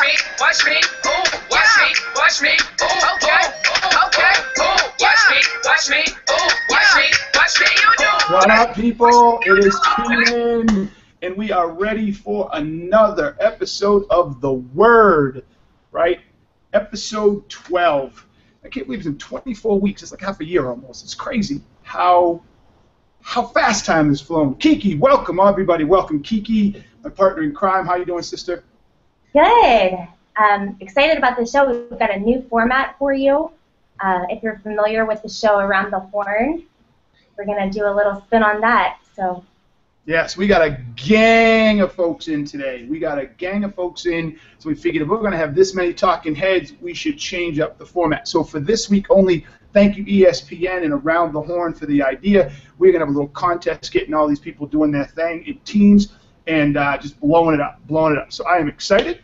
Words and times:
me, 0.00 0.16
watch 0.38 0.64
me, 0.64 0.76
ooh, 1.06 1.38
watch 1.50 1.68
me, 1.78 1.94
watch 2.14 2.40
me, 2.40 2.50
ooh, 2.50 3.14
okay, 3.14 3.50
okay, 4.06 4.34
ooh, 4.60 4.76
watch 5.00 5.22
me, 5.30 5.40
watch 5.64 5.90
me, 5.90 6.04
ooh, 6.30 6.50
watch 6.70 6.96
me, 6.96 7.04
watch 7.34 7.60
me, 7.60 7.66
you 7.74 7.94
do. 7.98 8.34
What 8.34 8.50
up, 8.50 8.74
people? 8.76 9.40
It 9.44 9.58
is 9.58 9.78
Keenan, 9.96 10.90
and 11.22 11.36
we 11.36 11.50
are 11.50 11.70
ready 11.70 12.12
for 12.12 12.48
another 12.52 13.36
episode 13.40 14.04
of 14.10 14.40
The 14.40 14.52
Word, 14.52 15.44
right? 15.90 16.20
Episode 16.74 17.48
12. 17.48 18.26
I 18.64 18.68
can't 18.68 18.86
believe 18.86 19.00
it's 19.00 19.08
in 19.08 19.18
24 19.18 19.80
weeks. 19.80 20.02
It's 20.02 20.12
like 20.12 20.20
half 20.20 20.40
a 20.40 20.44
year 20.44 20.68
almost. 20.68 21.02
It's 21.02 21.14
crazy 21.14 21.60
how 21.82 22.42
how 23.20 23.46
fast 23.46 23.84
time 23.84 24.08
has 24.08 24.20
flown. 24.20 24.54
Kiki, 24.56 24.94
welcome, 24.94 25.40
everybody. 25.40 25.84
Welcome, 25.84 26.22
Kiki, 26.22 26.84
my 27.02 27.10
partner 27.10 27.42
in 27.42 27.52
crime. 27.52 27.84
How 27.84 27.96
you 27.96 28.04
doing, 28.04 28.22
sister? 28.22 28.62
Good. 29.38 30.08
Um, 30.36 30.76
excited 30.80 31.16
about 31.16 31.36
the 31.36 31.46
show. 31.46 31.70
We've 31.70 31.96
got 31.96 32.10
a 32.10 32.18
new 32.18 32.42
format 32.50 32.96
for 32.98 33.12
you. 33.12 33.52
Uh, 34.00 34.24
if 34.30 34.42
you're 34.42 34.58
familiar 34.64 35.04
with 35.04 35.22
the 35.22 35.28
show 35.28 35.60
Around 35.60 35.92
the 35.92 36.00
Horn, 36.00 36.64
we're 37.36 37.44
going 37.44 37.70
to 37.70 37.78
do 37.78 37.86
a 37.86 37.94
little 37.94 38.20
spin 38.22 38.42
on 38.42 38.60
that. 38.62 38.98
So. 39.14 39.44
Yes, 40.06 40.36
we 40.36 40.48
got 40.48 40.62
a 40.62 40.82
gang 40.96 41.82
of 41.82 41.92
folks 41.92 42.26
in 42.26 42.46
today. 42.46 42.86
We 42.90 42.98
got 42.98 43.20
a 43.20 43.26
gang 43.26 43.62
of 43.62 43.76
folks 43.76 44.06
in, 44.06 44.40
so 44.58 44.70
we 44.70 44.74
figured 44.74 45.02
if 45.02 45.08
we're 45.08 45.20
going 45.20 45.30
to 45.30 45.38
have 45.38 45.54
this 45.54 45.72
many 45.72 45.94
talking 45.94 46.34
heads, 46.34 46.72
we 46.80 46.92
should 46.92 47.16
change 47.16 47.60
up 47.60 47.78
the 47.78 47.86
format. 47.86 48.26
So 48.26 48.42
for 48.42 48.58
this 48.58 48.90
week 48.90 49.06
only, 49.08 49.46
thank 49.72 49.96
you 49.96 50.04
ESPN 50.04 50.82
and 50.82 50.92
Around 50.92 51.32
the 51.32 51.42
Horn 51.42 51.74
for 51.74 51.86
the 51.86 52.02
idea. 52.02 52.50
We're 52.78 52.90
going 52.90 53.02
to 53.02 53.06
have 53.06 53.14
a 53.14 53.16
little 53.16 53.28
contest 53.28 53.92
getting 53.92 54.14
all 54.14 54.26
these 54.26 54.40
people 54.40 54.66
doing 54.66 54.90
their 54.90 55.06
thing 55.06 55.46
in 55.46 55.58
teams 55.58 56.14
and 56.48 56.76
uh, 56.76 56.98
just 56.98 57.20
blowing 57.20 57.54
it 57.54 57.60
up, 57.60 57.78
blowing 57.86 58.14
it 58.14 58.18
up. 58.18 58.32
So 58.32 58.44
I 58.44 58.56
am 58.56 58.68
excited. 58.68 59.20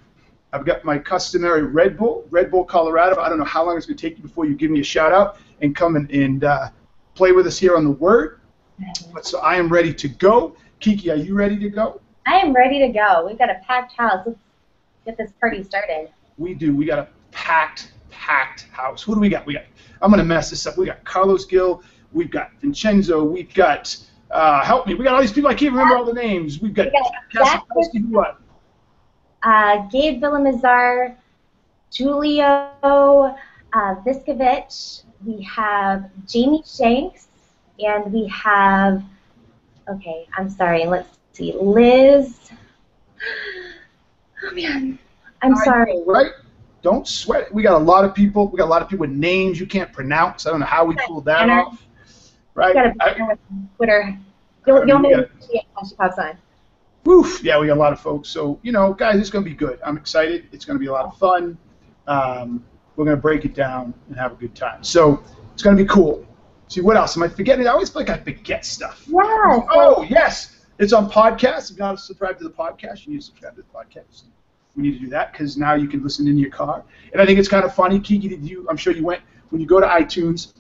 I've 0.55 0.65
got 0.65 0.85
my 0.85 0.99
customary 0.99 1.65
Red 1.65 1.99
Bull, 1.99 2.25
Red 2.31 2.49
Bull 2.49 2.65
Colorado. 2.65 3.21
I 3.21 3.29
don't 3.29 3.39
know 3.39 3.45
how 3.45 3.67
long 3.67 3.77
it's 3.77 3.87
going 3.87 3.97
to 3.97 4.09
take 4.09 4.17
you 4.17 4.23
before 4.23 4.47
you 4.47 4.55
give 4.55 4.71
me 4.71 4.79
a 4.79 4.85
shout 4.85 5.13
out 5.13 5.37
and 5.61 5.75
come 5.75 5.97
and, 5.97 6.09
and 6.13 6.45
uh, 6.45 6.69
play 7.17 7.33
with 7.33 7.49
us 7.49 7.59
here 7.59 7.77
on 7.77 7.83
the 7.83 7.91
Word. 7.91 8.41
But 9.13 9.27
so 9.27 9.41
I 9.41 9.57
am 9.57 9.69
ready 9.69 9.93
to 9.93 10.09
go. 10.09 10.57
Kiki, 10.79 11.11
are 11.11 11.17
you 11.17 11.35
ready 11.35 11.59
to 11.59 11.69
go? 11.69 12.01
I 12.27 12.37
am 12.37 12.53
ready 12.53 12.79
to 12.79 12.89
go. 12.89 13.27
We've 13.27 13.37
got 13.37 13.51
a 13.51 13.61
packed 13.67 13.95
house. 13.95 14.23
Let's 14.27 14.39
get 15.05 15.17
this 15.17 15.33
party 15.41 15.65
started. 15.65 16.11
We 16.39 16.55
do. 16.55 16.75
We 16.75 16.85
got 16.85 17.01
a 17.01 17.09
packed, 17.33 17.93
packed 18.11 18.69
house. 18.71 19.03
Who 19.03 19.15
do 19.15 19.21
we 19.21 19.29
got? 19.29 19.47
We 19.47 19.55
got. 19.55 19.65
I'm 20.03 20.11
going 20.11 20.19
to 20.19 20.25
mess 20.25 20.51
this 20.51 20.69
up. 20.69 20.79
We 20.79 20.87
got 20.87 21.03
Carlos 21.05 21.47
Gil. 21.47 21.83
We've 22.13 22.31
got 22.31 22.53
Vincenzo. 22.61 23.25
We've 23.25 23.53
got. 23.55 23.97
Uh, 24.31 24.65
help 24.65 24.87
me. 24.87 24.95
We 24.95 25.05
got 25.05 25.15
all 25.15 25.21
these 25.21 25.33
people. 25.33 25.51
I 25.51 25.55
can't 25.55 25.73
remember 25.73 25.97
all 25.97 26.05
the 26.05 26.13
names. 26.13 26.61
We've 26.61 26.75
got. 26.75 26.87
We 26.87 26.93
got? 28.13 28.41
Uh, 29.45 29.87
Gabe 29.89 30.21
Villamizar, 30.23 31.17
Julio 31.97 32.47
uh, 33.73 33.95
Viskovich, 34.05 35.03
we 35.25 35.43
have 35.43 36.11
Jamie 36.27 36.63
Shanks, 36.67 37.29
and 37.79 38.13
we 38.13 38.27
have, 38.29 39.03
okay, 39.89 40.27
I'm 40.37 40.51
sorry, 40.51 40.87
let's 40.87 41.19
see, 41.33 41.53
Liz. 41.61 42.39
Oh 44.43 44.55
man, 44.55 44.99
I'm 45.43 45.55
I 45.57 45.65
sorry. 45.65 45.95
know, 45.97 46.05
right? 46.07 46.33
Don't 46.83 47.09
sweat. 47.09 47.53
We 47.53 47.63
got 47.63 47.81
a 47.81 47.85
lot 47.85 48.05
of 48.05 48.15
people. 48.15 48.49
We 48.49 48.59
got 48.59 48.67
a 48.67 48.69
lot 48.69 48.83
of 48.83 48.89
people 48.91 49.07
with 49.07 49.17
names 49.17 49.59
you 49.59 49.67
can't 49.67 49.91
pronounce. 49.91 50.47
I 50.47 50.51
don't 50.51 50.61
know 50.61 50.67
how 50.67 50.85
we 50.85 50.95
pulled 51.07 51.25
that 51.25 51.49
off. 51.49 51.83
Right? 52.55 52.75
Got 52.75 52.93
to 52.93 53.03
I- 53.03 53.39
Twitter. 53.77 54.19
You'll, 54.67 54.87
you'll 54.87 54.99
We 54.99 55.03
maybe 55.09 55.15
gotta- 55.23 55.31
see 55.41 55.57
it 55.59 55.65
when 55.75 55.89
she 55.89 55.95
pops 55.97 56.19
on. 56.19 56.37
Woof. 57.05 57.43
Yeah, 57.43 57.59
we 57.59 57.67
got 57.67 57.77
a 57.77 57.81
lot 57.81 57.93
of 57.93 58.01
folks. 58.01 58.29
So, 58.29 58.59
you 58.63 58.73
know, 58.73 58.93
guys, 58.95 59.21
it's 59.21 59.31
going 59.31 59.45
to 59.45 59.51
be 59.51 59.57
good. 59.57 59.79
I'm 59.85 59.97
excited. 59.97 60.47
It's 60.53 60.65
going 60.65 60.77
to 60.77 60.81
be 60.81 60.87
a 60.87 60.93
lot 60.93 61.05
of 61.05 61.17
fun. 61.19 61.59
Um, 62.07 62.65
we're 62.97 63.05
going 63.05 63.17
to 63.17 63.21
break 63.21 63.45
it 63.45 63.55
down 63.55 63.93
and 64.09 64.17
have 64.17 64.33
a 64.33 64.37
good 64.37 64.55
time. 64.55 64.83
So, 64.83 65.23
it's 65.53 65.63
going 65.63 65.77
to 65.77 65.83
be 65.83 65.89
cool. 65.89 66.27
See, 66.69 66.81
what 66.81 66.97
else? 66.97 67.17
Am 67.17 67.23
I 67.23 67.29
forgetting? 67.29 67.67
I 67.67 67.71
always 67.71 67.91
feel 67.91 68.03
like 68.03 68.11
I 68.11 68.19
forget 68.19 68.65
stuff. 68.65 69.05
Yeah. 69.07 69.23
So, 69.23 69.67
Oh, 69.71 70.03
yes. 70.03 70.67
It's 70.79 70.93
on 70.93 71.11
podcast. 71.11 71.71
If 71.71 71.77
you're 71.77 71.87
not 71.87 72.01
subscribed 72.01 72.39
to 72.39 72.45
the 72.45 72.51
podcast, 72.51 73.07
you 73.07 73.13
need 73.13 73.21
to 73.21 73.27
subscribe 73.27 73.55
to 73.57 73.63
the 73.63 73.69
podcast. 73.69 74.25
We 74.75 74.83
need 74.83 74.93
to 74.95 74.99
do 74.99 75.09
that 75.11 75.33
because 75.33 75.57
now 75.57 75.75
you 75.75 75.87
can 75.87 76.03
listen 76.03 76.27
in 76.27 76.37
your 76.37 76.51
car. 76.51 76.83
And 77.13 77.23
I 77.23 77.27
think 77.27 77.39
it's 77.39 77.49
kind 77.49 77.65
of 77.65 77.75
funny, 77.75 78.01
Kiki, 78.01 78.29
did 78.29 78.45
you, 78.45 78.67
I'm 78.69 78.77
sure 78.77 78.93
you 78.93 79.05
went, 79.05 79.23
when 79.51 79.61
you 79.61 79.69
go 79.69 79.79
to 79.79 79.87
iTunes, 79.87 80.55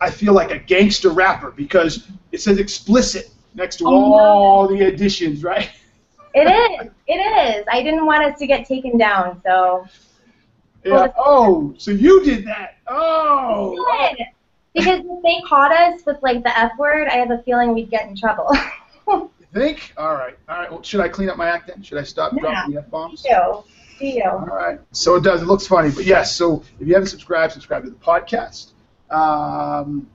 I 0.00 0.10
feel 0.10 0.32
like 0.32 0.50
a 0.50 0.58
gangster 0.58 1.10
rapper 1.10 1.52
because 1.52 2.08
it 2.32 2.40
says 2.40 2.58
explicit 2.58 3.30
next 3.54 3.76
to 3.76 3.86
Oh, 3.86 3.90
no. 3.90 4.14
all 4.14 4.68
the 4.68 4.82
additions, 4.86 5.42
right? 5.44 5.70
it 6.34 6.40
is. 6.82 6.90
It 7.06 7.14
is. 7.14 7.64
I 7.70 7.82
didn't 7.82 8.06
want 8.06 8.24
us 8.24 8.38
to 8.38 8.46
get 8.46 8.66
taken 8.66 8.96
down, 8.98 9.40
so. 9.44 9.86
Yeah. 10.84 11.08
Oh, 11.18 11.74
so 11.76 11.90
you 11.90 12.24
did 12.24 12.46
that. 12.46 12.76
Oh. 12.86 13.74
Good. 13.76 14.24
Because 14.72 15.00
if 15.04 15.22
they 15.22 15.40
caught 15.48 15.72
us 15.72 16.06
with 16.06 16.16
like 16.22 16.42
the 16.44 16.56
F 16.58 16.72
word, 16.78 17.08
I 17.08 17.14
have 17.16 17.30
a 17.30 17.42
feeling 17.42 17.74
we'd 17.74 17.90
get 17.90 18.06
in 18.08 18.16
trouble. 18.16 18.50
You 19.52 19.60
think? 19.60 19.92
All 19.96 20.14
right. 20.14 20.38
All 20.48 20.58
right. 20.60 20.70
Well, 20.70 20.80
should 20.84 21.00
I 21.00 21.08
clean 21.08 21.28
up 21.28 21.36
my 21.36 21.48
act 21.48 21.66
then? 21.66 21.82
Should 21.82 21.98
I 21.98 22.04
stop 22.04 22.32
Yeah. 22.34 22.40
dropping 22.42 22.74
the 22.74 22.80
F 22.82 22.88
bombs? 22.88 23.22
See 23.22 23.30
you. 23.30 23.64
See 23.98 24.16
you. 24.18 24.22
All 24.30 24.38
right. 24.46 24.78
So 24.92 25.16
it 25.16 25.24
does. 25.24 25.42
It 25.42 25.46
looks 25.46 25.66
funny, 25.66 25.90
but 25.90 26.04
yes. 26.04 26.36
So 26.36 26.62
if 26.78 26.86
you 26.86 26.94
haven't 26.94 27.08
subscribed, 27.08 27.52
subscribe 27.54 27.82
to 27.82 27.90
the 27.90 27.96
podcast. 27.96 28.70
Um, 29.10 30.08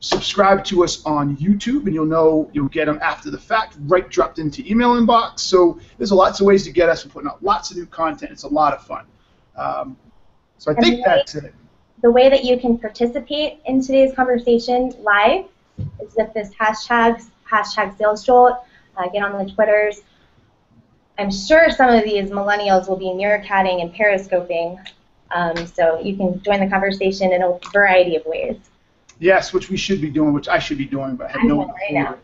subscribe 0.00 0.64
to 0.64 0.84
us 0.84 1.04
on 1.04 1.36
YouTube, 1.36 1.86
and 1.86 1.94
you'll 1.94 2.06
know 2.06 2.48
you'll 2.52 2.68
get 2.68 2.86
them 2.86 2.98
after 3.02 3.30
the 3.30 3.38
fact, 3.38 3.76
right 3.86 4.08
dropped 4.08 4.38
into 4.38 4.68
email 4.70 4.94
inbox. 4.94 5.40
So 5.40 5.78
there's 5.96 6.12
lots 6.12 6.40
of 6.40 6.46
ways 6.46 6.64
to 6.64 6.70
get 6.72 6.88
us. 6.88 7.04
We're 7.04 7.12
putting 7.12 7.28
out 7.30 7.42
lots 7.42 7.70
of 7.70 7.76
new 7.76 7.86
content. 7.86 8.30
It's 8.32 8.44
a 8.44 8.48
lot 8.48 8.74
of 8.74 8.82
fun. 8.82 9.04
Um, 9.56 9.96
so 10.58 10.70
I 10.70 10.74
And 10.74 10.84
think 10.84 10.96
the 10.96 11.00
way- 11.00 11.16
that's 11.16 11.34
it. 11.34 11.54
The 12.00 12.10
way 12.12 12.28
that 12.28 12.44
you 12.44 12.58
can 12.58 12.78
participate 12.78 13.58
in 13.66 13.82
today's 13.82 14.14
conversation 14.14 14.92
live 15.02 15.46
is 16.00 16.14
with 16.16 16.32
this 16.32 16.50
hashtag, 16.54 17.20
hashtag 17.50 17.98
sales 17.98 18.24
jolt. 18.24 18.58
Uh, 18.96 19.08
get 19.08 19.22
on 19.24 19.44
the 19.44 19.52
Twitters. 19.52 20.02
I'm 21.18 21.30
sure 21.32 21.70
some 21.70 21.90
of 21.90 22.04
these 22.04 22.30
millennials 22.30 22.88
will 22.88 22.96
be 22.96 23.06
meerkatting 23.06 23.80
and 23.82 23.92
periscoping, 23.92 24.78
um, 25.32 25.66
so 25.66 25.98
you 26.00 26.16
can 26.16 26.40
join 26.42 26.60
the 26.60 26.68
conversation 26.68 27.32
in 27.32 27.42
a 27.42 27.58
variety 27.72 28.14
of 28.14 28.24
ways. 28.26 28.56
Yes, 29.18 29.52
which 29.52 29.68
we 29.68 29.76
should 29.76 30.00
be 30.00 30.10
doing, 30.10 30.32
which 30.32 30.48
I 30.48 30.58
should 30.58 30.78
be 30.78 30.84
doing, 30.84 31.16
but 31.16 31.28
I 31.28 31.32
have 31.32 31.44
no 31.44 31.56
one 31.56 31.68
right 31.68 31.92
now. 31.92 32.18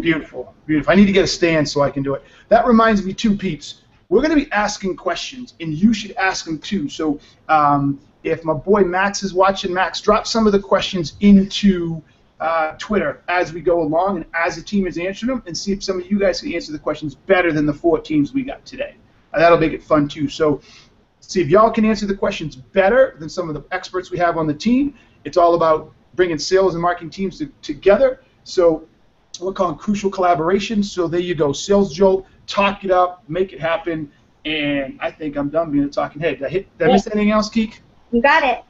Beautiful, 0.00 0.54
beautiful. 0.66 0.92
I 0.92 0.96
need 0.96 1.06
to 1.06 1.12
get 1.12 1.24
a 1.24 1.28
stand 1.28 1.68
so 1.68 1.82
I 1.82 1.90
can 1.90 2.02
do 2.02 2.14
it. 2.14 2.22
That 2.48 2.66
reminds 2.66 3.04
me, 3.04 3.12
too, 3.12 3.36
peeps. 3.36 3.82
We're 4.08 4.22
going 4.22 4.36
to 4.36 4.44
be 4.44 4.50
asking 4.52 4.96
questions, 4.96 5.54
and 5.60 5.72
you 5.72 5.92
should 5.92 6.12
ask 6.12 6.44
them 6.44 6.58
too. 6.58 6.88
So, 6.88 7.20
um, 7.48 8.00
if 8.22 8.44
my 8.44 8.54
boy 8.54 8.82
Max 8.82 9.22
is 9.22 9.34
watching, 9.34 9.72
Max, 9.72 10.00
drop 10.00 10.26
some 10.26 10.46
of 10.46 10.52
the 10.52 10.58
questions 10.58 11.14
into 11.20 12.02
uh, 12.40 12.72
Twitter 12.78 13.22
as 13.28 13.52
we 13.52 13.60
go 13.60 13.82
along, 13.82 14.16
and 14.16 14.26
as 14.34 14.56
the 14.56 14.62
team 14.62 14.86
is 14.86 14.98
answering 14.98 15.30
them, 15.30 15.42
and 15.46 15.56
see 15.56 15.72
if 15.72 15.84
some 15.84 16.00
of 16.00 16.10
you 16.10 16.18
guys 16.18 16.40
can 16.40 16.52
answer 16.52 16.72
the 16.72 16.78
questions 16.78 17.14
better 17.14 17.52
than 17.52 17.66
the 17.66 17.72
four 17.72 18.00
teams 18.00 18.32
we 18.32 18.42
got 18.42 18.64
today. 18.64 18.96
Uh, 19.32 19.38
that'll 19.38 19.58
make 19.58 19.72
it 19.72 19.82
fun 19.82 20.08
too. 20.08 20.28
So, 20.28 20.60
see 21.20 21.40
if 21.40 21.48
y'all 21.48 21.70
can 21.70 21.84
answer 21.84 22.06
the 22.06 22.16
questions 22.16 22.56
better 22.56 23.16
than 23.18 23.28
some 23.28 23.48
of 23.48 23.54
the 23.54 23.64
experts 23.72 24.10
we 24.10 24.18
have 24.18 24.36
on 24.36 24.46
the 24.46 24.54
team. 24.54 24.94
It's 25.24 25.36
all 25.36 25.54
about 25.54 25.92
bringing 26.16 26.38
sales 26.38 26.74
and 26.74 26.82
marketing 26.82 27.10
teams 27.10 27.38
to, 27.38 27.46
together. 27.62 28.20
So 28.44 28.86
we're 29.40 29.52
calling 29.52 29.76
crucial 29.76 30.10
collaboration. 30.10 30.82
So 30.82 31.08
there 31.08 31.20
you 31.20 31.34
go, 31.34 31.52
sales 31.52 31.92
jolt, 31.92 32.26
talk 32.46 32.84
it 32.84 32.90
up, 32.90 33.24
make 33.28 33.52
it 33.52 33.60
happen. 33.60 34.10
And 34.44 34.98
I 35.00 35.10
think 35.10 35.36
I'm 35.36 35.48
done 35.48 35.70
being 35.70 35.84
a 35.84 35.88
talking 35.88 36.20
head. 36.20 36.38
Did 36.38 36.46
I, 36.46 36.50
hit, 36.50 36.78
did 36.78 36.88
I 36.88 36.92
miss 36.92 37.06
anything 37.06 37.30
else, 37.30 37.48
Keek? 37.48 37.80
You 38.12 38.20
got 38.20 38.42
it. 38.44 38.62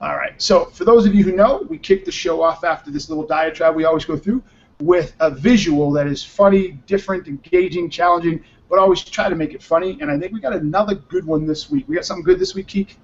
All 0.00 0.16
right. 0.16 0.40
So 0.40 0.66
for 0.66 0.84
those 0.84 1.06
of 1.06 1.14
you 1.14 1.22
who 1.22 1.32
know, 1.32 1.66
we 1.68 1.78
kick 1.78 2.04
the 2.04 2.12
show 2.12 2.42
off 2.42 2.64
after 2.64 2.90
this 2.90 3.08
little 3.08 3.26
diatribe 3.26 3.76
we 3.76 3.84
always 3.84 4.04
go 4.04 4.16
through 4.16 4.42
with 4.80 5.14
a 5.20 5.30
visual 5.30 5.92
that 5.92 6.06
is 6.06 6.24
funny, 6.24 6.72
different, 6.86 7.28
engaging, 7.28 7.90
challenging, 7.90 8.42
but 8.68 8.78
always 8.78 9.02
try 9.02 9.28
to 9.28 9.36
make 9.36 9.52
it 9.52 9.62
funny. 9.62 9.98
And 10.00 10.10
I 10.10 10.18
think 10.18 10.32
we 10.32 10.40
got 10.40 10.54
another 10.54 10.94
good 10.94 11.24
one 11.26 11.46
this 11.46 11.70
week. 11.70 11.86
We 11.86 11.96
got 11.96 12.06
something 12.06 12.24
good 12.24 12.38
this 12.38 12.54
week, 12.54 12.68
Keek? 12.68 12.96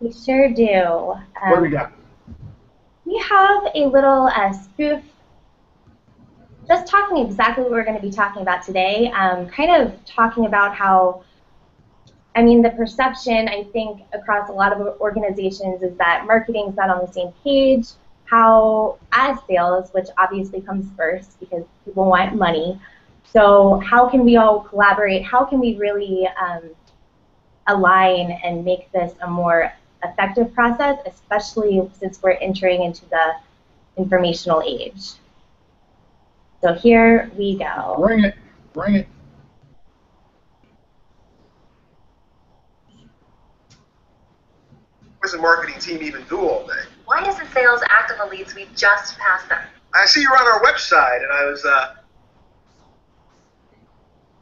We 0.00 0.12
sure 0.12 0.52
do. 0.52 0.64
What 0.66 1.56
do 1.56 1.60
we 1.62 1.68
Um, 1.68 1.72
got? 1.72 1.92
We 3.08 3.16
have 3.20 3.62
a 3.74 3.86
little 3.86 4.26
uh, 4.26 4.52
spoof, 4.52 5.00
just 6.66 6.86
talking 6.86 7.24
exactly 7.24 7.64
what 7.64 7.72
we're 7.72 7.84
going 7.84 7.96
to 7.96 8.02
be 8.02 8.10
talking 8.10 8.42
about 8.42 8.62
today. 8.62 9.10
Um, 9.12 9.48
kind 9.48 9.70
of 9.70 10.04
talking 10.04 10.44
about 10.44 10.74
how, 10.74 11.24
I 12.36 12.42
mean, 12.42 12.60
the 12.60 12.68
perception 12.68 13.48
I 13.48 13.64
think 13.72 14.02
across 14.12 14.50
a 14.50 14.52
lot 14.52 14.78
of 14.78 15.00
organizations 15.00 15.82
is 15.82 15.96
that 15.96 16.26
marketing's 16.26 16.76
not 16.76 16.90
on 16.90 17.00
the 17.00 17.10
same 17.10 17.32
page. 17.42 17.86
How, 18.26 18.98
as 19.12 19.38
sales, 19.48 19.88
which 19.92 20.08
obviously 20.18 20.60
comes 20.60 20.84
first 20.94 21.40
because 21.40 21.64
people 21.86 22.04
want 22.04 22.36
money, 22.36 22.78
so 23.24 23.80
how 23.80 24.06
can 24.06 24.22
we 24.22 24.36
all 24.36 24.60
collaborate? 24.60 25.22
How 25.24 25.46
can 25.46 25.60
we 25.60 25.78
really 25.78 26.28
um, 26.38 26.68
align 27.68 28.38
and 28.44 28.66
make 28.66 28.92
this 28.92 29.14
a 29.22 29.30
more 29.30 29.72
effective 30.02 30.52
process, 30.54 30.98
especially 31.06 31.88
since 31.98 32.22
we're 32.22 32.32
entering 32.32 32.82
into 32.82 33.04
the 33.06 33.34
informational 33.96 34.62
age. 34.62 35.12
So 36.62 36.74
here 36.74 37.30
we 37.36 37.56
go. 37.56 37.96
Bring 37.98 38.24
it. 38.24 38.34
Bring 38.72 38.94
it. 38.96 39.08
What 45.18 45.22
does 45.22 45.32
the 45.32 45.38
marketing 45.38 45.80
team 45.80 46.02
even 46.02 46.24
do 46.28 46.40
all 46.40 46.66
day? 46.66 46.72
Why 47.06 47.22
doesn't 47.24 47.50
sales 47.52 47.80
act 47.88 48.12
on 48.12 48.18
the 48.18 48.36
leads 48.36 48.54
we 48.54 48.66
just 48.76 49.18
passed 49.18 49.48
them? 49.48 49.60
I 49.94 50.06
see 50.06 50.20
you're 50.20 50.36
on 50.36 50.46
our 50.46 50.62
website, 50.62 51.22
and 51.22 51.32
I 51.32 51.44
was, 51.46 51.64
uh, 51.64 51.94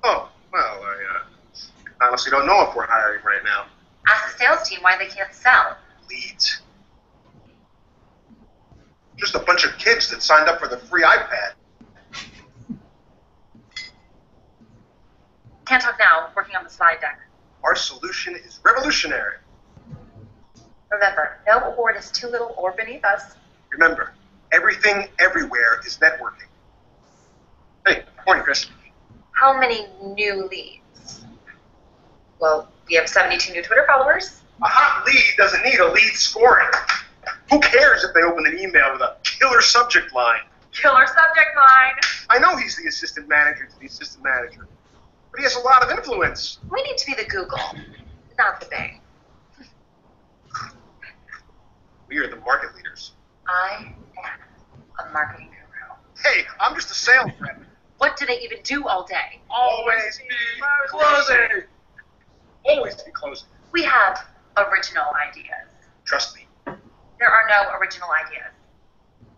oh, 0.05 0.29
well, 0.53 0.83
I 0.83 1.19
uh, 1.19 2.07
honestly 2.07 2.31
don't 2.31 2.47
know 2.47 2.69
if 2.69 2.75
we're 2.75 2.87
hiring 2.87 3.23
right 3.25 3.43
now. 3.45 3.67
Ask 4.09 4.39
the 4.39 4.45
sales 4.45 4.69
team 4.69 4.81
why 4.83 4.97
they 4.97 5.07
can't 5.07 5.33
sell. 5.35 5.77
Leads. 6.09 6.63
Just 9.17 9.35
a 9.35 9.41
bunch 9.41 9.65
of 9.65 9.77
kids 9.79 10.11
that 10.11 10.23
signed 10.23 10.49
up 10.49 10.61
for 10.61 10.69
the 10.69 10.77
free 10.77 11.03
iPad. 11.03 11.55
Can't 15.67 15.83
talk 15.83 15.99
now. 15.99 16.29
Working 16.37 16.55
on 16.55 16.65
the 16.65 16.71
slide 16.71 17.01
deck. 17.01 17.19
Our 17.65 17.75
solution 17.75 18.37
is 18.37 18.61
revolutionary. 18.65 19.39
Remember, 20.91 21.39
no 21.47 21.59
award 21.73 21.97
is 21.99 22.11
too 22.13 22.29
little 22.29 22.55
or 22.57 22.73
beneath 22.73 23.05
us. 23.05 23.35
Remember, 23.71 24.13
everything 24.53 25.09
everywhere 25.19 25.81
is 25.85 25.99
networking. 25.99 26.47
Hey, 27.85 28.05
morning, 28.25 28.45
Chris. 28.45 28.67
How 29.33 29.59
many 29.59 29.87
new 30.03 30.47
leads? 30.47 31.25
Well, 32.39 32.69
we 32.89 32.95
have 32.95 33.09
72 33.09 33.53
new 33.53 33.63
Twitter 33.63 33.85
followers. 33.87 34.43
A 34.63 34.69
hot 34.69 35.05
lead 35.07 35.25
doesn't 35.37 35.63
need 35.63 35.79
a 35.81 35.93
lead 35.93 36.13
scoring. 36.15 36.69
Who 37.51 37.61
cares 37.61 38.05
if 38.05 38.15
they 38.15 38.23
open 38.23 38.47
an 38.47 38.59
email 38.59 38.93
with 38.93 39.03
a 39.03 39.17
killer 39.23 39.61
subject 39.61 40.15
line? 40.15 40.41
Killer 40.73 41.07
subject 41.07 41.57
line. 41.57 41.95
I 42.31 42.39
know 42.39 42.57
he's 42.57 42.77
the 42.77 42.89
assistant 42.89 43.29
manager 43.29 43.67
to 43.67 43.79
the 43.81 43.87
assistant 43.87 44.25
manager, 44.25 44.67
but 45.31 45.39
he 45.39 45.45
has 45.45 45.57
a 45.57 45.61
lot 45.61 45.83
of 45.83 45.91
influence. 45.91 46.59
We 46.71 46.83
need 46.83 46.97
to 46.97 47.07
be 47.07 47.15
the 47.15 47.29
Google, 47.29 47.59
not 48.39 48.61
the 48.61 48.67
Bing. 48.67 49.01
We 52.09 52.19
are 52.19 52.29
the 52.29 52.37
market 52.37 52.75
leaders. 52.77 53.13
I 53.49 53.77
am 53.79 53.95
a 54.99 55.13
marketing 55.13 55.49
guru. 55.49 55.97
Hey, 56.25 56.45
I'm 56.61 56.75
just 56.75 56.91
a 56.91 56.95
sales 56.95 57.31
rep. 57.41 57.63
What 57.99 58.17
do 58.17 58.27
they 58.27 58.41
even 58.41 58.59
do 58.63 58.87
all 58.87 59.05
day? 59.05 59.41
Always 59.51 60.19
be 60.19 60.35
closing. 60.89 61.65
Always 62.69 62.95
be 63.03 63.11
closing. 63.13 63.49
We 63.73 63.83
have 63.85 64.27
original 64.57 65.07
ideas. 65.29 65.69
Trust 66.05 66.37
me. 66.37 66.47
There 66.65 67.29
are 67.29 67.49
no 67.49 67.79
original 67.79 68.09
ideas. 68.27 68.53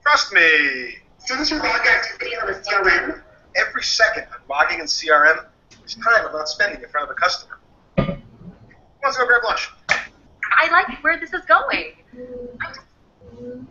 Trust 0.03 0.33
me. 0.33 0.97
Didn't 1.27 1.51
you 1.51 1.59
log 1.59 1.87
activity 1.87 2.37
on 2.37 2.47
the 2.47 2.55
CRM? 2.55 3.23
Every 3.57 3.83
second 3.83 4.27
I'm 4.33 4.41
logging 4.49 4.81
in 4.81 4.87
CRM 4.87 5.45
is 5.85 5.95
time 5.97 6.27
I'm 6.27 6.33
not 6.33 6.49
spending 6.49 6.83
in 6.83 6.89
front 6.89 7.11
of 7.11 7.17
a 7.17 7.21
customer. 7.21 7.59
Let's 9.03 9.17
go 9.17 9.27
grab 9.27 9.43
lunch. 9.45 9.71
I 9.91 10.71
like 10.71 11.03
where 11.05 11.19
this 11.19 11.33
is 11.33 11.45
going. 11.47 11.93
I'm 12.61 12.75
just 12.75 12.87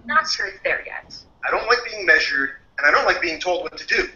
not 0.05 0.27
sure 0.29 0.47
it's 0.47 0.59
there 0.63 0.83
yet. 0.85 1.15
I 1.45 1.51
don't 1.51 1.67
like 1.67 1.79
being 1.89 2.05
measured, 2.05 2.51
and 2.77 2.87
I 2.87 2.91
don't 2.91 3.05
like 3.05 3.21
being 3.21 3.39
told 3.39 3.63
what 3.63 3.77
to 3.77 3.87
do. 3.87 4.09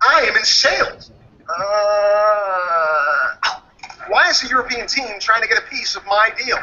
I 0.00 0.26
am 0.28 0.36
in 0.36 0.44
sales. 0.44 1.10
Uh, 1.48 3.36
why 4.08 4.28
is 4.28 4.40
the 4.40 4.48
European 4.48 4.86
team 4.86 5.18
trying 5.20 5.42
to 5.42 5.48
get 5.48 5.58
a 5.58 5.66
piece 5.68 5.96
of 5.96 6.04
my 6.06 6.30
deal? 6.44 6.58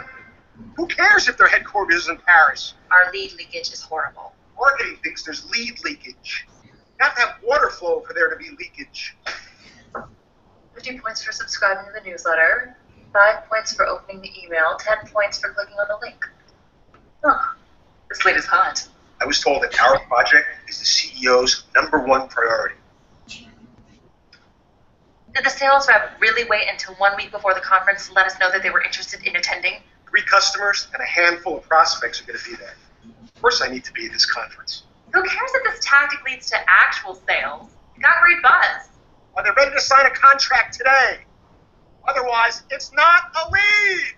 Who 0.76 0.88
cares 0.88 1.28
if 1.28 1.38
their 1.38 1.48
headquarters 1.48 2.04
is 2.04 2.10
in 2.10 2.18
Paris? 2.18 2.74
Our 2.92 3.12
lead 3.12 3.34
leakage 3.34 3.72
is 3.72 3.82
horrible. 3.82 4.34
Marketing 4.58 4.98
thinks 5.04 5.24
there's 5.24 5.50
lead 5.50 5.80
leakage. 5.84 6.48
You 6.66 6.72
have 7.00 7.16
to 7.16 7.22
have 7.22 7.36
water 7.44 7.70
flow 7.70 8.02
for 8.02 8.14
there 8.14 8.30
to 8.30 8.36
be 8.36 8.50
leakage. 8.58 9.16
50 10.74 11.00
points 11.00 11.24
for 11.24 11.32
subscribing 11.32 11.86
to 11.86 12.00
the 12.00 12.10
newsletter, 12.10 12.78
5 13.14 13.46
points 13.50 13.74
for 13.74 13.86
opening 13.86 14.22
the 14.22 14.32
email, 14.44 14.78
10 14.80 15.12
points 15.12 15.40
for 15.40 15.54
clicking 15.54 15.76
on 15.76 15.88
the 15.88 15.98
link. 16.02 16.26
Huh. 17.24 17.54
This 18.10 18.24
lead 18.26 18.38
is 18.38 18.46
hot. 18.46 18.88
I 19.22 19.26
was 19.26 19.42
told 19.42 19.64
that 19.64 19.78
our 19.80 20.00
project 20.06 20.46
is 20.68 20.80
the 20.80 20.86
CEO's 20.86 21.66
number 21.76 22.00
one 22.00 22.28
priority. 22.30 22.76
Did 25.40 25.46
the 25.46 25.58
sales 25.58 25.88
rep 25.88 26.20
really 26.20 26.44
wait 26.50 26.68
until 26.70 26.96
one 26.96 27.16
week 27.16 27.32
before 27.32 27.54
the 27.54 27.62
conference 27.62 28.10
to 28.10 28.14
let 28.14 28.26
us 28.26 28.38
know 28.42 28.52
that 28.52 28.62
they 28.62 28.72
were 28.72 28.82
interested 28.82 29.26
in 29.26 29.38
attending? 29.38 29.76
Three 30.10 30.22
customers 30.24 30.90
and 30.94 31.02
a 31.02 31.06
handful 31.06 31.56
of 31.56 31.64
prospects 31.64 32.22
are 32.22 32.26
going 32.26 32.38
to 32.38 32.44
be 32.44 32.58
there. 32.58 32.76
Of 33.24 33.42
course, 33.42 33.62
I 33.62 33.70
need 33.70 33.86
to 33.86 33.94
be 33.94 34.08
at 34.08 34.12
this 34.12 34.26
conference. 34.26 34.84
Who 35.14 35.24
cares 35.24 35.52
if 35.54 35.64
this 35.64 35.80
tactic 35.82 36.26
leads 36.26 36.50
to 36.50 36.58
actual 36.68 37.16
sales? 37.26 37.70
It 37.96 38.02
got 38.02 38.22
great 38.22 38.42
buzz. 38.44 38.90
Are 39.38 39.44
they 39.46 39.52
ready 39.56 39.72
to 39.74 39.80
sign 39.80 40.08
a 40.08 40.10
contract 40.10 40.78
today? 40.78 41.24
Otherwise, 42.06 42.64
it's 42.70 42.92
not 42.92 43.32
a 43.42 43.50
lead. 43.50 44.16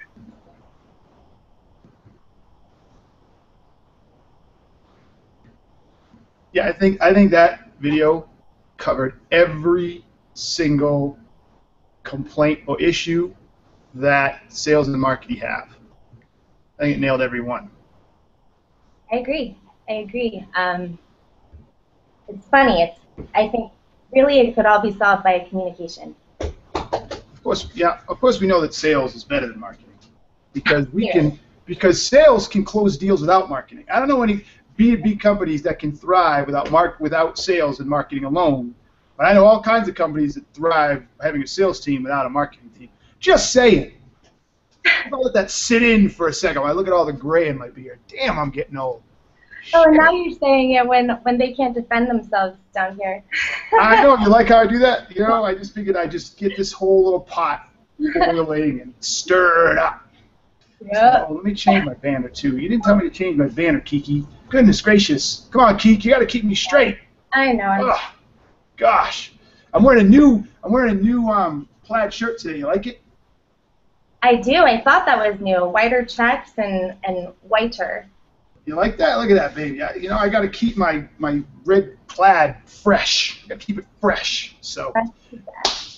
Yeah, 6.52 6.68
I 6.68 6.74
think 6.74 7.00
I 7.00 7.14
think 7.14 7.30
that 7.30 7.74
video 7.80 8.28
covered 8.78 9.20
every 9.32 10.04
single 10.34 11.18
complaint 12.04 12.62
or 12.68 12.80
issue 12.82 13.34
that 13.94 14.42
sales 14.52 14.88
and 14.88 15.00
marketing 15.00 15.38
have. 15.38 15.70
I 16.80 16.84
think 16.84 16.98
it 16.98 17.00
nailed 17.00 17.22
every 17.22 17.42
one. 17.42 17.70
I 19.12 19.18
agree. 19.18 19.58
I 19.90 19.94
agree. 19.94 20.46
Um, 20.56 20.98
it's 22.28 22.48
funny. 22.48 22.82
It's 22.82 23.30
I 23.36 23.50
think 23.50 23.72
really 24.14 24.40
it 24.40 24.56
could 24.56 24.66
all 24.66 24.82
be 24.82 24.92
solved 24.94 25.24
by 25.24 25.40
communication. 25.50 26.16
Of 26.40 27.44
course, 27.44 27.70
yeah. 27.74 28.00
Of 28.08 28.20
course, 28.20 28.40
we 28.40 28.48
know 28.48 28.62
that 28.62 28.74
sales 28.74 29.16
is 29.16 29.24
better 29.24 29.48
than 29.48 29.60
marketing 29.60 29.94
because 30.54 30.88
we 30.90 31.06
Yeah. 31.08 31.12
can 31.14 31.40
because 31.66 32.06
sales 32.06 32.48
can 32.48 32.64
close 32.64 32.98
deals 32.98 33.22
without 33.22 33.50
marketing. 33.50 33.86
I 33.92 34.00
don't 34.00 34.08
know 34.08 34.24
any 34.24 34.44
B 34.78 34.96
two 34.96 35.02
B 35.02 35.16
companies 35.16 35.62
that 35.64 35.80
can 35.80 35.92
thrive 35.92 36.46
without 36.48 36.72
mark 36.72 37.00
without 37.00 37.38
sales 37.38 37.80
and 37.80 37.90
marketing 37.90 38.24
alone. 38.26 38.74
But 39.22 39.28
I 39.28 39.34
know 39.34 39.46
all 39.46 39.62
kinds 39.62 39.88
of 39.88 39.94
companies 39.94 40.34
that 40.34 40.52
thrive 40.52 41.06
having 41.22 41.44
a 41.44 41.48
sales 41.48 41.80
team 41.80 42.02
without 42.02 42.26
a 42.26 42.30
marketing 42.30 42.72
team. 42.72 42.90
Just 43.20 43.54
saying. 43.54 43.94
I'll 45.14 45.22
let 45.22 45.36
that 45.36 45.52
sit 45.52 45.84
in 45.84 46.10
for 46.10 46.28
a 46.30 46.34
second. 46.34 46.64
I 46.64 46.72
look 46.72 46.88
at 46.88 46.94
all 46.94 47.06
the 47.06 47.14
gray 47.14 47.48
in 47.48 47.56
my 47.56 47.70
beard. 47.70 48.00
Damn, 48.08 48.40
I'm 48.40 48.50
getting 48.50 48.78
old. 48.78 49.04
Oh, 49.76 49.84
and 49.84 49.96
now 49.96 50.12
you're 50.12 50.36
saying 50.40 50.72
it 50.72 50.88
when 50.88 51.10
when 51.22 51.38
they 51.38 51.54
can't 51.54 51.76
defend 51.76 52.10
themselves 52.10 52.58
down 52.74 52.98
here. 52.98 53.24
I 53.80 54.02
know. 54.02 54.18
You 54.18 54.28
like 54.28 54.48
how 54.48 54.58
I 54.58 54.66
do 54.66 54.80
that? 54.80 55.16
You 55.16 55.22
know, 55.22 55.44
I 55.46 55.54
just 55.54 55.76
figured 55.76 55.96
I'd 55.96 56.10
just 56.10 56.40
get 56.40 56.58
this 56.58 56.72
whole 56.72 57.04
little 57.04 57.20
pot 57.20 57.70
boiling 58.00 58.82
and 58.82 58.92
stir 59.02 59.74
it 59.74 59.78
up. 59.78 60.02
Yep. 60.84 61.28
Oh, 61.30 61.34
let 61.36 61.44
me 61.44 61.54
change 61.54 61.86
my 61.86 61.94
banner 61.94 62.28
too. 62.28 62.58
You 62.58 62.68
didn't 62.68 62.86
tell 62.86 62.96
me 62.96 63.08
to 63.08 63.16
change 63.16 63.38
my 63.38 63.50
banner, 63.50 63.82
Kiki. 63.82 64.26
Goodness 64.50 64.82
gracious! 64.82 65.48
Come 65.52 65.62
on, 65.62 65.78
Kiki. 65.78 66.10
You 66.10 66.16
got 66.16 66.22
to 66.22 66.26
keep 66.26 66.44
me 66.44 66.56
straight. 66.56 66.98
I 67.34 67.52
know. 67.52 67.96
Gosh, 68.82 69.32
I'm 69.76 69.84
wearing 69.84 70.08
a 70.08 70.10
new 70.10 70.44
I'm 70.64 70.72
wearing 70.72 70.98
a 70.98 71.00
new 71.00 71.30
um, 71.30 71.70
plaid 71.84 72.12
shirt 72.12 72.40
today. 72.40 72.58
You 72.58 72.66
like 72.66 72.88
it? 72.88 73.00
I 74.24 74.38
do. 74.38 74.56
I 74.56 74.82
thought 74.82 75.06
that 75.06 75.20
was 75.20 75.40
new. 75.40 75.68
Whiter 75.68 76.04
checks 76.04 76.54
and 76.58 76.96
and 77.04 77.28
whiter. 77.44 78.08
You 78.66 78.74
like 78.74 78.98
that? 78.98 79.20
Look 79.20 79.30
at 79.30 79.36
that, 79.36 79.54
baby. 79.54 79.84
I, 79.84 79.94
you 79.94 80.10
know, 80.10 80.18
I 80.18 80.30
got 80.30 80.42
to 80.42 80.50
keep 80.50 80.78
my 80.78 81.08
my 81.20 81.44
red 81.64 81.96
plaid 82.08 82.58
fresh. 82.66 83.44
I 83.46 83.50
Got 83.50 83.60
to 83.60 83.66
keep 83.68 83.78
it 83.78 83.86
fresh. 84.02 84.56
So, 84.62 84.92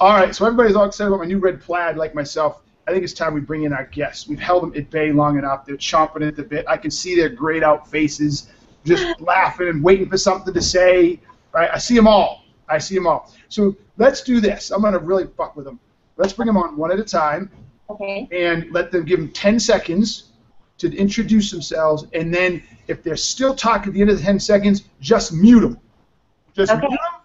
all 0.02 0.20
right. 0.20 0.36
So 0.36 0.46
everybody's 0.46 0.76
all 0.76 0.84
excited 0.84 1.08
about 1.08 1.22
my 1.22 1.26
new 1.26 1.40
red 1.40 1.62
plaid, 1.62 1.96
like 1.96 2.14
myself. 2.14 2.64
I 2.86 2.92
think 2.92 3.06
it's 3.06 3.14
time 3.14 3.34
we 3.34 3.40
bring 3.40 3.64
in 3.64 3.72
our 3.72 3.86
guests. 3.86 4.28
We've 4.28 4.38
held 4.38 4.64
them 4.64 4.74
at 4.76 4.90
bay 4.90 5.14
long 5.14 5.38
enough. 5.38 5.66
They're 5.66 5.78
chomping 5.78 6.28
at 6.28 6.36
the 6.36 6.44
bit. 6.44 6.66
I 6.68 6.76
can 6.76 6.92
see 6.92 7.16
their 7.16 7.30
grayed 7.30 7.64
out 7.64 7.90
faces, 7.90 8.50
just 8.84 9.22
laughing 9.22 9.70
and 9.70 9.82
waiting 9.82 10.10
for 10.10 10.18
something 10.18 10.54
to 10.54 10.62
say. 10.62 11.22
Right? 11.54 11.70
I 11.72 11.78
see 11.78 11.96
them 11.96 12.10
all. 12.10 12.43
I 12.74 12.80
see 12.80 12.96
them 12.96 13.06
all. 13.08 13.32
So 13.50 13.76
let's 13.98 14.22
do 14.22 14.42
this. 14.42 14.72
I'm 14.72 14.82
gonna 14.82 14.98
really 15.00 15.28
fuck 15.38 15.56
with 15.56 15.66
them. 15.66 15.80
Let's 16.18 16.34
bring 16.34 16.48
them 16.48 16.58
on 16.58 16.76
one 16.76 16.92
at 16.92 17.00
a 17.00 17.04
time 17.04 17.52
Okay. 17.90 18.28
and 18.32 18.72
let 18.72 18.92
them 18.92 19.06
give 19.06 19.20
them 19.20 19.32
10 19.32 19.60
seconds 19.60 20.32
to 20.80 20.94
introduce 20.98 21.52
themselves, 21.52 22.08
and 22.14 22.34
then 22.34 22.62
if 22.88 23.04
they're 23.04 23.16
still 23.16 23.56
talking 23.56 23.90
at 23.90 23.94
the 23.94 24.02
end 24.02 24.10
of 24.10 24.18
the 24.18 24.24
10 24.24 24.40
seconds, 24.40 24.84
just 25.00 25.32
mute 25.32 25.62
them. 25.62 25.80
Just 26.54 26.72
Okay. 26.72 26.88
mute 26.88 27.00
them 27.00 27.22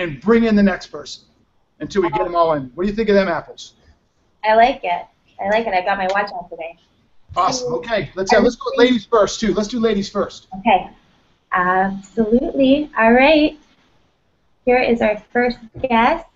and 0.00 0.20
bring 0.20 0.44
in 0.44 0.54
the 0.54 0.62
next 0.62 0.86
person 0.86 1.24
until 1.80 2.02
we 2.02 2.10
get 2.10 2.24
them 2.24 2.36
all 2.36 2.52
in. 2.54 2.70
What 2.74 2.84
do 2.84 2.88
you 2.90 2.94
think 2.94 3.08
of 3.08 3.16
them 3.16 3.28
apples? 3.28 3.74
I 4.44 4.54
like 4.54 4.80
it. 4.84 5.06
I 5.42 5.48
like 5.50 5.66
it. 5.66 5.74
I 5.74 5.82
got 5.82 5.98
my 5.98 6.06
watch 6.14 6.30
on 6.32 6.48
today. 6.48 6.76
Awesome. 7.36 7.74
Okay, 7.74 8.10
let's 8.14 8.32
uh, 8.32 8.40
let's 8.40 8.56
go 8.56 8.70
with 8.70 8.78
ladies 8.78 9.04
first 9.04 9.40
too. 9.40 9.52
Let's 9.54 9.68
do 9.68 9.80
ladies 9.80 10.08
first. 10.08 10.46
Okay. 10.60 10.88
Absolutely. 11.52 12.90
All 12.98 13.12
right. 13.12 13.58
Here 14.68 14.82
is 14.82 15.00
our 15.00 15.16
first 15.32 15.60
guest. 15.80 16.26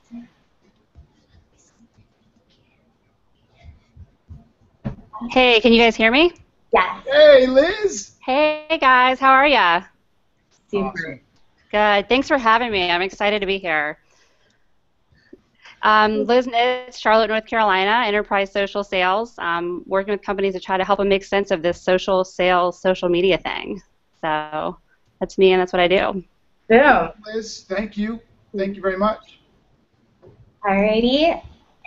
Hey, 5.28 5.60
can 5.60 5.74
you 5.74 5.78
guys 5.78 5.94
hear 5.96 6.10
me? 6.10 6.32
Yes. 6.72 7.04
Hey, 7.06 7.46
Liz. 7.46 8.12
Hey 8.24 8.78
guys, 8.80 9.20
how 9.20 9.32
are 9.32 9.46
ya? 9.46 9.82
Super. 10.70 10.88
Awesome. 10.88 11.20
Good. 11.72 12.08
Thanks 12.08 12.26
for 12.26 12.38
having 12.38 12.72
me. 12.72 12.90
I'm 12.90 13.02
excited 13.02 13.40
to 13.40 13.46
be 13.46 13.58
here. 13.58 13.98
Um, 15.82 16.24
Liz 16.24 16.46
Nitz, 16.46 16.98
Charlotte, 16.98 17.28
North 17.28 17.44
Carolina, 17.44 18.06
Enterprise 18.06 18.50
Social 18.50 18.82
Sales, 18.82 19.34
um, 19.40 19.82
working 19.86 20.12
with 20.12 20.22
companies 20.22 20.54
to 20.54 20.60
try 20.60 20.78
to 20.78 20.86
help 20.86 21.00
them 21.00 21.10
make 21.10 21.24
sense 21.24 21.50
of 21.50 21.60
this 21.60 21.78
social 21.82 22.24
sales, 22.24 22.80
social 22.80 23.10
media 23.10 23.36
thing. 23.36 23.82
So 24.22 24.78
that's 25.20 25.36
me, 25.36 25.52
and 25.52 25.60
that's 25.60 25.74
what 25.74 25.80
I 25.80 25.88
do. 25.88 26.24
Boom. 26.72 27.10
Liz, 27.26 27.66
thank 27.68 27.98
you. 27.98 28.18
Thank 28.56 28.76
you 28.76 28.80
very 28.80 28.96
much. 28.96 29.40
Alrighty. 30.64 31.38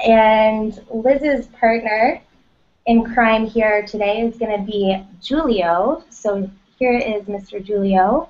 And 0.05 0.79
Liz's 0.93 1.47
partner 1.47 2.21
in 2.85 3.03
crime 3.03 3.47
here 3.47 3.83
today 3.87 4.21
is 4.21 4.37
going 4.37 4.55
to 4.55 4.63
be 4.63 5.03
Julio. 5.27 6.03
So 6.11 6.47
here 6.77 6.95
is 6.95 7.23
Mr. 7.23 7.65
Julio. 7.65 8.29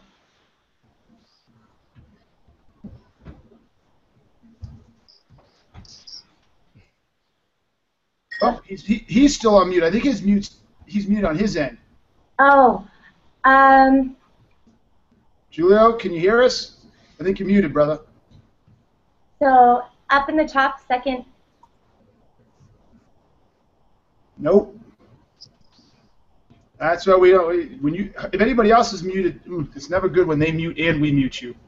Oh, 8.41 8.61
he's, 8.65 8.85
he, 8.85 9.03
he's 9.07 9.35
still 9.35 9.57
on 9.57 9.67
mute. 9.67 9.83
I 9.83 9.91
think 9.91 10.05
his 10.05 10.21
mute's 10.21 10.55
he's 10.85 11.05
muted 11.05 11.25
on 11.25 11.37
his 11.37 11.57
end. 11.57 11.77
Oh, 12.39 12.87
um, 13.43 14.15
Julio, 15.55 15.93
can 15.93 16.11
you 16.11 16.19
hear 16.19 16.41
us? 16.41 16.77
I 17.19 17.23
think 17.23 17.39
you're 17.39 17.47
muted, 17.47 17.71
brother. 17.71 18.01
so 19.41 19.83
up 20.09 20.29
in 20.29 20.35
the 20.35 20.45
top, 20.45 20.85
second. 20.85 21.23
Nope. 24.37 24.77
That's 26.77 27.07
why 27.07 27.15
we 27.15 27.31
don't. 27.31 27.81
When 27.81 27.93
you, 27.93 28.13
if 28.33 28.41
anybody 28.41 28.71
else 28.71 28.91
is 28.91 29.01
muted, 29.01 29.39
it's 29.75 29.89
never 29.89 30.09
good 30.09 30.27
when 30.27 30.39
they 30.39 30.51
mute 30.51 30.77
and 30.77 31.01
we 31.01 31.11
mute 31.11 31.41
you. 31.41 31.55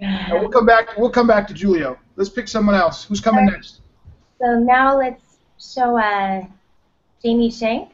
Now, 0.00 0.40
we'll 0.40 0.50
come 0.50 0.66
back. 0.66 0.98
We'll 0.98 1.08
come 1.08 1.26
back 1.26 1.48
to 1.48 1.54
Julio. 1.54 1.96
Let's 2.16 2.28
pick 2.28 2.48
someone 2.48 2.74
else. 2.74 3.04
Who's 3.04 3.20
coming 3.20 3.46
next? 3.46 3.80
So 4.40 4.58
now 4.58 4.98
let's 4.98 5.38
show 5.58 5.96
uh, 5.96 6.44
Jamie 7.22 7.50
Shanks. 7.50 7.93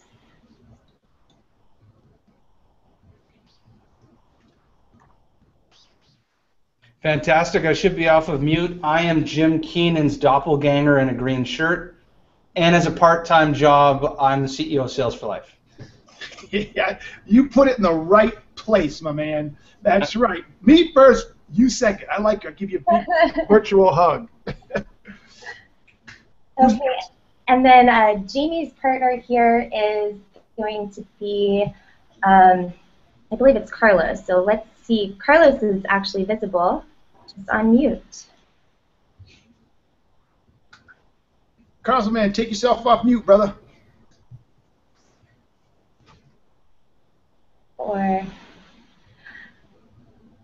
Fantastic. 7.03 7.65
I 7.65 7.73
should 7.73 7.97
be 7.97 8.09
off 8.09 8.29
of 8.29 8.43
mute. 8.43 8.79
I 8.83 9.03
am 9.03 9.25
Jim 9.25 9.61
Keenan's 9.61 10.19
doppelganger 10.19 10.99
in 10.99 11.09
a 11.09 11.15
green 11.15 11.45
shirt. 11.45 11.97
And 12.57 12.75
as 12.77 12.87
a 12.87 12.91
part 12.91 13.25
time 13.25 13.55
job, 13.55 14.17
I'm 14.21 14.43
the 14.43 14.49
CEO 14.49 14.85
of 14.85 14.91
Sales 14.91 15.15
for 15.15 15.27
Life. 15.27 15.57
yeah, 16.51 16.99
you 17.27 17.49
put 17.49 17.69
it 17.69 17.79
in 17.79 17.83
the 17.83 17.93
right 17.93 18.35
place, 18.55 19.01
my 19.01 19.13
man. 19.13 19.57
That's 19.83 20.15
right. 20.15 20.45
Me 20.61 20.93
first, 20.93 21.29
you 21.53 21.71
second. 21.71 22.09
I 22.11 22.21
like 22.21 22.45
it. 22.45 22.49
I'll 22.49 22.55
give 22.55 22.71
you 22.71 22.85
a 22.87 22.99
big 22.99 23.49
virtual 23.49 23.93
hug. 23.93 24.29
Okay, 26.63 26.99
and 27.49 27.65
then 27.65 27.89
uh, 27.89 28.17
Jamie's 28.27 28.71
partner 28.75 29.17
here 29.17 29.71
is 29.75 30.15
going 30.59 30.91
to 30.91 31.03
be, 31.19 31.65
um, 32.23 32.71
I 33.33 33.37
believe 33.37 33.57
it's 33.57 33.71
Carlos. 33.71 34.27
So 34.27 34.43
let's 34.43 34.69
see. 34.83 35.17
Carlos 35.19 35.63
is 35.63 35.83
actually 35.89 36.25
visible, 36.25 36.85
just 37.41 37.51
on 37.51 37.73
mute. 37.73 38.25
Carlos, 41.83 42.11
man, 42.11 42.33
take 42.33 42.49
yourself 42.49 42.87
off 42.87 43.05
mute, 43.05 43.25
brother. 43.25 43.55
Or 47.79 48.23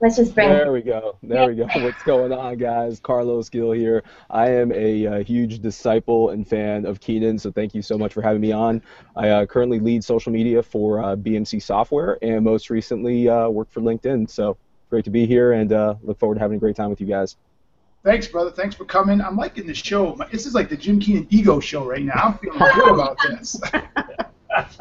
let's 0.00 0.16
just 0.16 0.34
bring. 0.34 0.48
There 0.48 0.72
we 0.72 0.80
go. 0.80 1.18
There 1.22 1.46
we 1.46 1.54
go. 1.54 1.66
What's 1.66 2.02
going 2.04 2.32
on, 2.32 2.56
guys? 2.56 2.98
Carlos 3.00 3.50
Gil 3.50 3.72
here. 3.72 4.02
I 4.30 4.48
am 4.48 4.72
a, 4.72 5.06
uh 5.06 5.24
huge 5.24 5.60
disciple 5.60 6.30
and 6.30 6.48
fan 6.48 6.86
of 6.86 7.00
Keenan, 7.00 7.38
so 7.38 7.52
thank 7.52 7.74
you 7.74 7.82
so 7.82 7.98
much 7.98 8.14
for 8.14 8.22
having 8.22 8.40
me 8.40 8.52
on. 8.52 8.80
I 9.14 9.28
uh, 9.28 9.46
currently 9.46 9.78
lead 9.78 10.02
social 10.02 10.32
media 10.32 10.62
for 10.62 11.04
uh, 11.04 11.16
BMC 11.16 11.62
Software 11.62 12.18
and 12.22 12.42
most 12.42 12.70
recently 12.70 13.28
uh, 13.28 13.48
work 13.50 13.70
for 13.70 13.82
LinkedIn. 13.82 14.30
So 14.30 14.56
great 14.96 15.04
to 15.04 15.10
be 15.10 15.26
here 15.26 15.52
and 15.52 15.74
uh, 15.74 15.94
look 16.02 16.18
forward 16.18 16.36
to 16.36 16.40
having 16.40 16.56
a 16.56 16.58
great 16.58 16.74
time 16.74 16.88
with 16.88 17.02
you 17.02 17.06
guys. 17.06 17.36
Thanks, 18.02 18.26
brother. 18.26 18.50
Thanks 18.50 18.74
for 18.74 18.86
coming. 18.86 19.20
I'm 19.20 19.36
liking 19.36 19.66
the 19.66 19.74
show. 19.74 20.16
This 20.32 20.46
is 20.46 20.54
like 20.54 20.70
the 20.70 20.76
Jim 20.76 20.98
Keenan 20.98 21.26
ego 21.28 21.60
show 21.60 21.84
right 21.84 22.02
now. 22.02 22.14
I'm 22.14 22.38
feeling 22.38 22.58
good 22.58 22.88
about 22.94 23.18
this. 23.28 23.60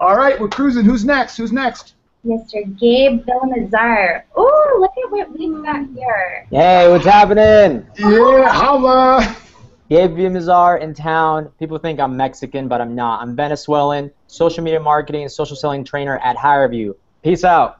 All 0.00 0.16
right, 0.16 0.40
we're 0.40 0.48
cruising. 0.48 0.84
Who's 0.84 1.04
next? 1.04 1.36
Who's 1.36 1.52
next? 1.52 1.94
Mr. 2.26 2.76
Gabe 2.76 3.24
Villamizar. 3.24 4.24
Ooh, 4.36 4.80
look 4.80 4.90
at 5.04 5.10
what 5.12 5.30
we've 5.38 5.62
got 5.62 5.86
here. 5.94 6.48
Hey, 6.50 6.90
what's 6.90 7.04
happening? 7.04 7.86
Yeah, 7.98 8.48
holla. 8.48 9.36
Gabe 9.88 10.10
Villamizar 10.10 10.80
in 10.80 10.92
town. 10.92 11.52
People 11.60 11.78
think 11.78 12.00
I'm 12.00 12.16
Mexican, 12.16 12.66
but 12.66 12.80
I'm 12.80 12.96
not. 12.96 13.22
I'm 13.22 13.36
Venezuelan, 13.36 14.10
social 14.26 14.64
media 14.64 14.80
marketing 14.80 15.22
and 15.22 15.30
social 15.30 15.54
selling 15.54 15.84
trainer 15.84 16.18
at 16.18 16.36
HireVue. 16.36 16.96
Peace 17.22 17.44
out. 17.44 17.78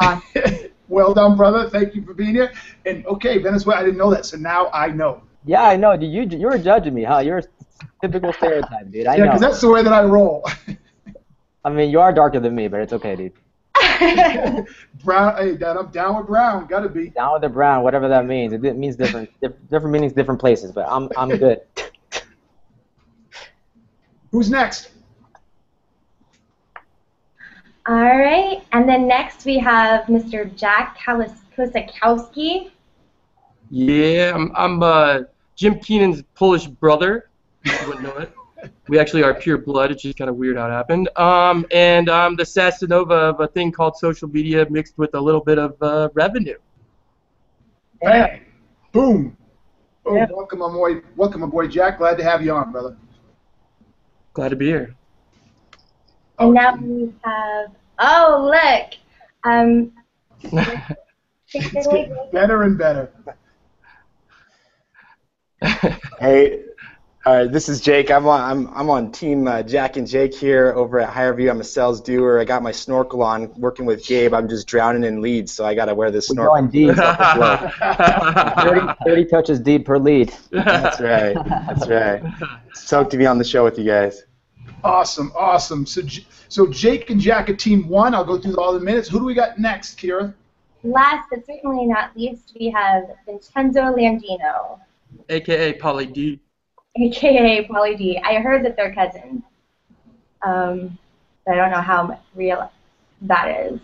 well 0.88 1.14
done, 1.14 1.36
brother. 1.36 1.68
Thank 1.68 1.94
you 1.94 2.04
for 2.04 2.14
being 2.14 2.34
here. 2.34 2.52
And 2.86 3.06
okay, 3.06 3.38
Venezuela, 3.38 3.80
I 3.80 3.84
didn't 3.84 3.98
know 3.98 4.10
that, 4.10 4.26
so 4.26 4.36
now 4.36 4.70
I 4.72 4.88
know. 4.88 5.22
Yeah, 5.44 5.62
I 5.62 5.76
know. 5.76 5.92
You 5.92 6.22
you 6.22 6.46
were 6.46 6.58
judging 6.58 6.94
me, 6.94 7.04
huh? 7.04 7.18
You're 7.18 7.38
a 7.38 7.44
typical 8.02 8.32
stereotype, 8.32 8.90
dude. 8.90 9.06
I 9.06 9.16
yeah, 9.16 9.24
because 9.24 9.40
that's 9.40 9.60
the 9.60 9.70
way 9.70 9.82
that 9.82 9.92
I 9.92 10.04
roll. 10.04 10.44
I 11.64 11.70
mean, 11.70 11.90
you 11.90 12.00
are 12.00 12.12
darker 12.12 12.40
than 12.40 12.54
me, 12.54 12.68
but 12.68 12.80
it's 12.80 12.92
okay, 12.92 13.16
dude. 13.16 13.32
Brown, 15.04 15.36
hey, 15.36 15.56
down, 15.56 15.76
I'm 15.78 15.88
down 15.90 16.16
with 16.16 16.26
Brown. 16.26 16.66
Gotta 16.66 16.88
be. 16.88 17.10
Down 17.10 17.32
with 17.34 17.42
the 17.42 17.48
brown, 17.48 17.82
whatever 17.82 18.08
that 18.08 18.26
means. 18.26 18.52
It, 18.52 18.64
it 18.64 18.76
means 18.76 18.96
different 18.96 19.30
different 19.40 19.90
meanings, 19.90 20.12
different 20.12 20.40
places. 20.40 20.72
But 20.72 20.86
I'm 20.88 21.08
I'm 21.16 21.28
good. 21.28 21.62
Who's 24.30 24.50
next? 24.50 24.90
All 27.88 27.94
right, 27.94 28.62
and 28.72 28.86
then 28.86 29.08
next 29.08 29.46
we 29.46 29.58
have 29.58 30.04
Mr. 30.08 30.54
Jack 30.54 30.98
Kalis- 30.98 31.38
Kosakowski. 31.56 32.70
Yeah, 33.70 34.32
I'm, 34.34 34.52
I'm 34.54 34.82
uh, 34.82 35.20
Jim 35.56 35.78
Keenan's 35.80 36.22
Polish 36.34 36.66
brother. 36.66 37.30
You 37.64 37.72
wouldn't 37.86 38.02
know 38.02 38.16
it. 38.18 38.30
We 38.88 38.98
actually 38.98 39.22
are 39.22 39.32
pure 39.32 39.56
blood. 39.56 39.90
It's 39.90 40.02
just 40.02 40.18
kind 40.18 40.28
of 40.28 40.36
weird 40.36 40.58
how 40.58 40.66
it 40.66 40.70
happened. 40.70 41.08
Um, 41.16 41.64
and 41.72 42.10
I'm 42.10 42.36
the 42.36 42.44
Casanova 42.44 43.14
of 43.14 43.40
a 43.40 43.48
thing 43.48 43.72
called 43.72 43.96
social 43.96 44.28
media 44.28 44.66
mixed 44.68 44.98
with 44.98 45.14
a 45.14 45.20
little 45.20 45.40
bit 45.40 45.58
of 45.58 45.74
uh, 45.82 46.10
revenue. 46.12 46.58
Bang. 48.02 48.42
Boom. 48.92 49.34
Oh, 50.04 50.26
welcome, 50.30 50.58
my 50.58 50.68
boy. 50.68 51.00
Welcome, 51.16 51.40
my 51.40 51.46
boy 51.46 51.68
Jack. 51.68 51.98
Glad 51.98 52.18
to 52.18 52.24
have 52.24 52.42
you 52.42 52.52
on, 52.52 52.70
brother. 52.70 52.96
Glad 54.34 54.50
to 54.50 54.56
be 54.56 54.66
here. 54.66 54.94
And 56.38 56.54
now 56.54 56.76
we 56.76 57.12
have, 57.24 57.70
oh, 57.98 58.50
look. 58.52 58.94
Um, 59.44 59.92
It's 61.54 61.86
getting 61.86 62.14
better 62.32 62.62
and 62.62 62.76
better. 62.78 63.10
Hey, 66.20 66.62
all 67.26 67.34
right. 67.36 67.50
This 67.52 67.68
is 67.68 67.80
Jake. 67.80 68.10
I'm 68.10 68.26
on. 68.26 68.40
I'm 68.40 68.74
I'm 68.76 68.90
on 68.90 69.12
team 69.12 69.46
uh, 69.46 69.62
Jack 69.62 69.96
and 69.96 70.06
Jake 70.06 70.34
here 70.34 70.72
over 70.74 70.98
at 71.00 71.12
HireVue. 71.12 71.48
I'm 71.50 71.60
a 71.60 71.64
sales 71.64 72.00
doer. 72.00 72.38
I 72.40 72.44
got 72.44 72.62
my 72.62 72.72
snorkel 72.72 73.22
on. 73.22 73.52
Working 73.60 73.86
with 73.86 74.04
Gabe, 74.06 74.34
I'm 74.34 74.48
just 74.48 74.66
drowning 74.66 75.04
in 75.04 75.20
leads, 75.20 75.52
so 75.52 75.64
I 75.64 75.74
got 75.74 75.86
to 75.86 75.94
wear 75.94 76.10
this 76.10 76.28
We're 76.28 76.34
snorkel. 76.34 76.54
going 76.56 76.70
deep. 76.70 76.96
well. 76.96 77.72
30, 78.62 78.94
30 79.04 79.24
touches 79.26 79.60
deep 79.60 79.84
per 79.86 79.98
lead. 79.98 80.32
That's 80.50 81.00
right. 81.00 81.34
That's 81.34 81.88
right. 81.88 82.22
Stoked 82.74 83.10
to 83.12 83.16
be 83.16 83.26
on 83.26 83.38
the 83.38 83.44
show 83.44 83.62
with 83.64 83.78
you 83.78 83.84
guys. 83.84 84.22
Awesome, 84.84 85.32
awesome. 85.36 85.86
So, 85.86 86.02
so 86.48 86.66
Jake 86.66 87.10
and 87.10 87.20
Jack 87.20 87.50
are 87.50 87.56
team 87.56 87.88
one. 87.88 88.14
I'll 88.14 88.24
go 88.24 88.38
through 88.38 88.56
all 88.56 88.72
the 88.72 88.80
minutes. 88.80 89.08
Who 89.08 89.18
do 89.18 89.24
we 89.24 89.34
got 89.34 89.58
next, 89.58 89.98
Kira? 89.98 90.34
last 90.82 91.28
but 91.30 91.44
certainly 91.46 91.86
not 91.86 92.16
least, 92.16 92.56
we 92.58 92.70
have 92.70 93.04
Vincenzo 93.26 93.80
Landino, 93.80 94.78
AKA 95.28 95.78
Pauly 95.78 96.12
D. 96.12 96.40
aka 96.96 97.66
Pauly 97.66 97.96
D. 97.96 98.20
I 98.24 98.34
heard 98.34 98.64
that 98.64 98.76
they're 98.76 98.94
cousins. 98.94 99.42
Um, 100.42 100.98
but 101.44 101.54
I 101.54 101.56
don't 101.56 101.70
know 101.70 101.80
how 101.80 102.20
real 102.34 102.70
that 103.22 103.48
is. 103.48 103.80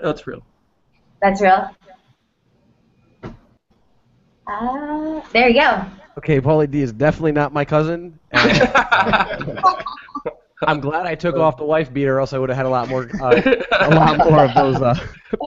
That's 0.00 0.26
real. 0.26 0.42
That's 1.20 1.40
real? 1.40 1.70
Uh, 4.46 5.20
there 5.32 5.48
you 5.48 5.60
go. 5.60 5.84
Okay, 6.20 6.38
Pauly 6.38 6.70
D 6.70 6.82
is 6.82 6.92
definitely 6.92 7.32
not 7.32 7.54
my 7.54 7.64
cousin. 7.64 8.18
and 8.32 9.58
I'm 10.66 10.78
glad 10.78 11.06
I 11.06 11.14
took 11.14 11.36
off 11.36 11.56
the 11.56 11.64
wife 11.64 11.90
beater, 11.90 12.20
else 12.20 12.34
I 12.34 12.38
would 12.38 12.50
have 12.50 12.58
had 12.58 12.66
a 12.66 12.68
lot 12.68 12.90
more, 12.90 13.08
uh, 13.22 13.40
a 13.80 13.90
lot 13.94 14.18
more 14.18 14.44
of 14.44 14.54
those 14.54 14.82
uh, 14.82 14.94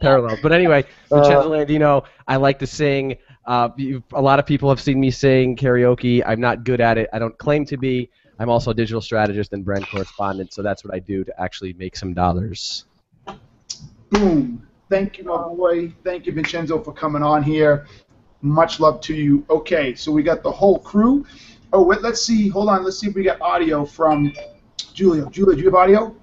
parallels. 0.01 0.39
But 0.41 0.51
anyway, 0.51 0.83
Vincenzo 1.09 1.51
Landino, 1.51 2.05
I 2.27 2.37
like 2.37 2.57
to 2.57 2.65
sing. 2.65 3.17
Uh, 3.45 3.69
a 4.13 4.21
lot 4.21 4.39
of 4.39 4.47
people 4.47 4.67
have 4.69 4.81
seen 4.81 4.99
me 4.99 5.11
sing 5.11 5.55
karaoke. 5.55 6.23
I'm 6.25 6.41
not 6.41 6.63
good 6.63 6.81
at 6.81 6.97
it. 6.97 7.07
I 7.13 7.19
don't 7.19 7.37
claim 7.37 7.65
to 7.65 7.77
be. 7.77 8.09
I'm 8.39 8.49
also 8.49 8.71
a 8.71 8.73
digital 8.73 8.99
strategist 8.99 9.53
and 9.53 9.63
brand 9.63 9.85
correspondent, 9.87 10.53
so 10.53 10.63
that's 10.63 10.83
what 10.83 10.91
I 10.91 10.97
do 10.97 11.23
to 11.23 11.39
actually 11.39 11.73
make 11.73 11.95
some 11.95 12.15
dollars. 12.15 12.85
Boom. 14.09 14.67
Thank 14.89 15.17
you, 15.17 15.23
my 15.23 15.37
boy. 15.37 15.93
Thank 16.03 16.25
you, 16.25 16.33
Vincenzo, 16.33 16.79
for 16.83 16.93
coming 16.93 17.23
on 17.23 17.41
here. 17.41 17.87
Much 18.43 18.79
love 18.79 19.01
to 19.01 19.15
you. 19.15 19.45
Okay, 19.49 19.95
so 19.95 20.11
we 20.11 20.21
got 20.21 20.43
the 20.43 20.51
whole 20.51 20.77
crew. 20.79 21.25
Oh, 21.71 21.81
wait, 21.81 22.01
let's 22.01 22.21
see. 22.21 22.49
Hold 22.49 22.69
on. 22.69 22.83
Let's 22.83 22.99
see 22.99 23.07
if 23.07 23.15
we 23.15 23.23
got 23.23 23.41
audio 23.41 23.85
from 23.85 24.33
Julio. 24.95 25.29
Julio, 25.29 25.55
do 25.55 25.59
you 25.59 25.65
have 25.65 25.75
audio? 25.75 26.15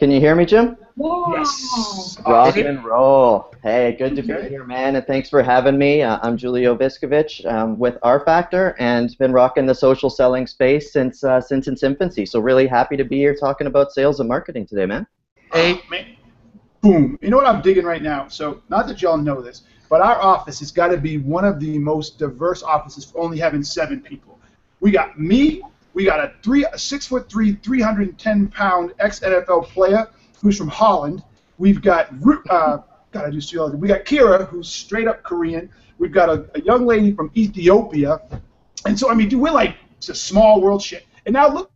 Can 0.00 0.10
you 0.10 0.20
hear 0.20 0.34
me, 0.34 0.44
Jim? 0.44 0.76
Yes. 0.96 2.18
Rock 2.26 2.56
and 2.56 2.84
roll. 2.84 3.54
Hey, 3.62 3.96
good 3.98 4.16
to 4.16 4.22
be 4.22 4.48
here, 4.48 4.64
man, 4.64 4.96
and 4.96 5.06
thanks 5.06 5.30
for 5.30 5.42
having 5.42 5.78
me. 5.78 6.02
Uh, 6.02 6.18
I'm 6.22 6.36
Julio 6.36 6.76
Viskovich 6.76 7.44
um, 7.46 7.78
with 7.78 7.96
RFactr, 8.00 8.74
and 8.78 9.16
been 9.18 9.32
rocking 9.32 9.66
the 9.66 9.74
social 9.74 10.10
selling 10.10 10.46
space 10.46 10.92
since 10.92 11.22
uh, 11.22 11.40
since 11.40 11.68
its 11.68 11.82
infancy. 11.82 12.26
So 12.26 12.40
really 12.40 12.66
happy 12.66 12.96
to 12.96 13.04
be 13.04 13.18
here 13.18 13.34
talking 13.34 13.68
about 13.68 13.92
sales 13.92 14.18
and 14.18 14.28
marketing 14.28 14.66
today, 14.66 14.86
man. 14.86 15.06
Hey, 15.52 15.80
man. 15.88 16.16
Boom. 16.80 17.18
You 17.20 17.30
know 17.30 17.36
what 17.36 17.46
I'm 17.46 17.62
digging 17.62 17.84
right 17.84 18.02
now? 18.02 18.28
So, 18.28 18.62
not 18.68 18.86
that 18.86 19.02
y'all 19.02 19.16
know 19.16 19.40
this, 19.40 19.62
but 19.88 20.00
our 20.00 20.20
office 20.20 20.58
has 20.60 20.70
got 20.70 20.88
to 20.88 20.96
be 20.96 21.18
one 21.18 21.44
of 21.44 21.60
the 21.60 21.78
most 21.78 22.18
diverse 22.18 22.62
offices 22.62 23.04
for 23.04 23.20
only 23.20 23.38
having 23.38 23.62
seven 23.62 24.00
people. 24.00 24.38
We 24.80 24.90
got 24.90 25.18
me. 25.18 25.62
We 25.94 26.04
got 26.04 26.20
a 26.20 26.32
three, 26.42 26.64
a 26.64 26.78
six 26.78 27.06
foot 27.06 27.28
three, 27.28 27.54
310 27.54 28.48
pound 28.48 28.92
ex 28.98 29.20
NFL 29.20 29.64
player 29.66 30.08
who's 30.40 30.56
from 30.56 30.68
Holland. 30.68 31.22
We've 31.58 31.82
got, 31.82 32.10
uh, 32.50 32.78
gotta 33.10 33.32
do 33.32 33.40
see 33.40 33.58
all 33.58 33.70
We 33.70 33.88
got 33.88 34.04
Kira, 34.04 34.46
who's 34.46 34.68
straight 34.68 35.08
up 35.08 35.22
Korean. 35.22 35.70
We've 35.98 36.12
got 36.12 36.28
a, 36.28 36.48
a 36.54 36.60
young 36.60 36.86
lady 36.86 37.12
from 37.12 37.32
Ethiopia. 37.36 38.20
And 38.86 38.98
so, 38.98 39.10
I 39.10 39.14
mean, 39.14 39.28
dude, 39.28 39.40
we're 39.40 39.50
like, 39.50 39.76
it's 39.96 40.08
a 40.08 40.14
small 40.14 40.60
world 40.60 40.82
shit. 40.82 41.04
And 41.26 41.32
now 41.32 41.52
look, 41.52 41.72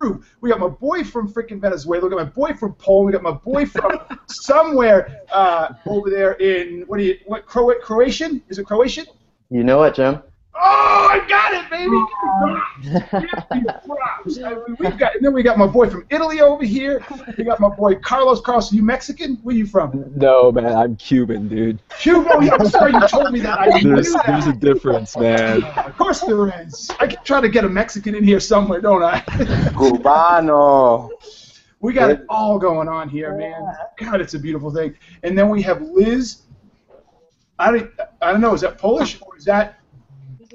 through. 0.00 0.22
We 0.40 0.50
got 0.50 0.58
my 0.58 0.68
boy 0.68 1.04
from 1.04 1.32
freaking 1.32 1.60
Venezuela. 1.60 2.04
We 2.04 2.10
got 2.10 2.18
my 2.18 2.24
boy 2.24 2.54
from 2.54 2.74
Poland. 2.74 3.06
We 3.06 3.12
got 3.12 3.22
my 3.22 3.32
boy 3.32 3.66
from 3.66 4.00
somewhere 4.26 5.22
uh, 5.32 5.74
over 5.86 6.10
there 6.10 6.32
in 6.34 6.82
what 6.86 6.98
do 6.98 7.04
you 7.04 7.18
what 7.26 7.46
Cro- 7.46 7.78
Croatian? 7.80 8.42
Is 8.48 8.58
it 8.58 8.66
Croatian? 8.66 9.06
You 9.50 9.64
know 9.64 9.82
it, 9.84 9.94
Jim. 9.94 10.22
Oh, 10.54 11.08
I 11.10 11.26
got 11.28 11.54
it, 11.54 11.70
baby! 11.70 11.96
Props. 13.86 14.38
I 14.44 14.54
mean, 14.54 14.76
We've 14.78 14.98
got, 14.98 15.14
and 15.14 15.24
then 15.24 15.32
we 15.32 15.42
got 15.42 15.56
my 15.58 15.66
boy 15.66 15.88
from 15.88 16.04
Italy 16.10 16.40
over 16.40 16.64
here. 16.64 17.04
We 17.38 17.44
got 17.44 17.60
my 17.60 17.68
boy 17.68 17.94
Carlos. 17.96 18.40
Carlos, 18.40 18.72
you 18.72 18.82
Mexican? 18.82 19.36
Where 19.42 19.54
you 19.54 19.66
from? 19.66 20.12
No, 20.16 20.50
man, 20.50 20.74
I'm 20.74 20.96
Cuban, 20.96 21.48
dude. 21.48 21.78
Cuban? 22.00 22.26
Oh, 22.30 22.40
yeah, 22.40 22.56
I'm 22.58 22.68
sorry 22.68 22.92
you 22.92 23.06
told 23.08 23.32
me 23.32 23.40
that. 23.40 23.60
I 23.60 23.80
knew 23.80 23.94
There's 23.94 24.12
that. 24.12 24.26
there's 24.26 24.46
a 24.46 24.52
difference, 24.52 25.16
man. 25.16 25.62
Of 25.62 25.96
course 25.96 26.20
there 26.20 26.62
is. 26.62 26.90
I 26.98 27.06
can 27.06 27.22
try 27.24 27.40
to 27.40 27.48
get 27.48 27.64
a 27.64 27.68
Mexican 27.68 28.14
in 28.14 28.24
here 28.24 28.40
somewhere, 28.40 28.80
don't 28.80 29.02
I? 29.02 29.20
Cubano. 29.20 31.10
We 31.82 31.94
got 31.94 32.10
it 32.10 32.26
all 32.28 32.58
going 32.58 32.88
on 32.88 33.08
here, 33.08 33.34
man. 33.34 33.62
God, 33.96 34.20
it's 34.20 34.34
a 34.34 34.38
beautiful 34.38 34.70
thing. 34.70 34.94
And 35.22 35.36
then 35.36 35.48
we 35.48 35.62
have 35.62 35.80
Liz. 35.80 36.42
I 37.58 37.70
don't, 37.70 37.90
I 38.20 38.32
don't 38.32 38.42
know. 38.42 38.52
Is 38.52 38.60
that 38.60 38.76
Polish 38.76 39.18
or 39.22 39.38
is 39.38 39.46
that? 39.46 39.79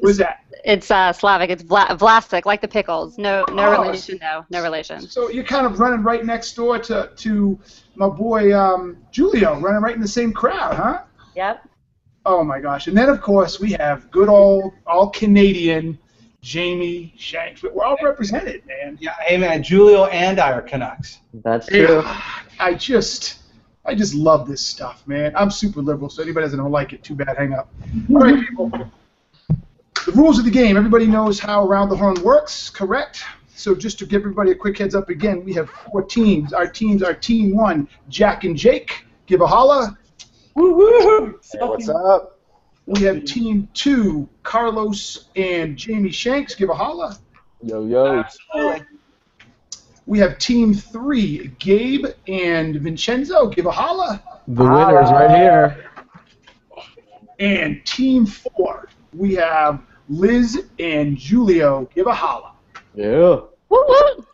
What 0.06 0.12
is 0.12 0.18
that? 0.18 0.44
It's 0.64 0.92
uh, 0.92 1.12
Slavic. 1.14 1.50
It's 1.50 1.64
Vla- 1.64 1.98
Vlasic, 1.98 2.46
like 2.46 2.62
the 2.62 2.68
pickles. 2.68 3.18
No, 3.18 3.44
no 3.52 3.76
Oh, 3.76 3.82
relation 3.82 4.20
though. 4.22 4.46
No 4.52 4.62
relation. 4.62 5.02
So 5.02 5.30
you're 5.30 5.44
kind 5.44 5.66
of 5.66 5.80
running 5.80 6.04
right 6.04 6.24
next 6.24 6.54
door 6.56 6.78
to 6.80 7.10
to 7.16 7.60
my 7.96 8.08
boy 8.08 8.56
um, 8.58 8.98
Julio, 9.16 9.60
running 9.60 9.82
right 9.82 9.96
in 9.96 10.02
the 10.02 10.08
same 10.08 10.32
crowd, 10.32 10.76
huh? 10.76 11.02
Yep. 11.36 11.68
Oh 12.26 12.44
my 12.44 12.60
gosh! 12.60 12.88
And 12.88 12.96
then 12.98 13.10
of 13.10 13.20
course 13.22 13.60
we 13.60 13.74
have 13.74 14.10
good 14.12 14.30
old 14.30 14.74
all 14.86 15.10
Canadian 15.10 15.98
Jamie 16.42 17.14
Shanks. 17.18 17.64
We're 17.64 17.84
all 17.84 17.98
represented, 18.04 18.64
man. 18.68 18.98
Yeah, 19.02 19.16
hey 19.22 19.38
man, 19.38 19.64
Julio 19.64 20.06
and 20.06 20.40
I 20.40 20.52
are 20.52 20.62
Canucks. 20.62 21.20
That's 21.44 21.68
true. 21.68 22.04
I 22.60 22.74
just, 22.76 23.40
I 23.86 23.96
just 23.96 24.14
love 24.14 24.48
this 24.48 24.62
stuff, 24.62 25.04
man. 25.08 25.36
I'm 25.36 25.50
super 25.52 25.82
liberal, 25.82 26.10
so 26.10 26.22
anybody 26.24 26.46
that 26.48 26.56
doesn't 26.56 26.72
like 26.72 26.94
it, 26.94 27.04
too 27.04 27.16
bad. 27.16 27.36
Hang 27.38 27.54
up. 27.54 27.70
All 28.12 28.18
right, 28.18 28.40
people. 28.48 28.72
The 30.06 30.12
rules 30.12 30.38
of 30.38 30.46
the 30.46 30.52
game. 30.52 30.78
Everybody 30.78 31.08
knows 31.08 31.40
how 31.40 31.66
Around 31.66 31.90
the 31.90 31.98
Horn 31.98 32.22
works, 32.22 32.70
correct? 32.70 33.24
So 33.56 33.74
just 33.74 33.98
to 34.00 34.06
give 34.06 34.22
everybody 34.22 34.52
a 34.52 34.56
quick 34.56 34.78
heads 34.78 34.94
up 34.94 35.10
again, 35.10 35.44
we 35.44 35.52
have 35.54 35.68
four 35.68 36.04
teams. 36.04 36.54
Our 36.54 36.68
teams 36.68 37.02
are 37.02 37.16
Team 37.16 37.56
One, 37.56 37.88
Jack 38.08 38.44
and 38.44 38.56
Jake. 38.56 39.06
Give 39.26 39.42
a 39.42 39.48
holla. 39.48 39.98
Woo 40.54 40.76
woo! 40.76 41.40
Hey, 41.52 41.60
what's 41.60 41.90
up? 41.90 42.40
We 42.86 43.02
have 43.02 43.26
Team 43.26 43.68
Two, 43.74 44.30
Carlos 44.44 45.30
and 45.36 45.76
Jamie 45.76 46.12
Shanks. 46.12 46.54
Give 46.54 46.70
a 46.70 46.76
holla. 46.76 47.18
Yo, 47.64 47.84
yo. 47.86 48.24
We 50.06 50.20
have 50.20 50.38
Team 50.38 50.76
Three, 50.76 51.48
Gabe 51.58 52.06
and 52.28 52.76
Vincenzo. 52.76 53.48
Give 53.48 53.66
a 53.66 53.72
holla. 53.72 54.22
The 54.48 54.64
winner's 54.64 55.10
right 55.10 55.36
here. 55.36 55.90
And 57.40 57.84
Team 57.86 58.28
Four, 58.28 58.88
we 59.12 59.34
have 59.34 59.82
Liz 60.10 60.66
and 60.80 61.18
Julio. 61.18 61.90
Give 61.96 62.08
a 62.08 62.14
holla. 62.14 62.54
Yeah. 62.94 63.42
Woo-woo. 63.70 64.26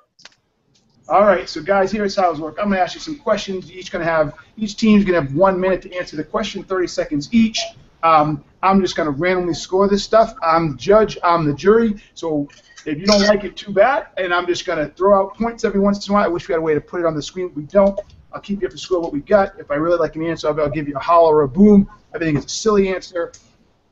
All 1.10 1.26
right, 1.26 1.50
so 1.50 1.62
guys, 1.62 1.92
here's 1.92 2.16
how 2.16 2.32
it's 2.32 2.40
work. 2.40 2.58
I'm 2.58 2.70
gonna 2.70 2.80
ask 2.82 2.96
you 2.96 3.02
some 3.02 3.18
questions. 3.18 3.70
You're 3.70 3.80
each 3.80 3.92
gonna 3.92 4.06
have 4.06 4.36
each 4.56 4.78
team's 4.78 5.04
gonna 5.04 5.22
have 5.22 5.36
one 5.36 5.60
minute 5.60 5.82
to 5.82 5.94
answer 5.94 6.16
the 6.16 6.24
question, 6.24 6.64
30 6.64 6.88
seconds 6.88 7.30
each. 7.34 7.60
Um, 8.04 8.44
I'm 8.64 8.80
just 8.82 8.96
gonna 8.96 9.12
randomly 9.12 9.54
score 9.54 9.90
this 9.90 10.04
stuff. 10.04 10.34
I'm 10.42 10.72
the 10.72 10.78
judge. 10.78 11.18
I'm 11.24 11.46
the 11.46 11.54
jury. 11.54 12.02
So 12.14 12.48
if 12.86 12.98
you 12.98 13.06
don't 13.06 13.28
like 13.28 13.44
it, 13.44 13.58
too 13.58 13.74
bad. 13.74 14.08
And 14.18 14.34
I'm 14.34 14.48
just 14.48 14.66
gonna 14.66 14.88
throw 14.90 15.20
out 15.20 15.36
points 15.36 15.66
every 15.66 15.80
once 15.80 16.08
in 16.08 16.12
a 16.12 16.16
while. 16.16 16.24
I 16.24 16.28
wish 16.28 16.48
we 16.48 16.54
had 16.54 16.60
a 16.60 16.62
way 16.62 16.74
to 16.76 16.82
put 16.82 17.02
it 17.02 17.06
on 17.06 17.16
the 17.16 17.22
screen. 17.22 17.48
If 17.48 17.56
we 17.56 17.64
don't, 17.64 18.00
I'll 18.32 18.42
keep 18.42 18.62
you 18.62 18.68
up 18.68 18.72
to 18.72 18.78
score 18.78 19.02
what 19.02 19.12
we 19.12 19.20
got. 19.20 19.60
If 19.60 19.70
I 19.70 19.76
really 19.76 19.98
like 19.98 20.16
an 20.16 20.26
answer, 20.26 20.48
I'll, 20.48 20.62
I'll 20.62 20.70
give 20.70 20.88
you 20.88 20.96
a 20.96 21.00
holler 21.00 21.38
or 21.38 21.42
a 21.42 21.48
boom. 21.50 21.90
I 22.14 22.20
think 22.20 22.38
it's 22.38 22.46
a 22.46 22.50
silly 22.50 22.88
answer. 22.88 23.32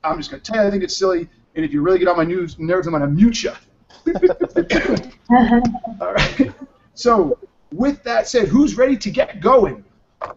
I'm 0.03 0.17
just 0.17 0.31
gonna 0.31 0.41
tell 0.41 0.61
you 0.61 0.67
I 0.67 0.71
think 0.71 0.83
it's 0.83 0.95
silly. 0.95 1.27
And 1.59 1.65
if 1.65 1.73
you 1.73 1.81
really 1.81 1.99
get 1.99 2.07
on 2.07 2.15
my 2.15 2.23
news 2.23 2.57
nerves, 2.57 2.87
I'm 2.87 2.93
gonna 2.93 3.05
mute 3.05 3.43
you. 3.43 3.51
All 5.99 6.13
right. 6.13 6.53
So, 6.93 7.37
with 7.73 8.01
that 8.03 8.29
said, 8.29 8.47
who's 8.47 8.77
ready 8.77 8.95
to 8.95 9.11
get 9.11 9.41
going? 9.41 9.83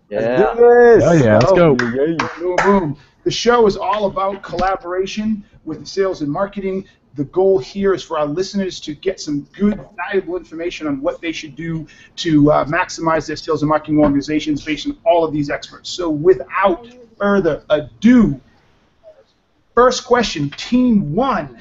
Yeah. 0.09 0.53
Oh 0.57 1.13
yeah, 1.13 1.39
let's 1.39 1.53
go. 1.53 1.77
Boom, 1.77 2.57
boom. 2.65 2.97
The 3.23 3.31
show 3.31 3.69
is 3.69 3.77
all 3.77 4.07
about 4.07 4.43
collaboration 4.43 5.45
with 5.65 5.87
sales 5.87 6.23
and 6.23 6.29
marketing. 6.29 6.87
The 7.15 7.25
goal 7.27 7.61
here 7.61 7.95
is 7.95 8.03
for 8.03 8.19
our 8.19 8.27
listeners 8.27 8.81
to 8.81 8.93
get 8.93 9.21
some 9.21 9.43
good, 9.57 9.79
valuable 9.95 10.37
information 10.37 10.89
on 10.89 11.01
what 11.01 11.21
they 11.21 11.31
should 11.31 11.55
do 11.55 11.87
to 12.17 12.51
uh, 12.51 12.65
maximize 12.65 13.29
their 13.29 13.37
sales 13.37 13.63
and 13.63 13.69
marketing 13.69 14.01
organizations 14.01 14.65
based 14.65 14.89
on 14.89 14.99
all 15.07 15.25
of 15.25 15.33
these 15.33 15.51
experts. 15.51 15.89
So, 15.89 16.11
without 16.11 16.89
further 17.17 17.63
ado, 17.71 18.41
first 19.75 20.05
question, 20.05 20.51
Team 20.51 21.15
One. 21.15 21.61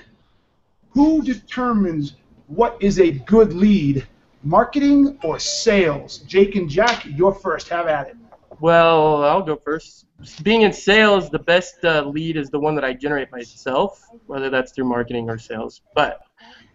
Who 0.91 1.21
determines 1.21 2.15
what 2.47 2.78
is 2.82 3.00
a 3.00 3.12
good 3.12 3.54
lead, 3.54 4.06
marketing 4.43 5.17
or 5.24 5.39
sales? 5.39 6.19
Jake 6.19 6.56
and 6.56 6.69
Jack, 6.69 7.06
you're 7.06 7.34
first. 7.34 7.69
Have 7.69 7.88
at 7.88 8.10
it. 8.10 8.17
Well, 8.60 9.24
I'll 9.24 9.41
go 9.41 9.56
first. 9.56 10.06
Being 10.43 10.62
in 10.62 10.74
sales, 10.74 11.30
the 11.30 11.39
best 11.39 11.84
uh, 11.84 12.04
lead 12.04 12.38
is 12.38 12.50
the 12.50 12.60
one 12.60 12.76
that 12.76 12.84
I 12.84 12.93
generate 12.93 13.32
myself, 13.32 14.08
whether 14.28 14.50
that's 14.50 14.71
through 14.71 14.86
marketing 14.86 15.30
or 15.30 15.38
sales. 15.38 15.82
But 15.95 16.21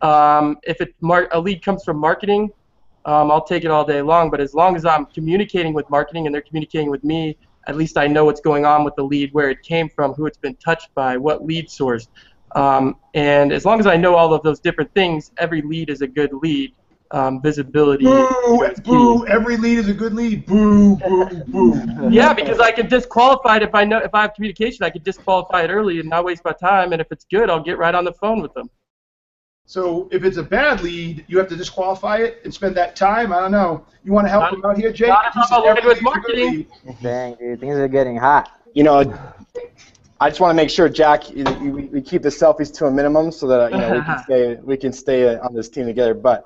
um, 0.00 0.58
if 0.64 0.80
it 0.80 0.94
mar- 1.00 1.28
a 1.30 1.38
lead 1.38 1.62
comes 1.62 1.84
from 1.84 1.98
marketing, 1.98 2.50
um, 3.04 3.30
I'll 3.30 3.44
take 3.44 3.64
it 3.64 3.70
all 3.70 3.84
day 3.84 4.02
long. 4.02 4.30
But 4.30 4.40
as 4.40 4.52
long 4.52 4.74
as 4.74 4.84
I'm 4.84 5.06
communicating 5.06 5.74
with 5.74 5.88
marketing 5.90 6.26
and 6.26 6.34
they're 6.34 6.42
communicating 6.42 6.90
with 6.90 7.04
me, 7.04 7.36
at 7.66 7.76
least 7.76 7.98
I 7.98 8.06
know 8.06 8.24
what's 8.24 8.40
going 8.40 8.64
on 8.64 8.84
with 8.84 8.94
the 8.96 9.02
lead, 9.02 9.32
where 9.32 9.50
it 9.50 9.62
came 9.62 9.88
from, 9.88 10.14
who 10.14 10.26
it's 10.26 10.38
been 10.38 10.56
touched 10.56 10.94
by, 10.94 11.16
what 11.16 11.44
lead 11.44 11.70
source. 11.70 12.08
Um, 12.54 12.96
and 13.14 13.52
as 13.52 13.64
long 13.64 13.80
as 13.80 13.86
I 13.86 13.96
know 13.96 14.14
all 14.14 14.32
of 14.32 14.42
those 14.42 14.60
different 14.60 14.92
things, 14.94 15.32
every 15.38 15.62
lead 15.62 15.90
is 15.90 16.00
a 16.00 16.06
good 16.06 16.32
lead. 16.32 16.72
Um, 17.12 17.40
visibility. 17.40 18.04
Boo! 18.04 18.68
Boo! 18.82 19.26
Every 19.28 19.56
lead 19.56 19.78
is 19.78 19.88
a 19.88 19.94
good 19.94 20.12
lead. 20.12 20.44
Boo! 20.44 20.96
Boo! 20.96 21.44
Boo! 21.46 21.82
Yeah, 22.10 22.34
because 22.34 22.58
I 22.58 22.72
can 22.72 22.88
disqualify 22.88 23.58
it 23.58 23.62
if 23.62 23.74
I 23.74 23.84
know 23.84 23.98
if 23.98 24.12
I 24.12 24.22
have 24.22 24.34
communication, 24.34 24.84
I 24.84 24.90
can 24.90 25.04
disqualify 25.04 25.62
it 25.62 25.70
early 25.70 26.00
and 26.00 26.08
not 26.08 26.24
waste 26.24 26.44
my 26.44 26.52
time. 26.52 26.92
And 26.92 27.00
if 27.00 27.06
it's 27.12 27.24
good, 27.30 27.48
I'll 27.48 27.62
get 27.62 27.78
right 27.78 27.94
on 27.94 28.04
the 28.04 28.12
phone 28.12 28.42
with 28.42 28.52
them. 28.54 28.68
So 29.68 30.08
if 30.12 30.22
it's 30.22 30.36
a 30.36 30.42
bad 30.44 30.80
lead, 30.80 31.24
you 31.26 31.38
have 31.38 31.48
to 31.48 31.56
disqualify 31.56 32.18
it 32.18 32.38
and 32.44 32.54
spend 32.54 32.76
that 32.76 32.94
time. 32.94 33.32
I 33.32 33.40
don't 33.40 33.50
know. 33.50 33.84
You 34.04 34.12
want 34.12 34.26
to 34.26 34.30
help 34.30 34.52
him 34.52 34.64
out 34.64 34.76
here, 34.78 34.92
Jake? 34.92 35.08
not 35.08 35.26
if 35.26 35.34
He 35.34 35.40
I'm 35.50 35.62
aligned 35.62 35.84
with 35.84 35.84
lead's 35.84 35.98
a 35.98 36.02
good 36.04 36.04
marketing. 36.04 36.66
Dang, 37.02 37.34
dude, 37.34 37.60
things 37.60 37.74
are 37.76 37.88
getting 37.88 38.16
hot. 38.16 38.48
You 38.74 38.84
know, 38.84 39.12
I 40.20 40.28
just 40.28 40.40
want 40.40 40.52
to 40.52 40.54
make 40.54 40.70
sure, 40.70 40.88
Jack, 40.88 41.30
you- 41.30 41.44
you- 41.60 41.72
we, 41.72 41.82
we 41.86 42.00
keep 42.00 42.22
the 42.22 42.28
selfies 42.28 42.72
to 42.74 42.86
a 42.86 42.90
minimum 42.90 43.32
so 43.32 43.48
that 43.48 43.72
you 43.72 43.78
know 43.78 43.92
we 43.94 44.02
can 44.02 44.18
stay 44.24 44.54
we 44.62 44.76
can 44.76 44.92
stay 44.92 45.36
on 45.36 45.52
this 45.52 45.68
team 45.68 45.86
together. 45.86 46.14
But 46.14 46.44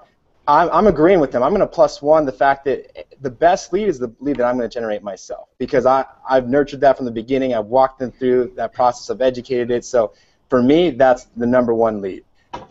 I'm, 0.48 0.70
I'm 0.72 0.86
agreeing 0.86 1.20
with 1.20 1.30
them. 1.30 1.42
I'm 1.42 1.50
going 1.50 1.60
to 1.60 1.66
plus 1.66 2.00
one 2.00 2.24
the 2.24 2.32
fact 2.32 2.64
that 2.64 3.06
the 3.20 3.30
best 3.30 3.72
lead 3.74 3.86
is 3.88 3.98
the 3.98 4.10
lead 4.20 4.36
that 4.38 4.44
I'm 4.46 4.56
going 4.56 4.68
to 4.68 4.72
generate 4.72 5.02
myself 5.02 5.48
because 5.58 5.84
I 5.84 6.06
I've 6.28 6.48
nurtured 6.48 6.80
that 6.80 6.96
from 6.96 7.04
the 7.04 7.12
beginning. 7.12 7.54
I've 7.54 7.66
walked 7.66 7.98
them 7.98 8.10
through 8.12 8.52
that 8.56 8.72
process. 8.72 9.10
I've 9.10 9.20
educated 9.20 9.70
it. 9.70 9.84
So 9.84 10.14
for 10.48 10.62
me, 10.62 10.90
that's 10.90 11.24
the 11.36 11.46
number 11.46 11.74
one 11.74 12.00
lead. 12.00 12.24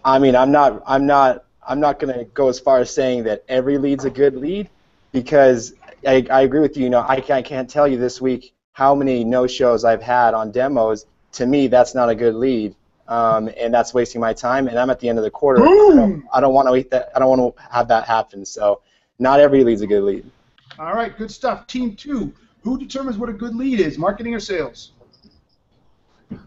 I 0.03 0.19
mean, 0.19 0.35
I'm 0.35 0.51
not 0.51 0.83
I'm 0.85 1.05
not 1.05 1.45
I'm 1.67 1.79
not 1.79 1.99
going 1.99 2.17
to 2.17 2.25
go 2.25 2.49
as 2.49 2.59
far 2.59 2.79
as 2.79 2.93
saying 2.93 3.23
that 3.23 3.43
every 3.47 3.77
lead's 3.77 4.05
a 4.05 4.09
good 4.09 4.35
lead 4.35 4.69
because 5.11 5.73
I, 6.07 6.25
I 6.31 6.41
agree 6.41 6.61
with 6.61 6.77
you. 6.77 6.83
You 6.83 6.89
know, 6.89 7.05
I 7.07 7.17
can't, 7.17 7.31
I 7.31 7.41
can't 7.41 7.69
tell 7.69 7.87
you 7.87 7.97
this 7.97 8.19
week 8.19 8.53
how 8.73 8.95
many 8.95 9.23
no 9.23 9.45
shows 9.45 9.83
I've 9.83 10.01
had 10.01 10.33
on 10.33 10.51
demos 10.51 11.05
to 11.33 11.45
me, 11.45 11.67
that's 11.67 11.93
not 11.93 12.09
a 12.09 12.15
good 12.15 12.35
lead, 12.35 12.75
um, 13.07 13.49
and 13.57 13.73
that's 13.73 13.93
wasting 13.93 14.21
my 14.21 14.33
time. 14.33 14.67
And 14.67 14.79
I'm 14.79 14.89
at 14.89 14.99
the 14.99 15.09
end 15.09 15.17
of 15.17 15.23
the 15.23 15.31
quarter. 15.31 15.61
Boom! 15.61 16.27
I 16.33 16.39
don't 16.41 16.53
want 16.53 16.67
to 16.67 16.71
wait 16.71 16.89
that. 16.91 17.11
I 17.15 17.19
don't 17.19 17.29
want 17.29 17.55
to 17.55 17.61
have 17.71 17.87
that 17.89 18.05
happen. 18.05 18.45
So, 18.45 18.81
not 19.19 19.39
every 19.39 19.63
lead's 19.63 19.81
a 19.81 19.87
good 19.87 20.03
lead. 20.03 20.29
All 20.77 20.93
right, 20.93 21.15
good 21.15 21.31
stuff. 21.31 21.67
Team 21.67 21.95
two, 21.95 22.33
who 22.61 22.77
determines 22.77 23.17
what 23.17 23.29
a 23.29 23.33
good 23.33 23.55
lead 23.55 23.79
is, 23.79 23.97
marketing 23.97 24.33
or 24.33 24.39
sales? 24.39 24.91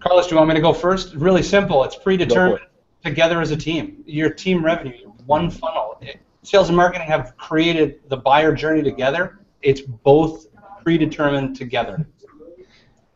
Carlos, 0.00 0.26
do 0.26 0.34
you 0.34 0.36
want 0.36 0.48
me 0.48 0.54
to 0.54 0.60
go 0.60 0.72
first? 0.72 1.14
Really 1.14 1.42
simple. 1.42 1.82
It's 1.84 1.96
predetermined 1.96 2.58
Go 2.58 2.66
together 3.04 3.40
as 3.40 3.50
a 3.50 3.56
team. 3.56 4.02
Your 4.06 4.30
team 4.30 4.64
revenue, 4.64 5.12
one 5.26 5.50
funnel. 5.50 5.98
It- 6.00 6.20
sales 6.42 6.68
and 6.68 6.76
marketing 6.76 7.06
have 7.06 7.36
created 7.36 8.00
the 8.08 8.16
buyer 8.16 8.54
journey 8.54 8.82
together. 8.82 9.38
It's 9.62 9.80
both 9.80 10.46
predetermined 10.82 11.56
together. 11.56 12.06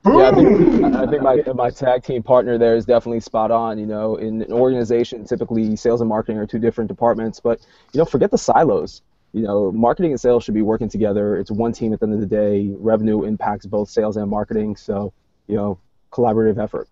Yeah, 0.05 0.31
I 0.31 0.35
think, 0.35 0.95
I 0.95 1.07
think 1.09 1.23
my, 1.23 1.43
my 1.55 1.71
tag 1.71 2.05
team 2.05 2.23
partner 2.23 2.59
there 2.59 2.77
is 2.77 2.85
definitely 2.85 3.19
spot 3.19 3.51
on. 3.51 3.77
You 3.77 3.87
know, 3.87 4.17
in 4.17 4.43
an 4.43 4.53
organization, 4.53 5.25
typically 5.25 5.75
sales 5.75 6.01
and 6.01 6.09
marketing 6.09 6.39
are 6.39 6.47
two 6.47 6.61
different 6.61 6.87
departments, 6.87 7.41
but 7.41 7.59
you 7.93 7.99
know, 7.99 8.05
forget 8.05 8.31
the 8.31 8.39
silos. 8.39 9.03
You 9.33 9.43
know, 9.43 9.73
marketing 9.73 10.13
and 10.13 10.21
sales 10.21 10.45
should 10.45 10.55
be 10.55 10.63
working 10.63 10.89
together. 10.89 11.37
It's 11.37 11.51
one 11.51 11.73
team 11.73 11.93
at 11.93 11.99
the 11.99 12.07
end 12.07 12.15
of 12.15 12.21
the 12.21 12.27
day. 12.27 12.73
Revenue 12.79 13.25
impacts 13.25 13.67
both 13.67 13.91
sales 13.91 14.17
and 14.17 14.31
marketing, 14.31 14.77
so 14.77 15.13
you 15.49 15.57
know, 15.57 15.81
collaborative 16.13 16.63
effort. 16.63 16.89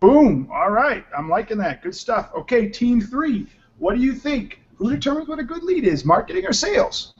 Boom! 0.00 0.48
All 0.50 0.70
right, 0.70 1.04
I'm 1.16 1.28
liking 1.28 1.58
that. 1.58 1.82
Good 1.82 1.94
stuff. 1.94 2.30
Okay, 2.34 2.68
team 2.68 3.00
three, 3.00 3.46
what 3.78 3.94
do 3.94 4.00
you 4.00 4.14
think? 4.14 4.60
Who 4.76 4.90
determines 4.90 5.28
what 5.28 5.38
a 5.38 5.44
good 5.44 5.62
lead 5.62 5.84
is, 5.84 6.06
marketing 6.06 6.46
or 6.46 6.54
sales? 6.54 7.12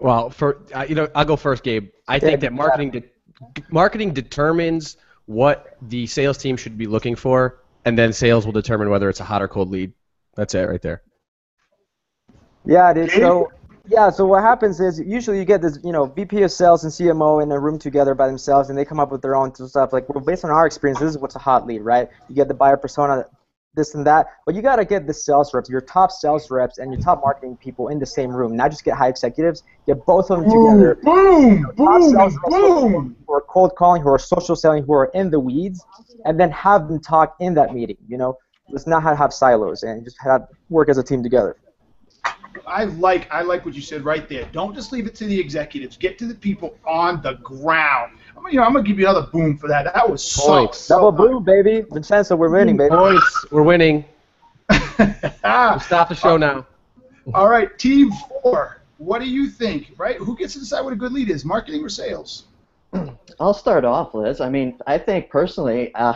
Well, 0.00 0.30
for 0.30 0.62
uh, 0.74 0.84
you 0.88 0.96
know, 0.96 1.08
I'll 1.14 1.24
go 1.24 1.36
first, 1.36 1.62
Gabe. 1.62 1.90
I 2.08 2.18
think 2.18 2.40
that 2.40 2.52
marketing 2.52 2.90
de- 2.90 3.04
marketing 3.70 4.12
determines 4.12 4.96
what 5.26 5.76
the 5.82 6.06
sales 6.08 6.38
team 6.38 6.56
should 6.56 6.76
be 6.76 6.88
looking 6.88 7.14
for, 7.14 7.60
and 7.84 7.96
then 7.96 8.12
sales 8.12 8.44
will 8.44 8.52
determine 8.52 8.90
whether 8.90 9.08
it's 9.08 9.20
a 9.20 9.24
hot 9.24 9.42
or 9.42 9.48
cold 9.48 9.70
lead. 9.70 9.92
That's 10.34 10.54
it 10.56 10.68
right 10.68 10.82
there. 10.82 11.02
Yeah, 12.64 12.92
dude. 12.92 13.12
So 13.12 13.52
yeah, 13.88 14.10
so 14.10 14.26
what 14.26 14.42
happens 14.42 14.80
is 14.80 15.00
usually 15.00 15.38
you 15.38 15.44
get 15.44 15.62
this, 15.62 15.78
you 15.82 15.92
know, 15.92 16.06
VP 16.06 16.42
of 16.42 16.52
sales 16.52 16.84
and 16.84 16.92
CMO 16.92 17.42
in 17.42 17.50
a 17.50 17.58
room 17.58 17.78
together 17.78 18.14
by 18.14 18.26
themselves, 18.26 18.68
and 18.68 18.78
they 18.78 18.84
come 18.84 19.00
up 19.00 19.10
with 19.10 19.22
their 19.22 19.34
own 19.34 19.54
stuff. 19.54 19.92
Like, 19.92 20.08
well, 20.08 20.24
based 20.24 20.44
on 20.44 20.50
our 20.50 20.66
experience, 20.66 21.00
this 21.00 21.10
is 21.10 21.18
what's 21.18 21.34
a 21.34 21.40
hot 21.40 21.66
lead, 21.66 21.80
right? 21.80 22.08
You 22.28 22.34
get 22.34 22.48
the 22.48 22.54
buyer 22.54 22.76
persona, 22.76 23.26
this 23.74 23.94
and 23.94 24.06
that, 24.06 24.26
but 24.44 24.54
you 24.54 24.62
got 24.62 24.76
to 24.76 24.84
get 24.84 25.06
the 25.06 25.14
sales 25.14 25.54
reps, 25.54 25.70
your 25.70 25.80
top 25.80 26.10
sales 26.10 26.50
reps, 26.50 26.78
and 26.78 26.92
your 26.92 27.00
top 27.00 27.22
marketing 27.22 27.56
people 27.56 27.88
in 27.88 27.98
the 27.98 28.06
same 28.06 28.30
room. 28.30 28.54
Not 28.54 28.70
just 28.70 28.84
get 28.84 28.96
high 28.96 29.08
executives, 29.08 29.62
get 29.86 30.04
both 30.04 30.30
of 30.30 30.40
them 30.40 30.50
together. 30.50 30.96
Boom! 31.02 31.64
Top 31.64 31.76
Boom! 31.76 32.10
sales 32.10 32.36
reps 32.44 32.54
Boom! 32.54 33.16
Who 33.26 33.32
are 33.32 33.40
cold 33.40 33.74
calling, 33.76 34.02
who 34.02 34.10
are 34.10 34.18
social 34.18 34.56
selling, 34.56 34.84
who 34.84 34.92
are 34.92 35.10
in 35.14 35.30
the 35.30 35.40
weeds, 35.40 35.84
and 36.24 36.38
then 36.38 36.50
have 36.50 36.88
them 36.88 37.00
talk 37.00 37.36
in 37.40 37.54
that 37.54 37.74
meeting. 37.74 37.96
You 38.08 38.18
know, 38.18 38.36
let's 38.68 38.86
not 38.86 39.02
have 39.02 39.32
silos 39.32 39.82
and 39.82 40.04
just 40.04 40.18
have 40.22 40.48
work 40.68 40.88
as 40.88 40.98
a 40.98 41.02
team 41.02 41.22
together. 41.22 41.56
I 42.66 42.84
like 42.84 43.30
I 43.32 43.42
like 43.42 43.64
what 43.64 43.74
you 43.74 43.82
said 43.82 44.04
right 44.04 44.28
there. 44.28 44.48
Don't 44.52 44.74
just 44.74 44.92
leave 44.92 45.06
it 45.06 45.14
to 45.16 45.26
the 45.26 45.38
executives. 45.38 45.96
Get 45.96 46.18
to 46.18 46.26
the 46.26 46.34
people 46.34 46.76
on 46.86 47.20
the 47.22 47.34
ground. 47.34 48.18
I'm, 48.36 48.42
gonna- 48.42 48.52
you 48.52 48.58
know, 48.60 48.64
I'm 48.64 48.72
gonna 48.72 48.84
give 48.86 48.98
you 48.98 49.08
another 49.08 49.26
boom 49.26 49.56
for 49.58 49.68
that. 49.68 49.92
That 49.92 50.08
was 50.08 50.22
so, 50.22 50.46
Points. 50.46 50.78
so 50.78 50.96
Double 51.10 51.12
boom, 51.12 51.44
baby. 51.44 51.84
Vincenzo, 51.90 52.36
we're 52.36 52.50
winning, 52.50 52.76
baby. 52.76 52.90
Points. 52.94 53.46
We're 53.50 53.62
winning. 53.62 54.04
Ah, 55.44 55.78
Stop 55.78 56.08
the 56.08 56.14
show 56.14 56.36
now. 56.36 56.66
all 57.34 57.48
right, 57.48 57.76
team 57.78 58.10
four. 58.42 58.78
What 58.98 59.18
do 59.20 59.28
you 59.28 59.48
think? 59.48 59.92
Right? 59.96 60.16
Who 60.16 60.36
gets 60.36 60.52
to 60.54 60.60
decide 60.60 60.82
what 60.82 60.92
a 60.92 60.96
good 60.96 61.12
lead 61.12 61.28
is, 61.30 61.44
marketing 61.44 61.82
or 61.84 61.88
sales? 61.88 62.44
I'll 63.40 63.54
start 63.54 63.84
off, 63.84 64.14
Liz. 64.14 64.40
I 64.40 64.48
mean, 64.48 64.78
I 64.86 64.98
think 64.98 65.28
personally, 65.30 65.92
uh, 65.94 66.14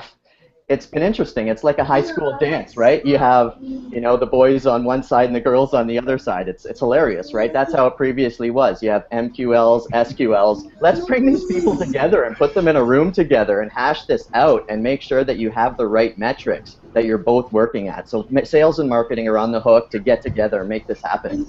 it's 0.69 0.87
been 0.87 1.03
interesting. 1.03 1.47
It's 1.47 1.63
like 1.63 1.79
a 1.79 1.85
high 1.85 2.03
school 2.03 2.37
dance, 2.41 2.77
right? 2.77 3.05
You 3.07 3.19
have, 3.19 3.55
you 3.61 4.01
know, 4.01 4.17
the 4.17 4.27
boys 4.27 4.67
on 4.67 4.85
one 4.85 5.03
side 5.03 5.27
and 5.27 5.37
the 5.37 5.41
girls 5.41 5.73
on 5.73 5.87
the 5.87 5.97
other 5.99 6.19
side. 6.19 6.49
It's 6.49 6.65
it's 6.65 6.81
hilarious, 6.81 7.33
right? 7.33 7.53
That's 7.53 7.73
how 7.73 7.87
it 7.87 7.97
previously 7.97 8.51
was. 8.51 8.83
You 8.83 8.91
have 8.91 9.05
MQLs, 9.13 9.85
SQLs. 9.95 10.59
Let's 10.81 11.05
bring 11.07 11.25
these 11.27 11.45
people 11.45 11.77
together 11.77 12.25
and 12.25 12.37
put 12.37 12.55
them 12.55 12.67
in 12.67 12.75
a 12.75 12.85
room 12.85 13.13
together 13.13 13.61
and 13.61 13.71
hash 13.73 14.07
this 14.07 14.29
out 14.35 14.63
and 14.69 14.83
make 14.83 15.03
sure 15.03 15.23
that 15.23 15.39
you 15.39 15.51
have 15.51 15.77
the 15.77 15.87
right 15.87 16.19
metrics 16.19 16.79
that 16.95 17.05
you're 17.05 17.19
both 17.19 17.53
working 17.53 17.89
at. 17.89 18.09
So 18.09 18.27
sales 18.43 18.81
and 18.81 18.89
marketing 18.89 19.29
are 19.29 19.39
on 19.39 19.53
the 19.53 19.61
hook 19.61 19.91
to 19.93 20.01
get 20.01 20.21
together 20.21 20.61
and 20.61 20.69
make 20.69 20.89
this 20.89 21.01
happen. 21.05 21.47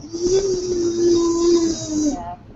Yeah. 2.14 2.47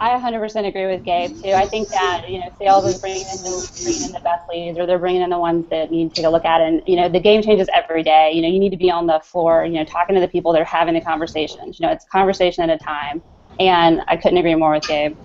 I 0.00 0.18
100% 0.18 0.66
agree 0.66 0.86
with 0.86 1.04
Gabe 1.04 1.30
too. 1.42 1.50
I 1.50 1.66
think 1.66 1.88
that 1.90 2.24
you 2.26 2.38
know 2.38 2.46
sales 2.58 2.86
is 2.86 2.98
bringing 2.98 3.20
in 3.20 3.36
the 3.42 3.70
bringing 3.84 4.04
in 4.06 4.12
the 4.12 4.20
best 4.20 4.44
leads, 4.50 4.78
or 4.78 4.86
they're 4.86 4.98
bringing 4.98 5.20
in 5.20 5.28
the 5.28 5.38
ones 5.38 5.66
that 5.70 5.90
need 5.90 6.08
to 6.08 6.14
take 6.14 6.24
a 6.24 6.30
look 6.30 6.46
at. 6.46 6.62
And 6.62 6.82
you 6.86 6.96
know 6.96 7.10
the 7.10 7.20
game 7.20 7.42
changes 7.42 7.68
every 7.74 8.02
day. 8.02 8.32
You 8.32 8.40
know 8.40 8.48
you 8.48 8.58
need 8.58 8.70
to 8.70 8.78
be 8.78 8.90
on 8.90 9.06
the 9.06 9.20
floor. 9.22 9.66
You 9.66 9.74
know 9.74 9.84
talking 9.84 10.14
to 10.14 10.20
the 10.22 10.28
people 10.28 10.54
that 10.54 10.62
are 10.62 10.64
having 10.64 10.94
the 10.94 11.02
conversations. 11.02 11.78
You 11.78 11.86
know 11.86 11.92
it's 11.92 12.06
conversation 12.06 12.68
at 12.68 12.70
a 12.70 12.82
time. 12.82 13.22
And 13.58 14.00
I 14.08 14.16
couldn't 14.16 14.38
agree 14.38 14.54
more 14.54 14.72
with 14.72 14.88
Gabe. 14.88 15.18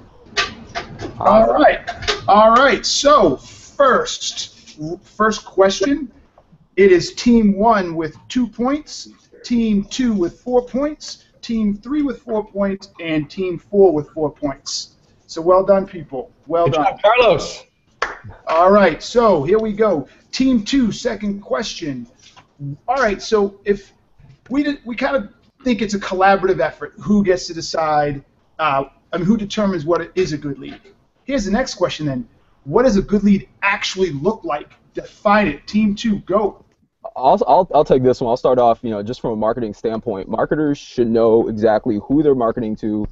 All 1.19 1.53
right, 1.53 1.79
all 2.27 2.53
right. 2.53 2.85
So 2.85 3.37
first, 3.37 4.77
first 5.03 5.45
question. 5.45 6.11
It 6.75 6.91
is 6.91 7.13
team 7.13 7.55
one 7.55 7.95
with 7.95 8.17
two 8.27 8.45
points, 8.45 9.07
team 9.45 9.85
two 9.85 10.11
with 10.11 10.41
four 10.41 10.65
points, 10.65 11.23
team 11.45 11.75
three 11.75 12.01
with 12.01 12.21
four 12.21 12.45
points, 12.45 12.89
and 12.99 13.29
team 13.29 13.59
four 13.59 13.93
with 13.93 14.09
four 14.09 14.31
points. 14.31 14.95
So 15.27 15.41
well 15.41 15.63
done, 15.63 15.85
people. 15.85 16.31
Well 16.47 16.65
Good 16.65 16.73
done. 16.73 16.85
job, 16.85 17.01
Carlos. 17.01 17.63
All 18.47 18.71
right, 18.71 19.01
so 19.01 19.43
here 19.43 19.59
we 19.59 19.71
go. 19.73 20.07
Team 20.31 20.63
two, 20.63 20.91
second 20.91 21.41
question. 21.41 22.07
All 22.87 22.95
right, 22.95 23.21
so 23.21 23.59
if 23.63 23.93
we 24.49 24.63
did, 24.63 24.79
we 24.85 24.95
kind 24.95 25.15
of 25.15 25.33
think 25.63 25.81
it's 25.81 25.93
a 25.93 25.99
collaborative 25.99 26.59
effort. 26.59 26.93
Who 26.99 27.23
gets 27.23 27.47
to 27.47 27.53
decide? 27.53 28.23
Uh, 28.57 28.85
I 29.13 29.17
mean, 29.17 29.25
who 29.25 29.37
determines 29.37 29.85
what 29.85 30.11
is 30.15 30.33
a 30.33 30.37
good 30.37 30.57
lead? 30.57 30.79
Here's 31.25 31.45
the 31.45 31.51
next 31.51 31.75
question 31.75 32.05
then. 32.05 32.27
What 32.63 32.83
does 32.83 32.97
a 32.97 33.01
good 33.01 33.23
lead 33.23 33.47
actually 33.61 34.11
look 34.11 34.43
like? 34.43 34.73
Define 34.95 35.47
it. 35.47 35.67
Team 35.67 35.93
two, 35.93 36.19
go. 36.19 36.64
I'll, 37.15 37.41
I'll, 37.47 37.69
I'll 37.73 37.85
take 37.85 38.03
this 38.03 38.19
one. 38.19 38.29
I'll 38.29 38.37
start 38.37 38.59
off, 38.59 38.79
you 38.81 38.89
know, 38.89 39.01
just 39.01 39.21
from 39.21 39.31
a 39.31 39.35
marketing 39.35 39.73
standpoint. 39.73 40.27
Marketers 40.27 40.77
should 40.77 41.07
know 41.07 41.47
exactly 41.47 41.99
who 42.07 42.21
they're 42.21 42.35
marketing 42.35 42.75
to. 42.77 43.07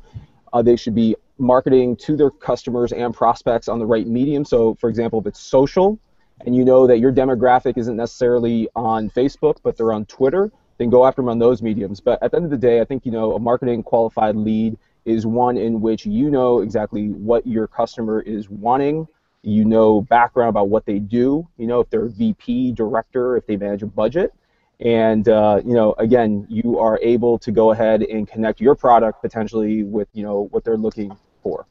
Uh, 0.52 0.62
they 0.62 0.76
should 0.76 0.94
be 0.94 1.16
marketing 1.38 1.96
to 1.96 2.18
their 2.18 2.30
customers 2.30 2.92
and 2.92 3.14
prospects 3.14 3.68
on 3.68 3.80
the 3.80 3.86
right 3.86 4.06
medium. 4.06 4.44
So, 4.44 4.76
for 4.76 4.90
example, 4.90 5.20
if 5.20 5.28
it's 5.28 5.40
social 5.40 5.98
and 6.46 6.56
you 6.56 6.66
know 6.66 6.86
that 6.86 7.00
your 7.00 7.14
demographic 7.14 7.78
isn't 7.78 7.96
necessarily 7.96 8.68
on 8.76 9.10
Facebook, 9.10 9.58
but 9.64 9.78
they're 9.78 9.94
on 9.94 10.06
Twitter, 10.06 10.52
then 10.78 10.90
go 10.90 11.06
after 11.06 11.22
them 11.22 11.30
on 11.30 11.40
those 11.40 11.62
mediums. 11.62 12.02
But 12.02 12.22
at 12.22 12.32
the 12.32 12.38
end 12.38 12.46
of 12.46 12.52
the 12.52 12.58
day, 12.58 12.82
I 12.82 12.86
think, 12.86 13.06
you 13.06 13.12
know, 13.12 13.34
a 13.34 13.40
marketing 13.40 13.84
qualified 13.84 14.36
lead 14.36 14.78
is 15.06 15.26
one 15.26 15.58
in 15.58 15.80
which 15.80 16.06
you 16.06 16.30
know 16.30 16.60
exactly 16.62 17.10
what 17.10 17.48
your 17.48 17.68
customer 17.68 18.22
is 18.22 18.50
wanting 18.50 19.08
you 19.44 19.66
know 19.66 20.02
background 20.02 20.50
about 20.50 20.70
what 20.70 20.86
they 20.86 21.00
do 21.00 21.48
you 21.58 21.68
know 21.68 21.82
if 21.82 21.90
they're 21.90 22.08
vp 22.08 22.72
director 22.72 23.38
if 23.38 23.46
they 23.46 23.58
manage 23.58 23.84
a 23.84 23.88
budget. 23.88 24.34
And 24.80 25.30
uh, 25.30 25.62
you 25.64 25.74
know 25.74 25.94
again 26.00 26.48
you 26.50 26.80
are 26.80 27.00
able 27.02 27.38
to 27.40 27.52
go 27.52 27.72
ahead 27.72 28.02
and 28.04 28.28
connect 28.28 28.60
your 28.60 28.76
product 28.76 29.22
potentially 29.22 29.84
with 29.84 30.08
you 30.14 30.24
know 30.24 30.48
what 30.52 30.64
they're 30.64 30.78
looking 30.78 31.16
for. 31.42 31.68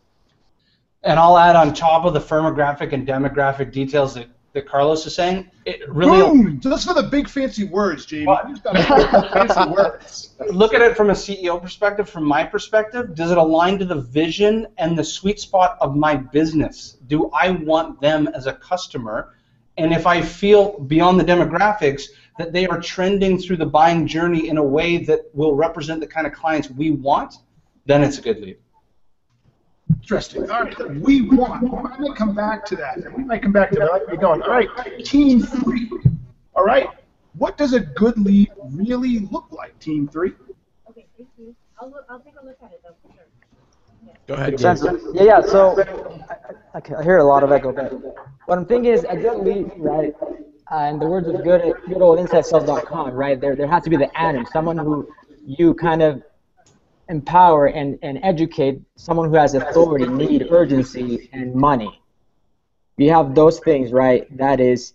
And 1.02 1.18
I'll 1.18 1.36
add 1.36 1.56
on 1.56 1.74
top 1.74 2.04
of 2.04 2.14
the 2.14 2.20
firmographic 2.20 2.92
and 2.92 3.06
demographic 3.06 3.72
details 3.72 4.14
that, 4.14 4.28
that 4.52 4.66
Carlos 4.66 5.06
is 5.06 5.14
saying, 5.14 5.50
it 5.64 5.88
really 5.88 6.18
Boom! 6.18 6.60
So 6.62 6.68
that's 6.68 6.84
for 6.84 6.94
the 6.94 7.04
big 7.04 7.28
fancy 7.28 7.64
words, 7.64 8.04
Jamie. 8.04 8.30
You 8.46 8.54
just 8.54 8.62
got 8.62 8.72
to 8.72 9.28
fancy 9.32 9.70
words. 9.76 10.34
look 10.50 10.74
at 10.74 10.82
it 10.82 10.96
from 10.96 11.10
a 11.10 11.14
CEO 11.14 11.60
perspective, 11.60 12.08
from 12.08 12.24
my 12.24 12.44
perspective, 12.44 13.14
does 13.14 13.30
it 13.30 13.38
align 13.38 13.78
to 13.78 13.84
the 13.84 14.00
vision 14.00 14.66
and 14.76 14.98
the 14.98 15.04
sweet 15.04 15.40
spot 15.40 15.78
of 15.80 15.96
my 15.96 16.16
business? 16.16 16.98
Do 17.06 17.30
I 17.30 17.50
want 17.50 18.00
them 18.00 18.28
as 18.28 18.46
a 18.46 18.52
customer? 18.52 19.34
And 19.78 19.92
if 19.92 20.06
I 20.06 20.20
feel 20.20 20.78
beyond 20.80 21.18
the 21.18 21.24
demographics 21.24 22.02
that 22.38 22.52
they 22.52 22.66
are 22.66 22.80
trending 22.80 23.38
through 23.38 23.56
the 23.56 23.66
buying 23.66 24.06
journey 24.06 24.48
in 24.48 24.58
a 24.58 24.62
way 24.62 24.98
that 24.98 25.30
will 25.32 25.54
represent 25.54 26.00
the 26.00 26.06
kind 26.06 26.26
of 26.26 26.34
clients 26.34 26.70
we 26.70 26.90
want, 26.90 27.36
then 27.86 28.02
it's 28.02 28.18
a 28.18 28.22
good 28.22 28.40
lead. 28.40 28.58
Interesting. 30.00 30.50
All 30.50 30.64
right, 30.64 31.00
we 31.00 31.22
want. 31.22 31.64
I 31.72 31.98
might 31.98 32.16
come 32.16 32.34
back 32.34 32.64
to 32.66 32.76
that. 32.76 32.98
We 33.16 33.24
might 33.24 33.42
come 33.42 33.52
back 33.52 33.70
to 33.70 33.76
that. 33.78 33.88
I 33.88 33.92
like 33.92 34.06
where 34.06 34.14
you're 34.14 34.22
going. 34.22 34.42
All 34.42 34.50
right, 34.50 34.68
team 35.04 35.42
three. 35.42 35.90
All 36.54 36.64
right, 36.64 36.88
what 37.34 37.56
does 37.56 37.72
a 37.72 37.80
good 37.80 38.18
lead 38.18 38.50
really 38.70 39.20
look 39.20 39.50
like, 39.50 39.78
team 39.78 40.08
three? 40.08 40.32
Okay, 40.90 41.06
thank 41.16 41.28
you. 41.38 41.54
I'll, 41.80 41.90
look, 41.90 42.04
I'll 42.08 42.20
take 42.20 42.34
a 42.40 42.44
look 42.44 42.56
at 42.62 42.72
it 42.72 42.80
though, 42.84 42.94
for 43.02 43.14
sure. 43.14 43.24
Go 44.26 44.34
ahead, 44.34 44.50
Gabe. 44.50 44.60
Vincenzo. 44.60 45.12
Yeah, 45.14 45.22
yeah. 45.22 45.40
So 45.40 45.82
I, 46.28 46.78
I, 46.78 46.98
I 46.98 47.02
hear 47.02 47.18
a 47.18 47.24
lot 47.24 47.42
of 47.42 47.52
echo. 47.52 47.72
But 47.72 47.92
what 48.46 48.58
I'm 48.58 48.66
thinking 48.66 48.92
is 48.92 49.04
a 49.08 49.16
good 49.16 49.38
lead, 49.38 49.70
right? 49.76 50.14
Uh, 50.70 50.88
in 50.90 50.98
the 50.98 51.06
words 51.06 51.28
of 51.28 51.42
good, 51.42 51.74
good 51.86 52.00
old 52.00 52.18
InsideSales.com, 52.18 53.10
right? 53.12 53.40
There, 53.40 53.54
there 53.54 53.66
has 53.66 53.82
to 53.84 53.90
be 53.90 53.96
the 53.96 54.10
Adam, 54.18 54.46
someone 54.52 54.78
who 54.78 55.08
you 55.44 55.74
kind 55.74 56.02
of 56.02 56.22
empower 57.12 57.66
and, 57.66 57.98
and 58.02 58.18
educate, 58.22 58.80
someone 58.96 59.28
who 59.28 59.36
has 59.36 59.54
authority, 59.54 60.06
need, 60.06 60.46
urgency, 60.50 61.28
and 61.32 61.54
money. 61.54 62.00
You 62.96 63.10
have 63.10 63.34
those 63.34 63.60
things, 63.60 63.92
right? 63.92 64.26
That 64.36 64.58
is 64.60 64.94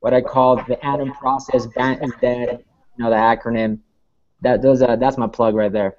what 0.00 0.12
I 0.14 0.20
call 0.20 0.56
the 0.56 0.78
Adam 0.84 1.12
process. 1.12 1.66
BANT 1.66 2.02
is 2.04 2.12
dead. 2.20 2.64
You 2.96 3.04
know 3.04 3.10
the 3.10 3.16
acronym. 3.16 3.78
That 4.42 4.62
those 4.62 4.82
uh, 4.82 4.96
that's 4.96 5.16
my 5.18 5.26
plug 5.26 5.54
right 5.54 5.72
there. 5.72 5.96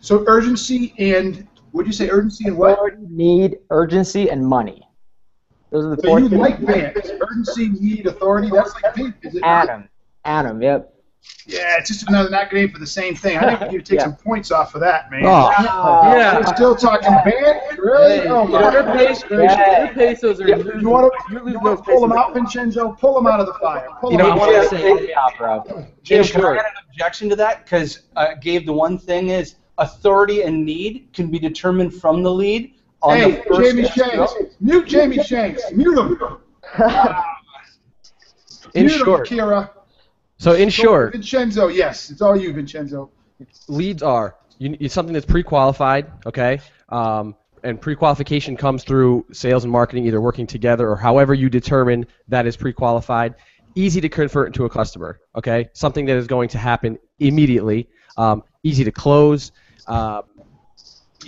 So 0.00 0.24
urgency 0.26 0.94
and 0.98 1.46
would 1.72 1.86
you 1.86 1.92
say 1.92 2.08
urgency 2.10 2.48
and 2.48 2.58
what? 2.58 2.72
Authority, 2.72 3.04
need, 3.08 3.58
urgency, 3.70 4.30
and 4.30 4.44
money. 4.44 4.88
Those 5.70 5.86
are 5.86 5.96
the 5.96 6.02
So 6.02 6.08
four 6.08 6.20
you 6.20 6.28
things. 6.28 6.40
like 6.40 6.64
BANT. 6.64 6.96
Urgency, 7.20 7.68
need, 7.68 8.06
authority. 8.06 8.50
That's 8.50 8.74
like 8.74 8.94
BANT, 8.94 9.14
is 9.22 9.36
it? 9.36 9.44
Atom. 9.44 9.88
Atom. 10.24 10.62
Yep. 10.62 10.93
Yeah, 11.46 11.76
it's 11.78 11.88
just 11.90 12.08
another 12.08 12.30
acronym 12.30 12.72
for 12.72 12.78
the 12.78 12.86
same 12.86 13.14
thing. 13.14 13.36
I 13.36 13.54
think 13.56 13.70
you 13.72 13.78
need 13.78 13.86
take 13.86 13.96
Yeah. 13.98 14.04
some 14.04 14.16
points 14.16 14.50
off 14.50 14.74
of 14.74 14.80
that, 14.80 15.10
man. 15.10 15.24
Oh. 15.26 15.50
Yeah. 16.16 16.38
We're 16.38 16.46
still 16.54 16.74
talking 16.74 17.10
BANT? 17.10 17.78
Really? 17.78 18.20
Hey, 18.20 18.28
oh 18.28 18.44
you 18.46 18.48
my 18.48 18.60
know, 18.62 18.70
their, 18.70 18.82
goodness 18.82 19.22
pesos, 19.22 19.28
gracious. 19.28 19.56
their 19.56 19.92
pesos 19.94 20.40
are 20.40 20.48
Yeah, 20.48 20.56
losing. 20.56 20.80
you 20.80 20.88
want 20.88 21.12
to 21.12 21.32
you're 21.34 21.48
you 21.50 21.60
want 21.60 21.78
to 21.78 21.84
pull 21.84 22.00
them 22.00 22.12
out, 22.12 22.32
Vincenzo? 22.32 22.92
Pull 22.98 23.14
them 23.14 23.26
out 23.26 23.40
of 23.40 23.46
the 23.46 23.52
fire. 23.54 23.88
Pull 24.00 24.12
You 24.12 24.18
them 24.18 24.26
know, 24.28 24.32
out. 24.32 24.38
I 24.48 24.52
wanna 24.52 24.68
say, 24.68 25.08
yeah, 25.08 25.26
bro. 25.36 25.86
Jim, 26.02 26.20
In 26.22 26.26
can 26.26 26.36
I 26.36 26.40
short. 26.44 26.58
add 26.58 26.64
an 26.64 26.72
objection 26.90 27.28
to 27.28 27.36
that? 27.36 27.64
Because 27.64 28.04
uh, 28.16 28.34
Gabe, 28.40 28.64
the 28.64 28.72
one 28.72 28.96
thing 28.96 29.28
is 29.28 29.56
authority 29.76 30.42
and 30.42 30.64
need 30.64 31.08
can 31.12 31.30
be 31.30 31.38
determined 31.38 31.92
from 31.92 32.22
the 32.22 32.30
lead 32.30 32.72
on 33.02 33.18
Hey, 33.18 33.30
the 33.32 33.42
first 33.42 33.60
Jamie 33.70 33.84
step. 33.84 34.10
Shanks. 34.30 34.34
Mute 34.60 34.86
Jamie 34.86 35.22
Shanks. 35.22 35.62
Mute 35.72 35.98
him. 35.98 36.18
In 38.74 38.86
Mute 38.86 38.92
him, 38.92 39.04
short, 39.04 39.28
Kira. 39.28 39.70
So 40.44 40.52
in 40.52 40.66
Go, 40.66 40.70
short, 40.70 41.12
Vincenzo, 41.12 41.68
yes, 41.68 42.10
it's 42.10 42.22
all 42.22 42.36
you, 42.36 42.52
Vincenzo. 42.52 43.10
leads 43.68 44.02
are 44.02 44.36
you, 44.58 44.76
it's 44.80 44.94
something 44.94 45.12
that's 45.12 45.26
pre-qualified, 45.26 46.10
okay? 46.26 46.60
Um, 46.88 47.34
and 47.62 47.80
pre-qualification 47.80 48.56
comes 48.56 48.84
through 48.84 49.24
sales 49.32 49.64
and 49.64 49.72
marketing 49.72 50.06
either 50.06 50.20
working 50.20 50.46
together 50.46 50.88
or 50.88 50.96
however 50.96 51.34
you 51.34 51.48
determine 51.48 52.06
that 52.28 52.46
is 52.46 52.56
pre-qualified. 52.56 53.34
Easy 53.74 54.00
to 54.00 54.08
convert 54.08 54.46
into 54.48 54.64
a 54.64 54.70
customer, 54.70 55.18
okay? 55.34 55.68
Something 55.72 56.06
that 56.06 56.16
is 56.16 56.26
going 56.26 56.48
to 56.50 56.58
happen 56.58 56.98
immediately. 57.18 57.88
Um, 58.16 58.44
easy 58.62 58.84
to 58.84 58.92
close. 58.92 59.50
Uh, 59.86 60.22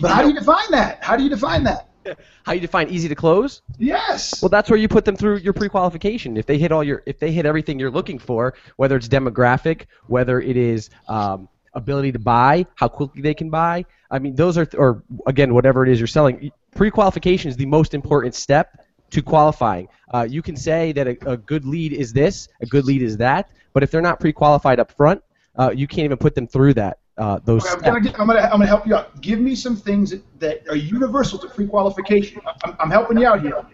But 0.00 0.12
how 0.12 0.22
do 0.22 0.29
you 0.29 0.35
define 0.35 0.70
that? 0.70 1.02
How 1.02 1.16
do 1.16 1.24
you 1.24 1.31
define 1.31 1.64
that? 1.64 1.88
how 2.44 2.52
you 2.52 2.60
define 2.60 2.88
easy 2.88 3.08
to 3.08 3.14
close? 3.14 3.62
Yes. 3.78 4.42
Well, 4.42 4.48
that's 4.48 4.70
where 4.70 4.78
you 4.78 4.88
put 4.88 5.04
them 5.04 5.16
through 5.16 5.38
your 5.38 5.52
pre-qualification. 5.52 6.36
If 6.36 6.46
they 6.46 6.58
hit 6.58 6.72
all 6.72 6.84
your, 6.84 7.02
if 7.06 7.18
they 7.18 7.32
hit 7.32 7.46
everything 7.46 7.78
you're 7.78 7.90
looking 7.90 8.18
for, 8.18 8.54
whether 8.76 8.96
it's 8.96 9.08
demographic, 9.08 9.86
whether 10.06 10.40
it 10.40 10.56
is 10.56 10.90
um, 11.08 11.48
ability 11.74 12.12
to 12.12 12.18
buy, 12.18 12.66
how 12.74 12.88
quickly 12.88 13.22
they 13.22 13.34
can 13.34 13.50
buy. 13.50 13.84
I 14.10 14.18
mean, 14.18 14.34
those 14.34 14.58
are, 14.58 14.66
or 14.76 15.02
again, 15.26 15.54
whatever 15.54 15.84
it 15.84 15.92
is 15.92 16.00
you're 16.00 16.06
selling. 16.06 16.50
Pre-qualification 16.74 17.50
is 17.50 17.56
the 17.56 17.66
most 17.66 17.94
important 17.94 18.34
step 18.34 18.84
to 19.10 19.22
qualifying. 19.22 19.88
Uh, 20.12 20.26
you 20.28 20.42
can 20.42 20.56
say 20.56 20.92
that 20.92 21.06
a, 21.06 21.30
a 21.30 21.36
good 21.36 21.64
lead 21.64 21.92
is 21.92 22.12
this, 22.12 22.48
a 22.60 22.66
good 22.66 22.84
lead 22.84 23.02
is 23.02 23.16
that, 23.18 23.50
but 23.72 23.82
if 23.82 23.90
they're 23.90 24.02
not 24.02 24.18
pre-qualified 24.20 24.80
up 24.80 24.90
front, 24.92 25.22
uh, 25.58 25.70
you 25.74 25.86
can't 25.86 26.04
even 26.04 26.18
put 26.18 26.34
them 26.34 26.46
through 26.46 26.74
that. 26.74 26.98
Uh, 27.18 27.38
those 27.44 27.64
Okay, 27.64 27.74
I'm 27.74 27.94
gonna, 27.94 28.00
get, 28.00 28.20
I'm, 28.20 28.26
gonna, 28.26 28.40
I'm 28.40 28.50
gonna 28.50 28.66
help 28.66 28.87
you 28.87 28.94
out. 28.94 29.20
Give 29.22 29.40
me 29.40 29.55
some 29.55 29.74
things 29.74 30.11
that, 30.11 30.40
that 30.40 30.68
are 30.68 30.76
universal 30.76 31.38
to 31.38 31.48
pre-qualification. 31.48 32.42
I'm, 32.64 32.76
I'm 32.79 32.90
helping 32.90 33.18
you 33.18 33.26
out 33.26 33.40
here. 33.40 33.64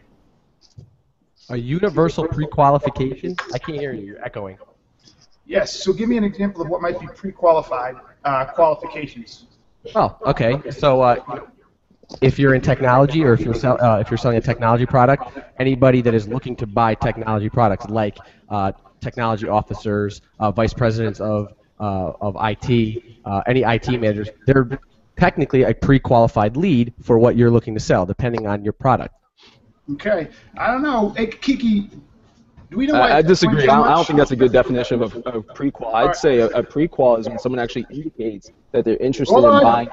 A 1.51 1.57
universal 1.57 2.29
pre-qualification. 2.29 3.35
I 3.53 3.59
can't 3.59 3.79
hear 3.79 3.93
you. 3.93 4.03
You're 4.07 4.25
echoing. 4.25 4.59
Yes. 5.45 5.83
So 5.83 5.93
give 5.93 6.09
me 6.09 6.17
an 6.17 6.25
example 6.25 6.63
of 6.63 6.69
what 6.69 6.81
might 6.81 7.01
be 7.01 7.09
pre-qualified 7.09 7.97
uh, 8.25 8.45
qualifications. 8.47 9.47
Oh, 9.97 10.17
okay. 10.25 10.71
So 10.71 11.01
uh, 11.01 11.41
if 12.21 12.39
you're 12.39 12.55
in 12.55 12.61
technology 12.61 13.25
or 13.25 13.33
if 13.33 13.41
you're 13.41 13.55
sell, 13.55 13.83
uh, 13.83 13.99
if 13.99 14.11
you're 14.11 14.19
selling 14.19 14.39
a 14.39 14.41
technology 14.41 14.87
product, 14.87 15.25
anybody 15.59 16.01
that 16.03 16.15
is 16.15 16.29
looking 16.29 16.55
to 16.57 16.67
buy 16.67 16.95
technology 16.95 17.51
products, 17.51 17.87
like 17.89 18.19
uh, 18.49 18.71
technology 19.01 19.49
officers, 19.49 20.21
uh, 20.39 20.53
vice 20.53 20.73
presidents 20.73 21.21
of 21.21 21.53
of 21.83 22.37
IT, 22.41 23.03
uh, 23.25 23.43
any 23.47 23.63
IT 23.63 23.89
managers, 23.89 24.29
they're 24.47 24.79
technically 25.17 25.63
a 25.63 25.75
pre-qualified 25.75 26.57
lead 26.57 26.93
for 27.03 27.19
what 27.19 27.37
you're 27.37 27.51
looking 27.51 27.75
to 27.75 27.81
sell, 27.81 28.07
depending 28.07 28.47
on 28.47 28.65
your 28.65 28.73
product. 28.73 29.15
Okay. 29.93 30.29
I 30.57 30.69
don't 30.69 30.83
know. 30.83 31.11
Hey, 31.11 31.27
Kiki, 31.27 31.91
do 32.71 32.77
we 32.77 32.87
know 32.87 32.95
why? 32.95 33.11
I, 33.11 33.17
I 33.19 33.23
disagree. 33.23 33.65
I 33.65 33.67
don't, 33.67 33.87
I 33.87 33.95
don't 33.95 34.07
think 34.07 34.19
that's 34.19 34.31
a 34.31 34.37
good 34.37 34.53
definition 34.53 35.03
of 35.03 35.15
a, 35.15 35.29
of 35.29 35.47
prequel. 35.49 35.93
I'd 35.93 36.17
say 36.17 36.39
a, 36.39 36.47
a 36.49 36.63
prequel 36.63 37.19
is 37.19 37.29
when 37.29 37.39
someone 37.39 37.59
actually 37.59 37.87
indicates 37.91 38.51
that 38.71 38.85
they're 38.85 38.97
interested 38.97 39.35
Hold 39.35 39.45
in 39.45 39.51
on. 39.51 39.63
buying. 39.63 39.89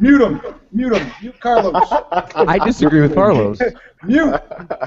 Mute 0.00 0.22
him. 0.22 0.40
Mute 0.72 0.96
him. 0.96 1.12
Mute 1.20 1.38
Carlos. 1.40 1.74
I 2.34 2.58
disagree 2.64 3.00
with 3.00 3.14
Carlos. 3.14 3.60
Mute. 4.04 4.40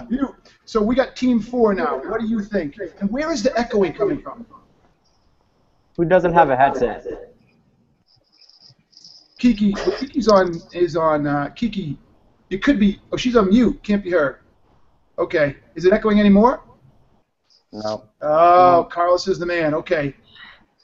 Mute. 0.09 0.35
So 0.65 0.81
we 0.81 0.95
got 0.95 1.15
team 1.15 1.39
four 1.39 1.73
now. 1.73 1.97
What 2.09 2.19
do 2.19 2.27
you 2.27 2.41
think? 2.41 2.77
And 2.99 3.09
where 3.11 3.31
is 3.31 3.43
the 3.43 3.57
echoing 3.57 3.93
coming 3.93 4.21
from? 4.21 4.45
Who 5.97 6.05
doesn't 6.05 6.33
have 6.33 6.49
a 6.51 6.55
headset? 6.55 7.05
Kiki, 9.39 9.73
Kiki's 9.73 10.27
on 10.27 10.59
is 10.73 10.95
on 10.95 11.27
uh, 11.27 11.49
Kiki. 11.49 11.97
It 12.49 12.63
could 12.63 12.79
be. 12.79 12.99
Oh, 13.11 13.17
she's 13.17 13.35
on 13.35 13.49
mute. 13.49 13.81
Can't 13.83 14.03
be 14.03 14.11
heard. 14.11 14.37
Okay. 15.19 15.57
Is 15.75 15.85
it 15.85 15.93
echoing 15.93 16.19
anymore? 16.19 16.63
No. 17.71 18.05
Oh, 18.21 18.87
Carlos 18.91 19.27
is 19.27 19.39
the 19.39 19.45
man. 19.45 19.73
Okay. 19.73 20.15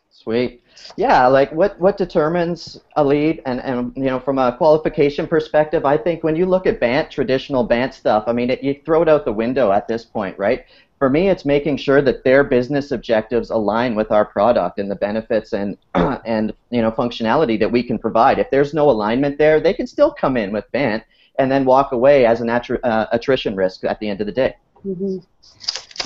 Sweet. 0.09 0.61
Yeah, 0.97 1.27
like 1.27 1.51
what 1.51 1.79
what 1.79 1.97
determines 1.97 2.79
a 2.95 3.03
lead, 3.03 3.41
and 3.45 3.61
and 3.61 3.93
you 3.95 4.05
know 4.05 4.19
from 4.19 4.37
a 4.37 4.55
qualification 4.57 5.27
perspective, 5.27 5.85
I 5.85 5.97
think 5.97 6.23
when 6.23 6.35
you 6.35 6.45
look 6.45 6.65
at 6.65 6.79
BANT, 6.79 7.11
traditional 7.11 7.63
BANT 7.63 7.93
stuff, 7.93 8.25
I 8.27 8.33
mean, 8.33 8.49
it, 8.49 8.63
you 8.63 8.81
throw 8.85 9.01
it 9.01 9.09
out 9.09 9.25
the 9.25 9.31
window 9.31 9.71
at 9.71 9.87
this 9.87 10.03
point, 10.03 10.37
right? 10.37 10.65
For 11.03 11.09
me, 11.09 11.27
it's 11.27 11.43
making 11.43 11.75
sure 11.75 12.01
that 12.01 12.23
their 12.23 12.45
business 12.45 12.91
objectives 12.91 13.49
align 13.49 13.93
with 13.93 14.09
our 14.09 14.23
product 14.23 14.79
and 14.79 14.89
the 14.89 14.95
benefits 14.95 15.51
and 15.51 15.77
and 16.25 16.53
you 16.69 16.81
know 16.81 16.91
functionality 16.91 17.59
that 17.59 17.69
we 17.69 17.83
can 17.83 17.99
provide. 17.99 18.39
If 18.39 18.49
there's 18.51 18.73
no 18.73 18.89
alignment 18.89 19.37
there, 19.37 19.59
they 19.59 19.73
can 19.73 19.85
still 19.85 20.13
come 20.13 20.37
in 20.37 20.53
with 20.53 20.63
BANT 20.71 21.03
and 21.39 21.51
then 21.51 21.65
walk 21.65 21.91
away 21.91 22.25
as 22.25 22.39
an 22.39 22.47
attri- 22.47 22.79
uh, 22.85 23.07
attrition 23.11 23.53
risk 23.53 23.83
at 23.83 23.99
the 23.99 24.07
end 24.07 24.21
of 24.21 24.27
the 24.27 24.31
day. 24.31 24.55
hmm 24.81 25.17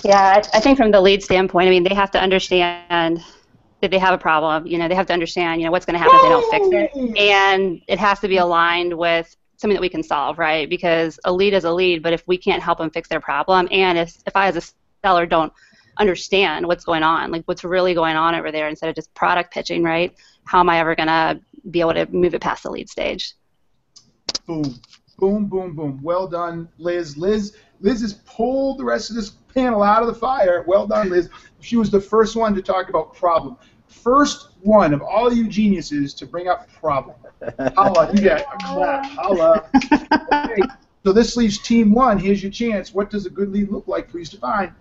Yeah, 0.03 0.41
I, 0.41 0.57
I 0.57 0.60
think 0.62 0.79
from 0.79 0.89
the 0.89 0.99
lead 0.99 1.21
standpoint, 1.21 1.67
I 1.67 1.69
mean, 1.69 1.83
they 1.83 1.93
have 1.93 2.10
to 2.13 2.19
understand 2.19 3.19
that 3.81 3.91
they 3.91 3.99
have 3.99 4.15
a 4.15 4.17
problem. 4.17 4.65
You 4.65 4.79
know, 4.79 4.88
they 4.88 4.95
have 4.95 5.05
to 5.05 5.13
understand, 5.13 5.62
you 5.62 5.67
know, 5.67 5.71
what's 5.71 5.86
going 5.86 5.93
to 5.93 5.99
happen 5.99 6.15
if 6.15 6.23
they 6.23 6.29
don't 6.29 6.49
fix 6.49 6.67
it, 6.71 7.19
and 7.19 7.83
it 7.88 7.99
has 7.99 8.19
to 8.21 8.27
be 8.27 8.38
aligned 8.38 8.97
with 8.97 9.38
something 9.57 9.75
that 9.75 9.81
we 9.81 9.89
can 9.89 10.01
solve, 10.01 10.39
right? 10.39 10.67
Because 10.67 11.19
a 11.23 11.31
lead 11.31 11.53
is 11.53 11.65
a 11.65 11.71
lead, 11.71 12.01
but 12.01 12.13
if 12.13 12.23
we 12.27 12.36
can't 12.36 12.63
help 12.63 12.79
them 12.79 12.89
fix 12.89 13.10
their 13.10 13.19
problem, 13.19 13.67
and 13.69 13.99
if 13.99 14.17
if 14.25 14.36
I 14.36 14.47
as 14.47 14.55
a 14.55 14.62
seller 15.03 15.25
don't 15.25 15.53
understand 15.97 16.67
what's 16.67 16.86
going 16.86 17.03
on, 17.03 17.31
like 17.31 17.43
what's 17.45 17.63
really 17.63 17.93
going 17.93 18.15
on 18.15 18.36
over 18.36 18.51
there, 18.51 18.67
instead 18.67 18.89
of 18.89 18.95
just 18.95 19.13
product 19.13 19.53
pitching, 19.53 19.83
right? 19.83 20.15
How 20.45 20.60
am 20.60 20.69
I 20.69 20.79
ever 20.79 20.95
going 20.95 21.07
to 21.07 21.39
be 21.69 21.81
able 21.81 21.93
to 21.93 22.05
move 22.07 22.33
it 22.33 22.41
past 22.41 22.63
the 22.63 22.71
lead 22.71 22.89
stage? 22.89 23.33
Boom. 24.45 24.79
Boom, 25.17 25.47
boom, 25.47 25.75
boom. 25.75 25.99
Well 26.03 26.27
done, 26.27 26.69
Liz. 26.77 27.17
Liz, 27.17 27.57
Liz 27.81 28.01
has 28.01 28.13
pulled 28.13 28.77
the 28.77 28.86
rest 28.86 29.10
of 29.10 29.15
this 29.15 29.31
panel 29.53 29.81
out 29.81 30.03
of 30.03 30.07
the 30.07 30.13
fire. 30.13 30.63
Well 30.67 30.86
done, 30.86 31.10
Liz. 31.10 31.29
She 31.60 31.75
was 31.75 31.89
the 31.89 31.99
first 31.99 32.36
one 32.36 32.53
to 32.53 32.62
talk 32.62 32.89
about 32.89 33.15
problem. 33.15 33.57
First 33.88 34.49
one 34.62 34.93
of 34.93 35.01
all 35.01 35.33
you 35.33 35.47
geniuses 35.47 36.13
to 36.15 36.27
bring 36.27 36.47
up 36.47 36.71
problem. 36.71 37.15
Holla, 37.75 38.12
you 38.13 38.21
get 38.21 38.41
a 38.41 38.57
clap. 38.65 39.05
Holla. 39.05 39.69
Okay, 40.33 40.62
so 41.03 41.13
this 41.13 41.36
leaves 41.36 41.57
team 41.60 41.93
one. 41.93 42.19
Here's 42.19 42.43
your 42.43 42.51
chance. 42.51 42.93
What 42.93 43.10
does 43.10 43.25
a 43.25 43.29
good 43.29 43.51
lead 43.51 43.69
look 43.69 43.88
like? 43.88 44.10
Please 44.10 44.29
define. 44.29 44.75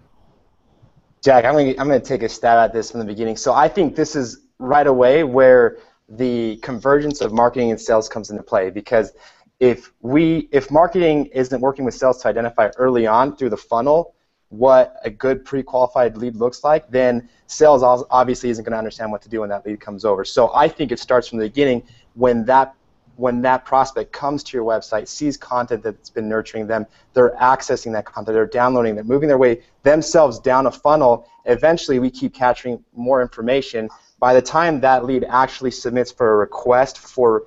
Jack, 1.23 1.45
I'm 1.45 1.55
gonna 1.55 1.71
I'm 1.71 1.89
gonna 1.89 2.01
take 2.01 2.23
a 2.23 2.29
stab 2.29 2.59
at 2.59 2.73
this 2.73 2.91
from 2.91 3.01
the 3.01 3.07
beginning. 3.07 3.37
So 3.37 3.53
I 3.53 3.69
think 3.69 3.97
this 3.97 4.17
is 4.17 4.43
right 4.59 4.87
away 4.87 5.25
where 5.25 5.79
the 6.09 6.57
convergence 6.59 7.21
of 7.21 7.33
marketing 7.33 7.71
and 7.71 7.81
sales 7.81 8.09
comes 8.09 8.31
into 8.31 8.43
play 8.43 8.71
because 8.71 9.13
if 9.59 9.93
we 10.03 10.49
if 10.53 10.71
marketing 10.71 11.27
isn't 11.27 11.61
working 11.61 11.85
with 11.85 11.95
sales 11.95 12.23
to 12.23 12.29
identify 12.29 12.71
early 12.77 13.07
on 13.07 13.37
through 13.37 13.51
the 13.51 13.57
funnel 13.57 14.15
what 14.51 14.97
a 15.05 15.11
good 15.11 15.45
pre-qualified 15.45 16.17
lead 16.17 16.37
looks 16.37 16.63
like, 16.63 16.89
then 16.91 17.29
sales 17.47 17.83
obviously 18.11 18.51
isn't 18.51 18.65
going 18.65 18.73
to 18.73 18.79
understand 18.79 19.11
what 19.11 19.23
to 19.23 19.29
do 19.29 19.41
when 19.41 19.49
that 19.49 19.67
lead 19.67 19.81
comes 19.81 20.05
over. 20.05 20.25
So 20.25 20.53
I 20.55 20.69
think 20.69 20.93
it 20.93 21.01
starts 21.01 21.27
from 21.29 21.39
the 21.39 21.47
beginning 21.47 21.83
when 22.15 22.45
that 22.45 22.75
when 23.17 23.43
that 23.43 23.65
prospect 23.65 24.13
comes 24.13 24.43
to 24.45 24.57
your 24.57 24.65
website, 24.65 25.09
sees 25.09 25.37
content 25.37 25.83
that's 25.83 26.11
been 26.11 26.29
nurturing 26.29 26.67
them, 26.67 26.87
they're 27.15 27.35
accessing 27.37 27.93
that 27.93 28.05
content, 28.05 28.35
they're 28.35 28.47
downloading, 28.47 28.95
they're 28.95 29.05
moving 29.05 29.29
their 29.29 29.39
way 29.39 29.63
themselves 29.83 30.39
down 30.39 30.67
a 30.67 30.71
funnel. 30.71 31.27
Eventually, 31.47 31.99
we 31.99 32.11
keep 32.11 32.35
capturing 32.35 32.83
more 32.95 33.23
information. 33.23 33.89
By 34.19 34.35
the 34.35 34.43
time 34.43 34.81
that 34.81 35.05
lead 35.05 35.25
actually 35.29 35.71
submits 35.71 36.13
for 36.13 36.35
a 36.35 36.37
request 36.37 36.99
for 36.99 37.45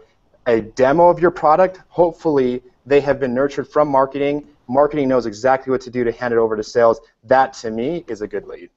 a 0.48 0.62
demo 0.62 1.10
of 1.10 1.20
your 1.20 1.32
product, 1.32 1.82
hopefully 1.88 2.64
they 2.86 3.02
have 3.02 3.20
been 3.20 3.34
nurtured 3.34 3.68
from 3.68 3.88
marketing. 3.88 4.48
Marketing 4.68 5.08
knows 5.08 5.26
exactly 5.26 5.72
what 5.72 5.82
to 5.82 5.90
do 5.90 6.04
to 6.04 6.12
hand 6.12 6.34
it 6.34 6.38
over 6.38 6.56
to 6.56 6.64
sales. 6.64 7.00
That, 7.24 7.54
to 7.56 7.72
me, 7.72 8.04
is 8.08 8.22
a 8.22 8.28
good 8.28 8.48
lead. 8.48 8.70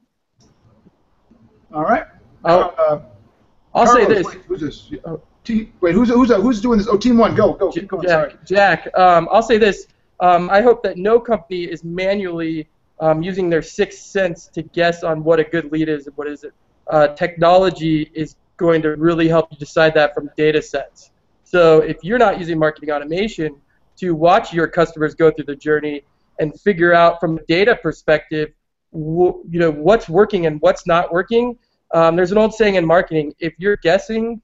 All 1.72 1.82
right. 1.82 2.04
Oh, 2.44 2.74
Uh, 2.78 3.00
I'll 3.74 3.86
say 3.86 4.04
this. 4.04 4.26
Wait, 4.26 4.42
who's 4.46 4.60
this? 4.60 4.90
T- 5.44 5.72
wait, 5.80 5.94
who's 5.94 6.08
who's 6.08 6.30
who's 6.30 6.60
doing 6.60 6.78
this? 6.78 6.88
Oh, 6.88 6.96
team 6.96 7.18
one. 7.18 7.34
Go, 7.34 7.54
go. 7.54 7.70
Keep 7.70 7.88
going. 7.88 8.06
Sorry. 8.06 8.34
Jack, 8.44 8.84
Jack 8.84 8.98
um, 8.98 9.28
I'll 9.32 9.42
say 9.42 9.58
this. 9.58 9.86
um, 10.20 10.48
I 10.50 10.60
hope 10.60 10.82
that 10.84 10.96
no 10.96 11.18
company 11.18 11.64
is 11.64 11.82
manually 11.82 12.68
um, 13.00 13.22
using 13.22 13.50
their 13.50 13.62
sixth 13.62 14.00
sense 14.00 14.46
to 14.48 14.62
guess 14.62 15.02
on 15.02 15.24
what 15.24 15.40
a 15.40 15.44
good 15.44 15.72
lead 15.72 15.88
is 15.88 16.06
and 16.06 16.16
what 16.16 16.28
is 16.28 16.44
it. 16.44 16.52
Uh, 16.88 17.08
technology 17.08 18.10
is 18.14 18.36
going 18.56 18.82
to 18.82 18.90
really 18.90 19.26
help 19.26 19.50
you 19.50 19.58
decide 19.58 19.94
that 19.94 20.14
from 20.14 20.30
data 20.36 20.62
sets. 20.62 21.10
So 21.42 21.80
if 21.80 21.96
you're 22.02 22.18
not 22.18 22.38
using 22.38 22.58
marketing 22.58 22.90
automation 22.90 23.56
to 23.96 24.14
watch 24.14 24.52
your 24.52 24.68
customers 24.68 25.14
go 25.14 25.30
through 25.30 25.46
the 25.46 25.56
journey 25.56 26.04
and 26.38 26.58
figure 26.60 26.94
out 26.94 27.18
from 27.18 27.38
a 27.38 27.42
data 27.42 27.74
perspective, 27.74 28.52
you 28.92 29.42
know 29.50 29.70
what's 29.70 30.08
working 30.08 30.46
and 30.46 30.60
what's 30.60 30.86
not 30.86 31.12
working. 31.12 31.58
Um, 31.92 32.14
there's 32.16 32.32
an 32.32 32.38
old 32.38 32.54
saying 32.54 32.76
in 32.76 32.86
marketing: 32.86 33.34
if 33.38 33.54
you're 33.58 33.76
guessing, 33.78 34.40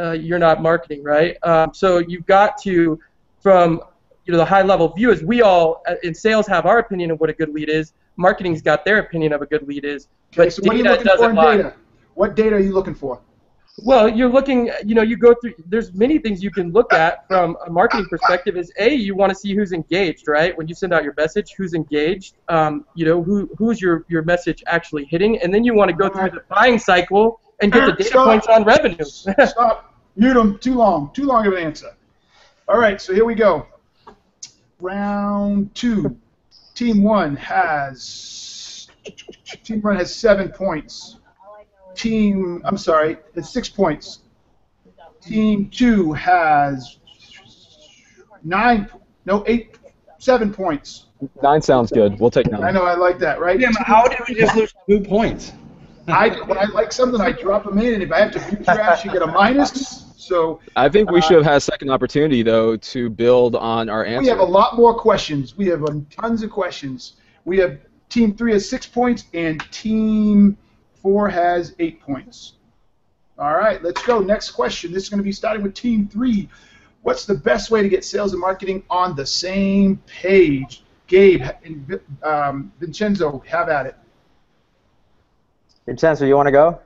uh, 0.00 0.12
you're 0.12 0.38
not 0.38 0.62
marketing, 0.62 1.02
right? 1.04 1.36
Um, 1.42 1.72
so 1.74 1.98
you've 1.98 2.26
got 2.26 2.56
to, 2.62 2.98
from 3.40 3.82
you 4.26 4.32
know 4.32 4.38
the 4.38 4.44
high 4.44 4.62
level 4.62 4.88
view, 4.88 5.10
is 5.10 5.22
we 5.22 5.42
all 5.42 5.82
uh, 5.88 5.94
in 6.02 6.14
sales 6.14 6.46
have 6.46 6.66
our 6.66 6.78
opinion 6.78 7.10
of 7.10 7.20
what 7.20 7.30
a 7.30 7.32
good 7.34 7.52
lead 7.52 7.68
is. 7.68 7.92
Marketing's 8.16 8.62
got 8.62 8.84
their 8.84 8.98
opinion 8.98 9.32
of 9.32 9.42
a 9.42 9.46
good 9.46 9.66
lead 9.66 9.84
is, 9.84 10.08
but 10.36 10.42
Okay, 10.42 10.50
so 10.50 10.62
what 10.62 10.74
are 10.74 10.78
you 10.78 10.84
data 10.84 10.96
looking 10.96 11.06
for 11.10 11.16
doesn't 11.16 11.30
in 11.30 11.36
lie. 11.36 11.56
data? 11.56 11.74
What 12.14 12.36
data 12.36 12.56
are 12.56 12.60
you 12.60 12.72
looking 12.72 12.94
for? 12.94 13.20
Well, 13.82 14.08
you're 14.08 14.28
looking, 14.28 14.70
you 14.84 14.94
know, 14.94 15.02
you 15.02 15.16
go 15.16 15.34
through, 15.40 15.54
there's 15.66 15.94
many 15.94 16.18
things 16.18 16.42
you 16.42 16.50
can 16.50 16.70
look 16.70 16.92
at 16.92 17.26
from 17.28 17.56
a 17.66 17.70
marketing 17.70 18.06
perspective 18.10 18.56
is 18.56 18.70
A, 18.78 18.92
you 18.92 19.14
want 19.14 19.30
to 19.30 19.34
see 19.34 19.54
who's 19.54 19.72
engaged, 19.72 20.28
right? 20.28 20.56
When 20.58 20.68
you 20.68 20.74
send 20.74 20.92
out 20.92 21.02
your 21.02 21.14
message, 21.16 21.54
who's 21.56 21.72
engaged, 21.72 22.34
um, 22.48 22.84
you 22.94 23.06
know, 23.06 23.22
who, 23.22 23.48
who's 23.56 23.80
your, 23.80 24.04
your 24.08 24.22
message 24.22 24.62
actually 24.66 25.06
hitting, 25.06 25.40
and 25.40 25.54
then 25.54 25.64
you 25.64 25.72
want 25.74 25.90
to 25.90 25.96
go 25.96 26.10
through 26.10 26.30
the 26.30 26.42
buying 26.50 26.78
cycle 26.78 27.40
and 27.62 27.72
get 27.72 27.86
the 27.86 27.92
data 27.98 28.04
Stop. 28.10 28.26
points 28.26 28.46
on 28.48 28.64
revenue. 28.64 29.04
Stop. 29.04 29.89
Mute 30.20 30.34
them. 30.34 30.58
Too 30.58 30.74
long. 30.74 31.10
Too 31.14 31.24
long 31.24 31.46
of 31.46 31.54
an 31.54 31.60
answer. 31.60 31.96
All 32.68 32.78
right, 32.78 33.00
so 33.00 33.14
here 33.14 33.24
we 33.24 33.34
go. 33.34 33.66
Round 34.78 35.74
two. 35.74 36.14
Team 36.74 37.02
one 37.02 37.36
has 37.36 38.88
team 39.64 39.80
one 39.80 39.96
has 39.96 40.14
seven 40.14 40.50
points. 40.50 41.16
Team 41.94 42.60
I'm 42.66 42.76
sorry, 42.76 43.16
it's 43.34 43.48
six 43.48 43.70
points. 43.70 44.18
Team 45.22 45.70
two 45.70 46.12
has 46.12 46.98
nine, 48.44 48.90
no 49.24 49.42
eight, 49.46 49.78
seven 50.18 50.52
points. 50.52 51.06
Nine 51.42 51.62
sounds 51.62 51.90
good. 51.90 52.20
We'll 52.20 52.30
take 52.30 52.50
nine. 52.50 52.62
I 52.62 52.70
know 52.70 52.84
I 52.84 52.94
like 52.94 53.18
that, 53.20 53.40
right? 53.40 53.58
Damn, 53.58 53.72
how 53.72 54.06
did 54.06 54.18
we 54.28 54.34
just 54.34 54.54
lose 54.54 54.74
two 54.86 55.00
points? 55.00 55.52
I 56.08 56.28
when 56.46 56.58
I 56.58 56.64
like 56.66 56.92
something, 56.92 57.20
I 57.20 57.32
drop 57.32 57.64
them 57.64 57.78
in, 57.78 57.94
and 57.94 58.02
if 58.02 58.12
I 58.12 58.20
have 58.20 58.32
to 58.32 58.38
view 58.38 58.64
trash, 58.64 59.04
you 59.04 59.12
get 59.12 59.22
a 59.22 59.26
minus. 59.26 60.06
So 60.16 60.60
I 60.76 60.88
think 60.88 61.10
we 61.10 61.18
Uh, 61.18 61.22
should 61.22 61.36
have 61.38 61.44
had 61.44 61.56
a 61.56 61.60
second 61.60 61.90
opportunity 61.90 62.42
though 62.42 62.76
to 62.76 63.10
build 63.10 63.56
on 63.56 63.88
our 63.88 64.04
answer. 64.04 64.22
We 64.22 64.28
have 64.28 64.38
a 64.38 64.44
lot 64.44 64.76
more 64.76 64.94
questions. 64.94 65.56
We 65.56 65.66
have 65.66 65.84
um, 65.84 66.06
tons 66.10 66.42
of 66.42 66.50
questions. 66.50 67.14
We 67.44 67.58
have 67.58 67.78
team 68.08 68.34
three 68.36 68.52
has 68.52 68.68
six 68.68 68.86
points, 68.86 69.24
and 69.34 69.60
team 69.72 70.56
four 71.02 71.28
has 71.28 71.74
eight 71.78 72.00
points. 72.00 72.54
All 73.38 73.54
right, 73.54 73.82
let's 73.82 74.02
go. 74.02 74.20
Next 74.20 74.50
question. 74.50 74.92
This 74.92 75.04
is 75.04 75.08
going 75.08 75.18
to 75.18 75.24
be 75.24 75.32
starting 75.32 75.62
with 75.62 75.74
team 75.74 76.06
three. 76.08 76.48
What's 77.02 77.24
the 77.24 77.34
best 77.34 77.70
way 77.70 77.82
to 77.82 77.88
get 77.88 78.04
sales 78.04 78.32
and 78.32 78.40
marketing 78.40 78.82
on 78.90 79.16
the 79.16 79.24
same 79.24 79.96
page? 80.06 80.84
Gabe 81.06 81.42
and 81.64 81.98
um, 82.22 82.72
Vincenzo, 82.78 83.42
have 83.46 83.68
at 83.68 83.86
it. 83.86 83.96
Vincenzo, 85.90 86.24
you 86.24 86.36
want 86.36 86.46
to 86.46 86.52
go? 86.52 86.78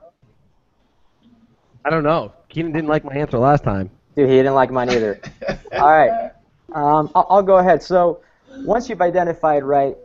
I 1.85 1.91
don't 1.91 2.01
know. 2.01 2.33
Keenan 2.49 2.71
didn't 2.71 2.89
like 2.89 3.03
my 3.05 3.13
answer 3.13 3.37
last 3.37 3.63
time. 3.63 3.91
Dude, 4.15 4.27
he 4.27 4.37
didn't 4.37 4.55
like 4.55 4.71
mine 4.71 4.89
either. 4.89 5.21
All 5.73 5.87
right, 5.87 6.31
um, 6.73 7.11
I'll, 7.13 7.27
I'll 7.29 7.43
go 7.43 7.57
ahead. 7.57 7.83
So, 7.83 8.21
once 8.61 8.89
you've 8.89 9.01
identified 9.01 9.63
right 9.63 9.95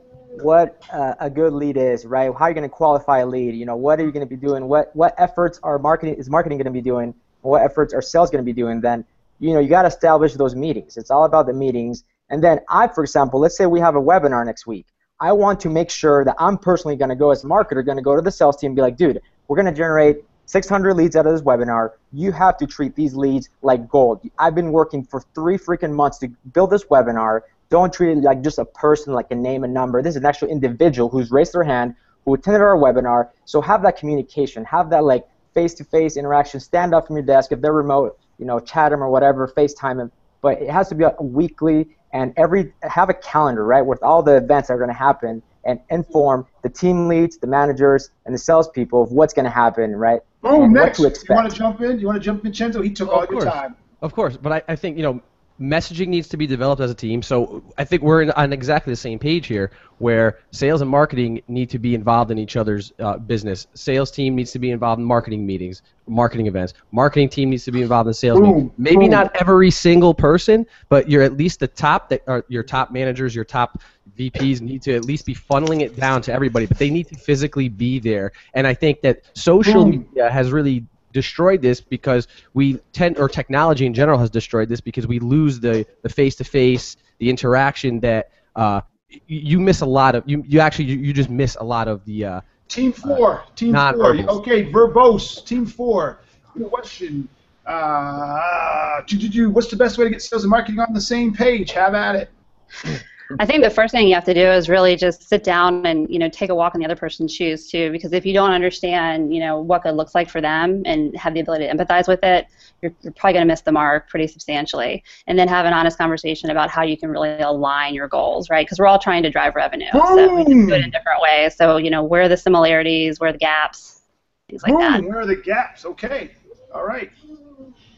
what 0.43 0.85
uh, 0.93 1.15
a 1.19 1.31
good 1.31 1.55
lead 1.55 1.79
is, 1.79 2.05
right? 2.05 2.31
How 2.39 2.45
are 2.45 2.51
you 2.51 2.55
going 2.55 2.69
to 2.69 2.69
qualify 2.69 3.21
a 3.21 3.27
lead? 3.27 3.55
You 3.55 3.65
know, 3.65 3.75
what 3.75 3.99
are 3.99 4.05
you 4.05 4.13
going 4.13 4.29
to 4.29 4.29
be 4.29 4.37
doing? 4.37 4.69
What 4.69 4.95
what 4.95 5.15
efforts 5.17 5.59
are 5.63 5.79
marketing 5.79 6.17
is 6.17 6.29
marketing 6.29 6.59
going 6.59 6.67
to 6.67 6.71
be 6.71 6.83
doing? 6.83 7.15
What 7.41 7.63
efforts 7.63 7.95
are 7.95 8.03
sales 8.03 8.29
going 8.29 8.45
to 8.45 8.47
be 8.47 8.53
doing? 8.53 8.83
Then, 8.83 9.07
you 9.39 9.55
know, 9.55 9.61
you 9.61 9.71
got 9.71 9.83
to 9.83 9.89
establish 9.89 10.35
those 10.35 10.55
meetings. 10.55 10.99
It's 10.99 11.11
all 11.11 11.25
about 11.25 11.47
the 11.47 11.55
meetings. 11.55 12.05
And 12.29 12.45
then 12.45 12.61
I, 12.69 12.89
for 12.89 13.03
example, 13.03 13.41
let's 13.41 13.57
say 13.57 13.65
we 13.65 13.81
have 13.81 13.97
a 13.97 14.03
webinar 14.03 14.45
next 14.45 14.67
week. 14.67 14.85
I 15.21 15.33
want 15.33 15.61
to 15.61 15.69
make 15.69 15.91
sure 15.91 16.25
that 16.25 16.35
I'm 16.39 16.57
personally 16.57 16.97
going 16.97 17.11
to 17.11 17.15
go 17.15 17.31
as 17.31 17.45
a 17.45 17.47
marketer, 17.47 17.85
going 17.85 17.99
to 17.99 18.03
go 18.03 18.17
to 18.17 18.23
the 18.23 18.31
sales 18.31 18.57
team 18.57 18.69
and 18.69 18.77
be 18.77 18.83
like, 18.83 18.97
dude, 18.97 19.21
we're 19.49 19.57
going 19.57 19.67
to 19.67 19.73
generate 19.73 20.25
600 20.47 20.95
leads 20.95 21.15
out 21.15 21.27
of 21.27 21.33
this 21.33 21.43
webinar. 21.43 21.91
You 22.13 22.33
have 22.33 22.57
to 22.57 22.67
treat 22.67 22.97
these 22.97 23.15
leads 23.15 23.51
like 23.63 23.89
gold. 23.89 24.21
I've 24.39 24.55
been 24.55 24.73
working 24.73 25.05
for 25.05 25.23
three 25.35 25.59
freaking 25.59 25.93
months 25.93 26.19
to 26.19 26.29
build 26.53 26.71
this 26.71 26.85
webinar. 26.85 27.43
Don't 27.69 27.93
treat 27.93 28.17
it 28.17 28.23
like 28.23 28.43
just 28.43 28.59
a 28.59 28.65
person, 28.65 29.13
like 29.13 29.31
a 29.31 29.35
name 29.35 29.63
and 29.63 29.73
number. 29.73 30.03
This 30.03 30.13
is 30.13 30.17
an 30.17 30.27
actual 30.27 30.49
individual 30.49 31.09
who's 31.09 31.31
raised 31.31 31.53
their 31.53 31.63
hand, 31.63 31.95
who 32.25 32.35
attended 32.35 32.63
our 32.63 32.77
webinar. 32.77 33.29
So 33.45 33.61
have 33.61 33.83
that 33.83 33.97
communication, 33.97 34.65
have 34.65 34.91
that 34.91 35.05
like 35.05 35.25
face-to-face 35.55 36.17
interaction. 36.17 36.61
Stand 36.61 36.95
up 36.95 37.07
from 37.07 37.17
your 37.17 37.25
desk 37.25 37.53
if 37.53 37.61
they're 37.61 37.73
remote, 37.73 38.19
you 38.39 38.47
know, 38.47 38.59
chat 38.59 38.91
them 38.91 39.03
or 39.03 39.11
whatever, 39.11 39.47
FaceTime 39.47 39.99
them. 39.99 40.13
But 40.43 40.63
it 40.63 40.71
has 40.71 40.89
to 40.89 40.95
be 40.95 41.05
a 41.05 41.15
weekly 41.21 41.97
and 42.13 42.33
every 42.37 42.73
have 42.83 43.09
a 43.09 43.15
calendar, 43.15 43.65
right, 43.65 43.85
with 43.85 44.03
all 44.03 44.23
the 44.23 44.37
events 44.37 44.69
that 44.69 44.75
are 44.75 44.79
going 44.79 44.91
to 44.91 44.95
happen 44.95 45.43
and 45.65 45.79
inform 45.91 46.47
the 46.63 46.69
team 46.69 47.09
leads, 47.09 47.39
the 47.39 47.47
managers, 47.47 48.11
and 48.25 48.35
the 48.35 48.39
salespeople 48.39 49.03
of 49.03 49.13
what's 49.13 49.35
going 49.35 49.45
to 49.45 49.51
happen, 49.51 49.95
right? 49.95 50.21
Oh, 50.43 50.63
and 50.63 50.73
next. 50.73 50.99
what 50.99 51.15
to 51.15 51.21
You 51.29 51.35
want 51.35 51.51
to 51.51 51.57
jump 51.57 51.81
in? 51.83 52.01
You 52.01 52.07
want 52.07 52.17
to 52.17 52.25
jump, 52.25 52.41
in, 52.41 52.45
Vincenzo? 52.45 52.81
He 52.83 52.91
took 52.91 53.09
all 53.11 53.21
your 53.21 53.41
course. 53.41 53.45
time. 53.45 53.77
Of 54.03 54.15
course, 54.15 54.37
but 54.37 54.53
I, 54.53 54.63
I 54.73 54.77
think 54.77 54.97
you 54.97 55.03
know 55.03 55.21
messaging 55.61 56.09
needs 56.09 56.29
to 56.29 56.37
be 56.37 56.47
developed 56.47 56.81
as 56.81 56.91
a 56.91 56.95
team. 56.95 57.23
So 57.23 57.63
I 57.77 57.85
think 57.85 58.03
we're 58.03 58.23
in, 58.23 58.31
on 58.33 58.53
exactly 58.53 58.93
the 58.93 58.97
same 58.97 59.19
page 59.19 59.47
here, 59.47 59.71
where 59.99 60.39
sales 60.51 60.81
and 60.81 60.91
marketing 60.91 61.43
need 61.49 61.69
to 61.71 61.79
be 61.79 61.95
involved 61.95 62.31
in 62.31 62.39
each 62.39 62.57
other's 62.57 62.93
uh, 62.99 63.19
business. 63.19 63.67
Sales 63.75 64.11
team 64.11 64.35
needs 64.35 64.53
to 64.53 64.59
be 64.59 64.71
involved 64.71 64.99
in 64.99 65.05
marketing 65.05 65.47
meetings, 65.47 65.83
marketing 66.07 66.47
events. 66.47 66.73
Marketing 66.93 67.29
team 67.29 67.51
needs 67.51 67.65
to 67.65 67.73
be 67.73 67.83
involved 67.83 68.09
in 68.09 68.15
sales 68.15 68.41
meetings. 68.41 68.71
Maybe 68.79 69.07
not 69.07 69.37
every 69.37 69.71
single 69.71 70.15
person, 70.15 70.67
but 70.89 71.11
you're 71.11 71.23
at 71.23 71.37
least 71.37 71.61
the 71.61 71.69
top 71.69 72.09
that 72.09 72.23
are 72.27 72.45
your 72.49 72.63
top 72.63 72.91
managers, 72.91 73.35
your 73.35 73.45
top 73.45 73.83
VPs 74.19 74.63
need 74.63 74.83
to 74.83 74.95
at 74.95 75.05
least 75.05 75.27
be 75.27 75.35
funneling 75.35 75.83
it 75.83 75.97
down 75.97 76.23
to 76.23 76.33
everybody, 76.33 76.67
but 76.67 76.79
they 76.79 76.91
need 76.91 77.07
to 77.09 77.17
physically 77.17 77.69
be 77.69 77.99
there. 77.99 78.33
And 78.55 78.67
I 78.67 78.75
think 78.75 79.03
that 79.03 79.23
social 79.35 79.87
media 79.87 80.31
has 80.31 80.51
really 80.53 80.87
destroyed 81.13 81.63
this 81.63 81.81
because 81.81 82.29
we 82.55 82.75
tend 82.93 83.19
or 83.19 83.29
technology 83.29 83.87
in 83.87 83.95
general 83.95 84.19
has 84.19 84.31
destroyed 84.31 84.69
this 84.69 84.81
because 84.81 85.07
we 85.07 85.19
lose 85.19 85.61
the 85.61 85.87
the 86.03 86.09
face 86.09 86.37
to 86.37 86.45
face 86.45 86.97
the 87.19 87.29
interaction 87.29 88.01
that 88.01 88.31
uh, 88.57 88.81
you 89.27 89.59
miss 89.61 89.81
a 89.81 89.87
lot 89.87 90.15
of 90.15 90.23
you 90.27 90.45
you 90.47 90.61
actually 90.61 90.87
you, 90.87 90.97
you 90.99 91.13
just 91.13 91.31
miss 91.31 91.57
a 91.57 91.65
lot 91.65 91.89
of 91.89 92.05
the 92.05 92.25
uh, 92.25 92.41
Team 92.71 92.93
four. 92.93 93.43
Team 93.57 93.75
four. 93.75 94.17
Okay, 94.39 94.71
verbose. 94.71 95.45
Team 95.45 95.67
four. 95.67 96.21
Question. 96.69 97.29
Uh, 97.67 99.01
what's 99.49 99.69
the 99.69 99.77
best 99.77 99.99
way 99.99 100.05
to 100.05 100.11
get 100.11 100.23
sales 100.23 100.45
and 100.45 100.51
marketing 100.51 100.79
on 100.79 100.95
the 100.95 101.01
same 101.01 101.35
page? 101.35 101.73
Have 101.73 101.95
at 101.95 102.15
it. 102.15 103.03
I 103.39 103.47
think 103.47 103.63
the 103.63 103.71
first 103.71 103.93
thing 103.93 104.09
you 104.09 104.15
have 104.15 104.25
to 104.25 104.35
do 104.35 104.47
is 104.47 104.69
really 104.69 104.97
just 104.97 105.29
sit 105.29 105.45
down 105.45 105.87
and 105.87 106.11
you 106.11 106.19
know 106.19 106.29
take 106.29 106.51
a 106.51 106.55
walk 106.55 106.75
in 106.75 106.81
the 106.81 106.85
other 106.85 106.97
person's 106.97 107.35
shoes 107.35 107.71
too, 107.71 107.93
because 107.93 108.13
if 108.13 108.27
you 108.27 108.33
don't 108.33 108.51
understand 108.51 109.33
you 109.35 109.41
know 109.41 109.61
what 109.61 109.83
good 109.83 109.95
looks 109.95 110.15
like 110.15 110.29
for 110.29 110.41
them 110.41 110.83
and 110.87 111.17
have 111.17 111.35
the 111.35 111.41
ability 111.41 111.67
to 111.67 111.73
empathize 111.73 112.09
with 112.09 112.23
it, 112.23 112.47
you're, 112.83 112.93
you're 113.03 113.13
probably 113.13 113.35
going 113.35 113.47
to 113.47 113.53
miss 113.53 113.61
the 113.61 113.73
mark 113.73 114.09
pretty 114.09 114.27
substantially. 114.27 115.05
And 115.27 115.39
then 115.39 115.49
have 115.49 115.67
an 115.67 115.73
honest 115.73 115.99
conversation 115.99 116.51
about 116.51 116.71
how 116.71 116.83
you 116.83 116.97
can 116.97 117.11
really 117.11 117.41
align 117.41 117.95
your 117.95 118.09
goals, 118.09 118.51
right? 118.51 118.67
Because 118.67 118.79
we're 118.79 118.87
all 118.87 118.99
trying 118.99 119.23
to 119.23 119.31
drive 119.31 119.55
revenue, 119.55 119.91
so 119.93 120.35
we 120.35 120.45
do 120.45 120.73
it 120.73 120.77
in 120.77 120.85
hmm. 120.85 120.91
different 120.91 121.21
ways. 121.21 121.57
So 121.57 121.77
you 121.77 121.91
know 121.91 122.03
where 122.03 122.23
are 122.23 122.29
the 122.29 122.37
similarities, 122.37 123.21
where 123.21 123.31
are 123.31 123.33
the 123.33 123.39
gaps, 123.39 124.01
things 124.49 124.63
like 124.63 124.73
hmm, 124.73 124.81
that. 124.81 125.05
Where 125.05 125.21
are 125.21 125.27
the 125.27 125.37
gaps? 125.37 125.85
Okay. 125.85 126.31
All 126.75 126.85
right. 126.85 127.11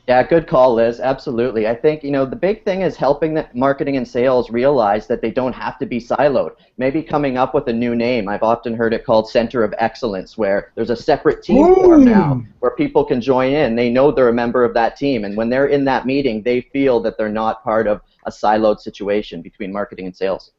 Yeah, 0.09 0.25
good 0.25 0.49
call, 0.49 0.75
Liz. 0.75 0.99
Absolutely. 0.99 1.69
I 1.69 1.77
think, 1.77 2.03
you 2.03 2.11
know, 2.11 2.27
the 2.27 2.35
big 2.35 2.65
thing 2.65 2.81
is 2.81 2.97
helping 2.97 3.35
the 3.35 3.49
marketing 3.55 3.97
and 3.97 4.07
sales 4.07 4.51
realize 4.51 5.07
that 5.07 5.23
they 5.23 5.31
don't 5.31 5.53
have 5.53 5.79
to 5.79 5.87
be 5.87 6.01
siloed. 6.01 6.57
Maybe 6.77 7.05
coming 7.05 7.38
up 7.38 7.55
with 7.55 7.69
a 7.69 7.73
new 7.73 7.94
name. 7.94 8.29
I've 8.29 8.42
often 8.42 8.75
heard 8.75 8.92
it 8.92 9.05
called 9.05 9.31
Center 9.31 9.63
of 9.63 9.73
Excellence, 9.79 10.37
where 10.37 10.73
there's 10.75 10.90
a 10.90 10.96
separate 10.96 11.44
team 11.44 11.73
formed 11.77 12.07
now 12.07 12.42
where 12.59 12.73
people 12.73 13.05
can 13.05 13.21
join 13.21 13.53
in. 13.53 13.77
They 13.77 13.90
know 13.90 14.11
they're 14.11 14.29
a 14.29 14.35
member 14.35 14.65
of 14.65 14.75
that 14.75 14.96
team. 14.96 15.25
And 15.25 15.37
when 15.37 15.48
they're 15.48 15.69
in 15.69 15.85
that 15.85 16.05
meeting, 16.05 16.42
they 16.42 16.63
feel 16.63 16.98
that 17.03 17.17
they're 17.17 17.29
not 17.29 17.63
part 17.63 17.87
of 17.87 18.00
a 18.27 18.31
siloed 18.31 18.81
situation 18.81 19.40
between 19.40 19.73
marketing 19.73 20.07
and 20.07 20.17
sales. 20.17 20.50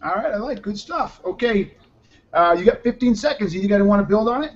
All 0.00 0.14
right. 0.14 0.32
I 0.32 0.36
like 0.36 0.62
good 0.62 0.78
stuff. 0.78 1.20
Okay. 1.24 1.74
Uh, 2.32 2.54
you 2.56 2.64
got 2.64 2.84
15 2.84 3.16
seconds. 3.16 3.52
You 3.52 3.66
guys 3.66 3.82
want 3.82 4.00
to 4.00 4.06
build 4.06 4.28
on 4.28 4.44
it? 4.44 4.52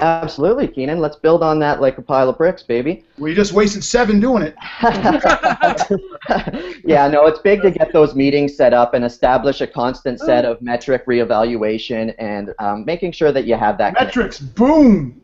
Absolutely, 0.00 0.66
Keenan. 0.66 0.98
Let's 0.98 1.16
build 1.16 1.42
on 1.42 1.58
that 1.58 1.80
like 1.80 1.98
a 1.98 2.02
pile 2.02 2.28
of 2.28 2.38
bricks, 2.38 2.62
baby. 2.62 3.04
We 3.18 3.34
just 3.34 3.52
wasted 3.52 3.84
seven 3.84 4.18
doing 4.18 4.42
it. 4.42 4.54
yeah, 6.84 7.06
no, 7.08 7.26
it's 7.26 7.40
big 7.40 7.60
to 7.62 7.70
get 7.70 7.92
those 7.92 8.14
meetings 8.14 8.56
set 8.56 8.72
up 8.72 8.94
and 8.94 9.04
establish 9.04 9.60
a 9.60 9.66
constant 9.66 10.18
set 10.18 10.44
of 10.44 10.62
metric 10.62 11.04
reevaluation 11.06 12.14
and 12.18 12.54
um, 12.58 12.84
making 12.86 13.12
sure 13.12 13.30
that 13.30 13.44
you 13.44 13.56
have 13.56 13.76
that. 13.78 13.92
Metrics. 13.92 14.38
Boom. 14.38 15.20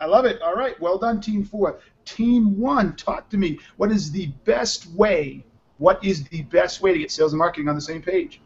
I 0.00 0.06
love 0.06 0.24
it. 0.24 0.40
All 0.40 0.54
right. 0.54 0.80
Well 0.80 0.96
done, 0.96 1.20
Team 1.20 1.44
Four. 1.44 1.80
Team 2.04 2.58
One, 2.58 2.96
talk 2.96 3.28
to 3.28 3.36
me. 3.36 3.58
What 3.76 3.92
is 3.92 4.10
the 4.10 4.28
best 4.44 4.86
way 4.92 5.44
What 5.76 6.02
is 6.02 6.24
the 6.24 6.42
best 6.44 6.80
way 6.80 6.92
to 6.92 6.98
get 6.98 7.10
sales 7.10 7.32
and 7.32 7.38
marketing 7.38 7.68
on 7.68 7.74
the 7.74 7.80
same 7.80 8.00
page? 8.00 8.40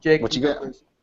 Jake, 0.00 0.22
what 0.22 0.36
you 0.36 0.42
got? 0.42 0.62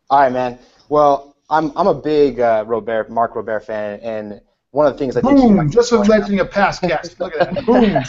All 0.09 0.21
right, 0.21 0.31
man. 0.31 0.57
Well, 0.87 1.32
I'm 1.49 1.71
I'm 1.77 1.87
a 1.87 1.93
big 1.93 2.39
uh, 2.39 2.63
Robert 2.67 3.09
Mark 3.09 3.33
Roberge 3.33 3.63
fan, 3.63 3.99
and 4.01 4.41
one 4.71 4.87
of 4.87 4.93
the 4.93 4.99
things 4.99 5.15
I 5.17 5.21
think. 5.21 5.39
Boom! 5.39 5.69
Just 5.69 5.91
letting 5.91 6.39
a 6.39 6.45
past 6.45 6.81
guest. 6.83 7.19
Look 7.19 7.35
at 7.35 7.53
that. 7.53 7.65
Boom. 7.65 8.03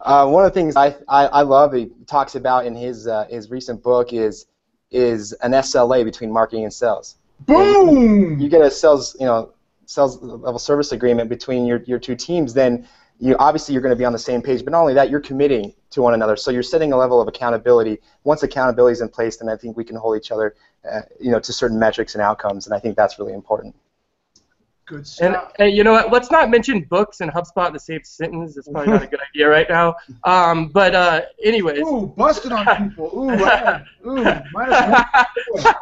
Uh, 0.00 0.28
one 0.28 0.44
of 0.44 0.52
the 0.52 0.60
things 0.60 0.76
I, 0.76 0.94
I, 1.08 1.26
I 1.26 1.42
love 1.42 1.72
he 1.72 1.90
talks 2.06 2.34
about 2.34 2.66
in 2.66 2.74
his 2.74 3.06
uh, 3.06 3.26
his 3.28 3.50
recent 3.50 3.82
book 3.82 4.12
is 4.12 4.46
is 4.90 5.32
an 5.34 5.52
SLA 5.52 6.04
between 6.04 6.30
marketing 6.30 6.64
and 6.64 6.72
sales. 6.72 7.16
Boom! 7.40 8.38
You 8.38 8.48
get 8.48 8.62
a 8.62 8.70
sales 8.70 9.16
you 9.18 9.26
know 9.26 9.52
sales 9.86 10.20
level 10.20 10.58
service 10.58 10.92
agreement 10.92 11.30
between 11.30 11.64
your, 11.64 11.82
your 11.84 11.98
two 11.98 12.16
teams, 12.16 12.52
then 12.52 12.86
you 13.18 13.34
obviously 13.38 13.72
you're 13.72 13.82
going 13.82 13.94
to 13.94 13.98
be 13.98 14.04
on 14.04 14.12
the 14.12 14.18
same 14.18 14.42
page. 14.42 14.64
But 14.64 14.72
not 14.72 14.80
only 14.80 14.94
that, 14.94 15.08
you're 15.08 15.20
committing 15.20 15.72
to 15.90 16.02
one 16.02 16.12
another. 16.12 16.36
So 16.36 16.50
you're 16.50 16.62
setting 16.62 16.92
a 16.92 16.96
level 16.96 17.20
of 17.20 17.28
accountability. 17.28 17.98
Once 18.24 18.42
accountability 18.42 18.92
is 18.92 19.00
in 19.00 19.08
place, 19.08 19.38
then 19.38 19.48
I 19.48 19.56
think 19.56 19.76
we 19.76 19.84
can 19.84 19.96
hold 19.96 20.16
each 20.16 20.30
other, 20.30 20.54
uh, 20.90 21.02
you 21.20 21.30
know, 21.30 21.40
to 21.40 21.52
certain 21.52 21.78
metrics 21.78 22.14
and 22.14 22.22
outcomes. 22.22 22.66
And 22.66 22.74
I 22.74 22.78
think 22.78 22.96
that's 22.96 23.18
really 23.18 23.32
important. 23.32 23.74
Good 24.86 24.98
And, 24.98 25.04
stuff. 25.04 25.52
and 25.58 25.76
you 25.76 25.82
know 25.82 25.92
what? 25.92 26.12
Let's 26.12 26.30
not 26.30 26.48
mention 26.48 26.82
books 26.82 27.20
and 27.20 27.30
HubSpot 27.32 27.66
in 27.66 27.72
the 27.72 27.78
same 27.78 28.04
sentence. 28.04 28.56
It's 28.56 28.68
probably 28.68 28.92
not 28.92 29.02
a 29.02 29.08
good 29.08 29.18
idea 29.34 29.48
right 29.48 29.68
now. 29.68 29.96
Um, 30.22 30.68
but 30.68 30.94
uh, 30.94 31.22
anyways. 31.42 31.80
Ooh, 31.80 32.14
busted 32.16 32.52
on 32.52 32.88
people. 32.88 33.10
Ooh, 33.12 33.30
I, 33.30 33.82
ooh, 34.06 34.24
minus 34.52 35.04
one. 35.50 35.74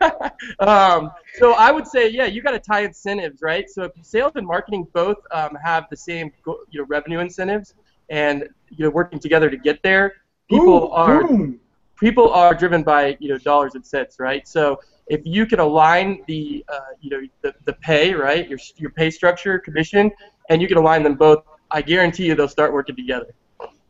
um, 0.58 1.12
so 1.38 1.52
I 1.52 1.70
would 1.70 1.86
say, 1.86 2.08
yeah, 2.08 2.24
you 2.24 2.42
got 2.42 2.50
to 2.50 2.58
tie 2.58 2.80
incentives, 2.80 3.42
right? 3.42 3.70
So 3.70 3.84
if 3.84 3.92
sales 4.02 4.32
and 4.34 4.44
marketing 4.46 4.88
both 4.92 5.18
um, 5.30 5.56
have 5.62 5.86
the 5.88 5.96
same, 5.96 6.32
you 6.46 6.80
know, 6.80 6.84
revenue 6.86 7.20
incentives, 7.20 7.74
and 8.10 8.48
you 8.70 8.84
know, 8.84 8.90
working 8.90 9.18
together 9.18 9.50
to 9.50 9.56
get 9.56 9.82
there, 9.82 10.14
people 10.50 10.84
Ooh, 10.84 10.90
are 10.90 11.26
boom. 11.26 11.60
People 11.98 12.30
are 12.32 12.54
driven 12.54 12.82
by 12.82 13.16
you 13.20 13.28
know 13.28 13.38
dollars 13.38 13.74
and 13.74 13.84
cents, 13.84 14.16
right? 14.18 14.46
So 14.46 14.80
if 15.06 15.20
you 15.24 15.46
can 15.46 15.60
align 15.60 16.22
the 16.26 16.64
uh, 16.68 16.78
you 17.00 17.10
know 17.10 17.20
the, 17.42 17.54
the 17.64 17.72
pay, 17.74 18.14
right, 18.14 18.48
your 18.48 18.58
your 18.76 18.90
pay 18.90 19.10
structure, 19.10 19.58
commission, 19.58 20.10
and 20.48 20.62
you 20.62 20.68
can 20.68 20.76
align 20.76 21.02
them 21.02 21.14
both, 21.14 21.44
I 21.70 21.82
guarantee 21.82 22.26
you 22.26 22.34
they'll 22.34 22.48
start 22.48 22.72
working 22.72 22.96
together. 22.96 23.34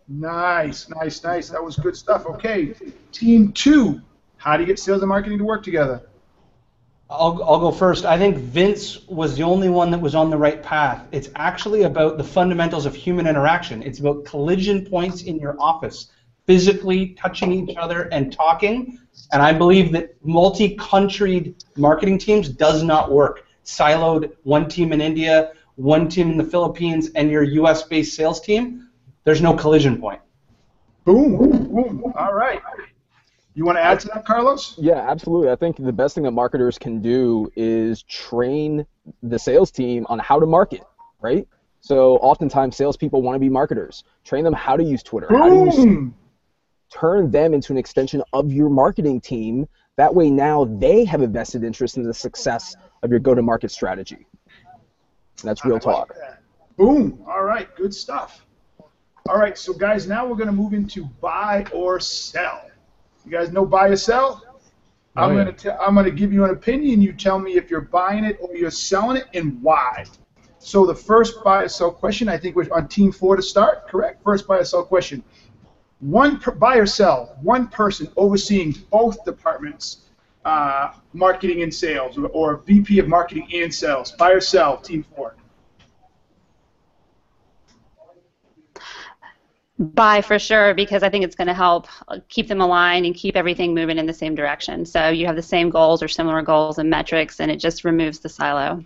Nice, 0.09 0.88
nice, 0.88 1.22
nice. 1.22 1.48
That 1.50 1.62
was 1.62 1.76
good 1.76 1.96
stuff. 1.96 2.26
Okay, 2.26 2.74
team 3.12 3.52
two. 3.52 4.00
How 4.38 4.56
do 4.56 4.62
you 4.62 4.66
get 4.66 4.78
sales 4.78 5.02
and 5.02 5.09
marketing 5.09 5.38
to 5.38 5.44
work 5.44 5.62
together? 5.62 6.02
I'll, 7.11 7.42
I'll 7.42 7.59
go 7.59 7.70
first. 7.70 8.04
I 8.04 8.18
think 8.18 8.36
Vince 8.36 9.06
was 9.09 9.34
the 9.34 9.42
only 9.42 9.70
one 9.70 9.90
that 9.90 9.98
was 9.98 10.14
on 10.14 10.28
the 10.28 10.36
right 10.36 10.62
path. 10.62 11.06
It's 11.11 11.30
actually 11.36 11.84
about 11.84 12.18
the 12.18 12.24
fundamentals 12.24 12.84
of 12.84 12.94
human 12.94 13.26
interaction. 13.26 13.82
It's 13.82 13.98
about 13.98 14.26
collision 14.26 14.84
points 14.84 15.22
in 15.22 15.38
your 15.38 15.56
office, 15.59 16.11
physically 16.49 17.11
touching 17.11 17.53
each 17.53 17.76
other 17.76 18.05
and 18.05 18.32
talking. 18.32 18.99
And 19.32 19.42
I 19.42 19.53
believe 19.53 19.92
that 19.92 20.16
multi-country 20.24 21.55
marketing 21.76 22.16
teams 22.18 22.49
does 22.49 22.82
not 22.82 23.12
work. 23.12 23.44
Siloed, 23.66 24.32
one 24.44 24.66
team 24.66 24.94
in 24.94 25.03
India, 25.03 25.53
one 25.76 26.09
team 26.09 26.30
in 26.30 26.38
the 26.38 26.44
Philippines, 26.44 27.11
and 27.14 27.30
your 27.30 27.42
U.S.-based 27.42 28.12
sales 28.12 28.40
team, 28.40 28.88
there's 29.24 29.42
no 29.42 29.53
collision 29.53 30.01
point. 30.01 30.22
Boom, 31.05 31.36
boom. 31.36 32.12
All 32.16 32.32
right. 32.32 32.62
You 33.55 33.66
want 33.66 33.76
to 33.76 33.82
add 33.82 34.01
to 34.01 34.09
that, 34.09 34.24
Carlos? 34.24 34.74
Yeah, 34.78 35.11
absolutely. 35.11 35.51
I 35.51 35.57
think 35.57 35.76
the 35.76 35.92
best 35.92 36.14
thing 36.14 36.24
that 36.24 36.30
marketers 36.30 36.78
can 36.78 37.03
do 37.03 37.53
is 37.57 38.03
train 38.05 38.86
the 39.22 39.38
sales 39.38 39.70
team 39.70 40.07
on 40.09 40.18
how 40.18 40.40
to 40.40 40.46
market, 40.46 40.82
right? 41.20 41.46
So 41.80 42.16
oftentimes 42.16 42.76
salespeople 42.76 43.20
want 43.20 43.36
to 43.36 43.40
be 43.40 43.49
marketers. 43.49 44.05
Train 44.24 44.44
them 44.44 44.55
how 44.55 44.76
to 44.76 44.82
use 44.82 45.03
Twitter, 45.03 45.28
how 45.28 45.49
to 45.49 45.55
use 45.55 45.76
Boom. 45.76 46.14
Turn 46.93 47.30
them 47.30 47.55
into 47.55 47.72
an 47.72 47.78
extension 47.78 48.22
of 48.32 48.53
your 48.53 48.68
marketing 48.70 49.20
team. 49.20 49.68
That 49.97 50.14
way 50.14 50.30
now 50.30 50.64
they 50.64 51.05
have 51.05 51.22
a 51.22 51.26
vested 51.26 51.64
interest 51.64 51.97
in 51.97 52.03
the 52.03 52.14
success 52.14 52.76
of 53.03 53.11
your 53.11 53.20
go-to-market 53.20 53.70
strategy. 53.70 54.26
And 55.41 55.49
that's 55.49 55.64
real 55.64 55.78
talk. 55.78 56.14
Boom. 56.76 57.22
All 57.26 57.43
right. 57.45 57.74
Good 57.76 57.95
stuff. 57.95 58.45
All 59.28 59.39
right. 59.39 59.59
So, 59.59 59.72
guys, 59.72 60.07
now 60.07 60.26
we're 60.26 60.36
going 60.36 60.47
to 60.49 60.53
move 60.53 60.72
into 60.72 61.05
buy 61.20 61.66
or 61.72 62.01
sell. 62.01 62.70
You 63.24 63.32
guys 63.32 63.53
know 63.53 63.66
buy 63.66 63.89
or 63.89 63.97
sell? 63.97 64.43
Oh, 65.16 65.22
I'm 65.22 65.30
Oh, 65.30 65.36
yeah. 65.36 65.43
going 65.45 65.55
to 65.55 65.62
tell 65.62 65.78
I'm 65.80 65.95
going 65.95 66.07
to 66.07 66.12
give 66.12 66.32
you 66.32 66.45
an 66.45 66.51
opinion. 66.51 67.03
You 67.03 67.12
tell 67.12 67.39
me 67.39 67.57
if 67.57 67.70
you're 67.70 67.80
buying 67.80 68.24
it 68.24 68.39
or 68.41 68.55
you're 68.57 68.70
selling 68.70 69.16
it 69.18 69.26
and 69.34 69.61
why. 69.62 70.05
So 70.61 70.86
the 70.86 70.95
first 70.95 71.43
buy 71.45 71.64
or 71.64 71.68
sell 71.68 71.91
question, 71.91 72.28
I 72.28 72.39
think 72.39 72.57
we're 72.57 72.72
on 72.72 72.89
team 72.89 73.12
four 73.12 73.36
to 73.36 73.43
start. 73.43 73.89
Correct. 73.89 74.22
First 74.22 74.47
buy 74.47 74.59
or 74.59 74.64
sell 74.64 74.84
question. 74.84 75.22
One 76.01 76.38
per, 76.38 76.53
buy 76.53 76.76
or 76.76 76.86
sell. 76.86 77.36
One 77.42 77.66
person 77.66 78.09
overseeing 78.16 78.74
both 78.90 79.24
departments, 79.24 79.99
uh, 80.44 80.92
marketing 81.12 81.62
and 81.62 81.74
sales, 81.74 82.16
or, 82.16 82.26
or 82.28 82.57
VP 82.59 83.01
of 83.01 83.09
marketing 83.09 83.49
and 83.53 83.74
sales. 83.74 84.12
Buy 84.12 84.30
or 84.30 84.40
sell. 84.40 84.76
Team 84.76 85.05
four. 85.16 85.34
Buy 89.80 90.22
for 90.22 90.40
sure 90.40 90.74
because 90.74 91.05
I 91.05 91.09
think 91.09 91.24
it's 91.24 91.36
going 91.36 91.46
to 91.46 91.55
help 91.55 91.86
uh, 92.09 92.18
keep 92.28 92.49
them 92.49 92.61
aligned 92.61 93.07
and 93.07 93.14
keep 93.14 93.36
everything 93.36 93.74
moving 93.74 93.99
in 93.99 94.07
the 94.07 94.14
same 94.14 94.34
direction. 94.34 94.84
So 94.84 95.09
you 95.09 95.26
have 95.26 95.36
the 95.36 95.42
same 95.42 95.70
goals 95.70 96.03
or 96.03 96.09
similar 96.09 96.42
goals 96.42 96.78
and 96.78 96.90
metrics, 96.90 97.38
and 97.38 97.49
it 97.49 97.59
just 97.59 97.84
removes 97.84 98.18
the 98.18 98.28
silo. 98.28 98.84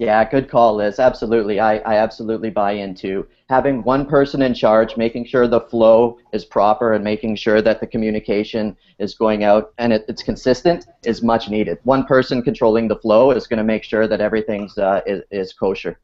Yeah, 0.00 0.24
good 0.24 0.48
call, 0.48 0.76
Liz. 0.76 0.98
Absolutely. 0.98 1.60
I, 1.60 1.76
I 1.80 1.96
absolutely 1.96 2.48
buy 2.48 2.72
into 2.72 3.26
having 3.50 3.82
one 3.82 4.06
person 4.06 4.40
in 4.40 4.54
charge, 4.54 4.96
making 4.96 5.26
sure 5.26 5.46
the 5.46 5.60
flow 5.60 6.16
is 6.32 6.42
proper 6.42 6.94
and 6.94 7.04
making 7.04 7.36
sure 7.36 7.60
that 7.60 7.80
the 7.80 7.86
communication 7.86 8.74
is 8.98 9.14
going 9.14 9.44
out 9.44 9.74
and 9.76 9.92
it, 9.92 10.06
it's 10.08 10.22
consistent 10.22 10.86
is 11.04 11.22
much 11.22 11.50
needed. 11.50 11.80
One 11.82 12.06
person 12.06 12.40
controlling 12.40 12.88
the 12.88 12.96
flow 12.96 13.32
is 13.32 13.46
going 13.46 13.58
to 13.58 13.64
make 13.64 13.84
sure 13.84 14.08
that 14.08 14.22
everything's 14.22 14.78
uh, 14.78 15.02
is, 15.04 15.22
is 15.30 15.52
kosher. 15.52 16.00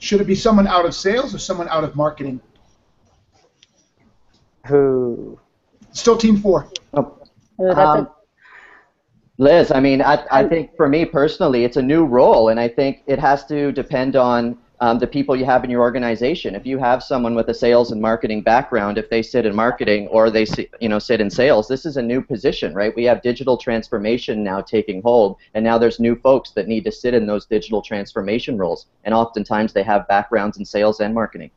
Should 0.00 0.20
it 0.20 0.26
be 0.26 0.34
someone 0.34 0.66
out 0.66 0.84
of 0.84 0.92
sales 0.92 1.32
or 1.32 1.38
someone 1.38 1.68
out 1.68 1.84
of 1.84 1.94
marketing? 1.94 2.40
Who? 4.66 5.38
Still 5.92 6.18
team 6.18 6.38
four. 6.38 6.72
Oh, 6.92 7.16
that's 7.60 7.78
Um, 7.78 8.08
Liz, 9.40 9.70
I 9.70 9.78
mean, 9.78 10.02
I, 10.02 10.24
I 10.32 10.48
think 10.48 10.76
for 10.76 10.88
me 10.88 11.04
personally, 11.04 11.62
it's 11.62 11.76
a 11.76 11.82
new 11.82 12.04
role, 12.04 12.48
and 12.48 12.58
I 12.58 12.66
think 12.66 13.04
it 13.06 13.20
has 13.20 13.46
to 13.46 13.70
depend 13.70 14.16
on 14.16 14.58
um, 14.80 14.98
the 14.98 15.06
people 15.06 15.36
you 15.36 15.44
have 15.44 15.62
in 15.62 15.70
your 15.70 15.80
organization. 15.80 16.56
If 16.56 16.66
you 16.66 16.76
have 16.78 17.04
someone 17.04 17.36
with 17.36 17.48
a 17.48 17.54
sales 17.54 17.92
and 17.92 18.02
marketing 18.02 18.42
background, 18.42 18.98
if 18.98 19.08
they 19.10 19.22
sit 19.22 19.46
in 19.46 19.54
marketing 19.54 20.08
or 20.08 20.28
they 20.28 20.44
you 20.80 20.88
know 20.88 20.98
sit 20.98 21.20
in 21.20 21.30
sales, 21.30 21.68
this 21.68 21.86
is 21.86 21.96
a 21.96 22.02
new 22.02 22.20
position, 22.20 22.74
right? 22.74 22.94
We 22.96 23.04
have 23.04 23.22
digital 23.22 23.56
transformation 23.56 24.42
now 24.42 24.60
taking 24.60 25.02
hold, 25.02 25.36
and 25.54 25.64
now 25.64 25.78
there's 25.78 26.00
new 26.00 26.16
folks 26.16 26.50
that 26.50 26.66
need 26.66 26.84
to 26.86 26.92
sit 26.92 27.14
in 27.14 27.24
those 27.24 27.46
digital 27.46 27.80
transformation 27.80 28.58
roles, 28.58 28.86
and 29.04 29.14
oftentimes 29.14 29.72
they 29.72 29.84
have 29.84 30.08
backgrounds 30.08 30.58
in 30.58 30.64
sales 30.64 30.98
and 30.98 31.14
marketing. 31.14 31.52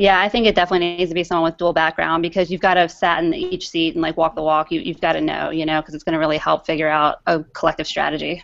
Yeah, 0.00 0.18
I 0.18 0.30
think 0.30 0.46
it 0.46 0.54
definitely 0.54 0.96
needs 0.96 1.10
to 1.10 1.14
be 1.14 1.22
someone 1.22 1.50
with 1.50 1.58
dual 1.58 1.74
background 1.74 2.22
because 2.22 2.50
you've 2.50 2.62
got 2.62 2.72
to 2.72 2.80
have 2.80 2.90
sat 2.90 3.22
in 3.22 3.34
each 3.34 3.68
seat 3.68 3.92
and 3.92 4.00
like 4.00 4.16
walk 4.16 4.34
the 4.34 4.42
walk. 4.42 4.72
You, 4.72 4.80
you've 4.80 5.02
got 5.02 5.12
to 5.12 5.20
know, 5.20 5.50
you 5.50 5.66
know, 5.66 5.82
because 5.82 5.94
it's 5.94 6.02
going 6.02 6.14
to 6.14 6.18
really 6.18 6.38
help 6.38 6.64
figure 6.64 6.88
out 6.88 7.18
a 7.26 7.44
collective 7.52 7.86
strategy. 7.86 8.42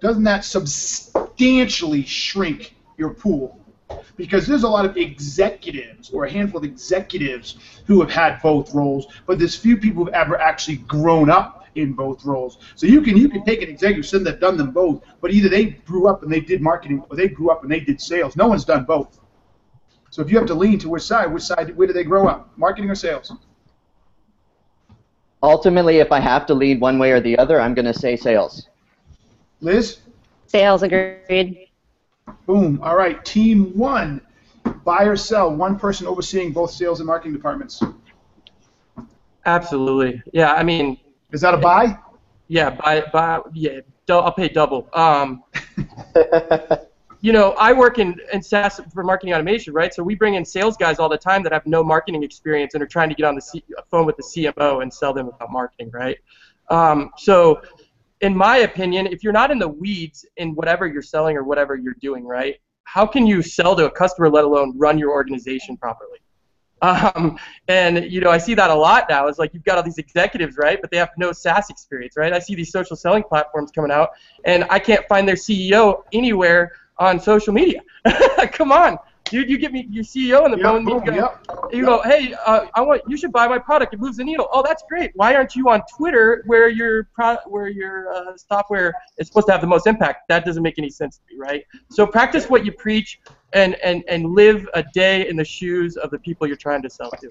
Doesn't 0.00 0.22
that 0.22 0.46
substantially 0.46 2.04
shrink 2.04 2.74
your 2.96 3.10
pool? 3.10 3.60
Because 4.16 4.46
there's 4.46 4.62
a 4.62 4.68
lot 4.68 4.86
of 4.86 4.96
executives 4.96 6.08
or 6.08 6.24
a 6.24 6.30
handful 6.30 6.56
of 6.56 6.64
executives 6.64 7.58
who 7.84 8.00
have 8.00 8.10
had 8.10 8.40
both 8.40 8.72
roles, 8.72 9.08
but 9.26 9.38
there's 9.38 9.54
few 9.54 9.76
people 9.76 10.06
who've 10.06 10.14
ever 10.14 10.40
actually 10.40 10.76
grown 10.76 11.28
up 11.28 11.66
in 11.74 11.92
both 11.92 12.24
roles. 12.24 12.56
So 12.76 12.86
you 12.86 13.02
can 13.02 13.14
you 13.14 13.28
can 13.28 13.44
take 13.44 13.60
an 13.60 13.68
executive 13.68 14.06
some 14.06 14.24
that 14.24 14.40
done 14.40 14.56
them 14.56 14.70
both, 14.70 15.04
but 15.20 15.32
either 15.32 15.50
they 15.50 15.66
grew 15.66 16.08
up 16.08 16.22
and 16.22 16.32
they 16.32 16.40
did 16.40 16.62
marketing 16.62 17.04
or 17.10 17.16
they 17.16 17.28
grew 17.28 17.50
up 17.50 17.62
and 17.62 17.70
they 17.70 17.80
did 17.80 18.00
sales. 18.00 18.36
No 18.36 18.46
one's 18.46 18.64
done 18.64 18.84
both. 18.84 19.20
So 20.18 20.24
if 20.24 20.32
you 20.32 20.38
have 20.38 20.48
to 20.48 20.54
lean 20.54 20.80
to 20.80 20.88
which 20.88 21.04
side, 21.04 21.32
which 21.32 21.44
side 21.44 21.76
where 21.76 21.86
did 21.86 21.94
they 21.94 22.02
grow 22.02 22.26
up? 22.26 22.50
Marketing 22.56 22.90
or 22.90 22.96
sales? 22.96 23.32
Ultimately, 25.44 25.98
if 25.98 26.10
I 26.10 26.18
have 26.18 26.44
to 26.46 26.54
lean 26.54 26.80
one 26.80 26.98
way 26.98 27.12
or 27.12 27.20
the 27.20 27.38
other, 27.38 27.60
I'm 27.60 27.72
going 27.72 27.84
to 27.84 27.94
say 27.94 28.16
sales. 28.16 28.66
Liz? 29.60 29.98
Sales, 30.48 30.82
agreed. 30.82 31.68
Boom. 32.46 32.80
All 32.82 32.96
right. 32.96 33.24
Team 33.24 33.66
one. 33.78 34.20
Buy 34.84 35.04
or 35.04 35.14
sell. 35.14 35.54
One 35.54 35.78
person 35.78 36.08
overseeing 36.08 36.52
both 36.52 36.72
sales 36.72 36.98
and 36.98 37.06
marketing 37.06 37.34
departments. 37.34 37.80
Absolutely. 39.46 40.20
Yeah, 40.32 40.52
I 40.52 40.64
mean. 40.64 40.98
Is 41.30 41.42
that 41.42 41.54
a 41.54 41.58
buy? 41.58 41.96
Yeah, 42.48 42.70
buy, 42.70 43.04
buy, 43.12 43.38
yeah. 43.52 43.82
I'll 44.10 44.32
pay 44.32 44.48
double. 44.48 44.88
Um, 44.94 45.44
you 47.20 47.32
know, 47.32 47.52
I 47.58 47.72
work 47.72 47.98
in, 47.98 48.20
in 48.32 48.42
SaaS 48.42 48.80
for 48.92 49.02
marketing 49.02 49.34
automation, 49.34 49.72
right? 49.72 49.92
So 49.92 50.02
we 50.02 50.14
bring 50.14 50.34
in 50.34 50.44
sales 50.44 50.76
guys 50.76 50.98
all 50.98 51.08
the 51.08 51.18
time 51.18 51.42
that 51.42 51.52
have 51.52 51.66
no 51.66 51.82
marketing 51.82 52.22
experience 52.22 52.74
and 52.74 52.82
are 52.82 52.86
trying 52.86 53.08
to 53.08 53.14
get 53.14 53.24
on 53.24 53.34
the 53.34 53.40
C- 53.40 53.64
phone 53.90 54.06
with 54.06 54.16
the 54.16 54.22
CMO 54.22 54.82
and 54.82 54.92
sell 54.92 55.12
them 55.12 55.28
about 55.28 55.50
marketing, 55.50 55.90
right? 55.92 56.18
Um, 56.70 57.10
so, 57.16 57.60
in 58.20 58.36
my 58.36 58.58
opinion, 58.58 59.06
if 59.06 59.22
you're 59.22 59.32
not 59.32 59.50
in 59.50 59.58
the 59.58 59.68
weeds 59.68 60.26
in 60.36 60.54
whatever 60.54 60.86
you're 60.86 61.02
selling 61.02 61.36
or 61.36 61.44
whatever 61.44 61.76
you're 61.76 61.96
doing, 62.00 62.24
right? 62.24 62.56
How 62.84 63.06
can 63.06 63.26
you 63.26 63.42
sell 63.42 63.76
to 63.76 63.86
a 63.86 63.90
customer, 63.90 64.28
let 64.28 64.44
alone 64.44 64.76
run 64.76 64.98
your 64.98 65.10
organization 65.10 65.76
properly? 65.76 66.18
Um, 66.80 67.38
and 67.66 68.10
you 68.10 68.20
know, 68.20 68.30
I 68.30 68.38
see 68.38 68.54
that 68.54 68.70
a 68.70 68.74
lot 68.74 69.06
now. 69.08 69.26
It's 69.26 69.38
like 69.38 69.52
you've 69.52 69.64
got 69.64 69.78
all 69.78 69.82
these 69.82 69.98
executives, 69.98 70.56
right? 70.56 70.80
But 70.80 70.90
they 70.90 70.96
have 70.96 71.10
no 71.16 71.32
SaaS 71.32 71.70
experience, 71.70 72.16
right? 72.16 72.32
I 72.32 72.38
see 72.38 72.54
these 72.54 72.70
social 72.70 72.96
selling 72.96 73.24
platforms 73.24 73.70
coming 73.72 73.90
out, 73.90 74.10
and 74.44 74.64
I 74.70 74.78
can't 74.78 75.06
find 75.08 75.26
their 75.26 75.36
CEO 75.36 76.02
anywhere 76.12 76.72
on 76.98 77.20
social 77.20 77.52
media. 77.52 77.80
Come 78.52 78.72
on, 78.72 78.98
dude, 79.30 79.48
you 79.48 79.58
get 79.58 79.72
me 79.72 79.86
your 79.90 80.04
CEO 80.04 80.42
on 80.44 80.50
the 80.50 80.56
Yep, 80.58 80.66
phone. 80.66 80.84
boom, 80.84 81.04
you 81.04 81.10
go, 81.12 81.16
yep. 81.16 81.46
you 81.72 81.84
go, 81.84 82.02
hey, 82.02 82.34
uh, 82.44 82.66
I 82.74 82.80
want 82.80 83.02
you 83.06 83.16
should 83.16 83.32
buy 83.32 83.46
my 83.46 83.58
product. 83.58 83.94
It 83.94 84.00
moves 84.00 84.16
the 84.16 84.24
needle. 84.24 84.48
Oh, 84.52 84.62
that's 84.66 84.82
great. 84.88 85.12
Why 85.14 85.34
aren't 85.34 85.54
you 85.54 85.68
on 85.70 85.82
Twitter 85.96 86.42
where 86.46 86.68
your 86.68 87.04
pro- 87.14 87.38
where 87.46 87.68
your 87.68 88.12
uh, 88.12 88.36
software 88.36 88.92
is 89.18 89.28
supposed 89.28 89.46
to 89.46 89.52
have 89.52 89.60
the 89.60 89.66
most 89.66 89.86
impact? 89.86 90.22
That 90.28 90.44
doesn't 90.44 90.62
make 90.62 90.78
any 90.78 90.90
sense 90.90 91.18
to 91.18 91.22
me, 91.34 91.40
right? 91.40 91.62
So 91.90 92.06
practice 92.06 92.48
what 92.50 92.64
you 92.64 92.72
preach, 92.72 93.20
and 93.52 93.74
and 93.76 94.02
and 94.08 94.34
live 94.34 94.68
a 94.74 94.82
day 94.94 95.28
in 95.28 95.36
the 95.36 95.44
shoes 95.44 95.96
of 95.96 96.10
the 96.10 96.18
people 96.18 96.46
you're 96.46 96.56
trying 96.56 96.82
to 96.82 96.90
sell 96.90 97.10
to. 97.10 97.30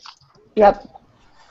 Yep. 0.56 0.88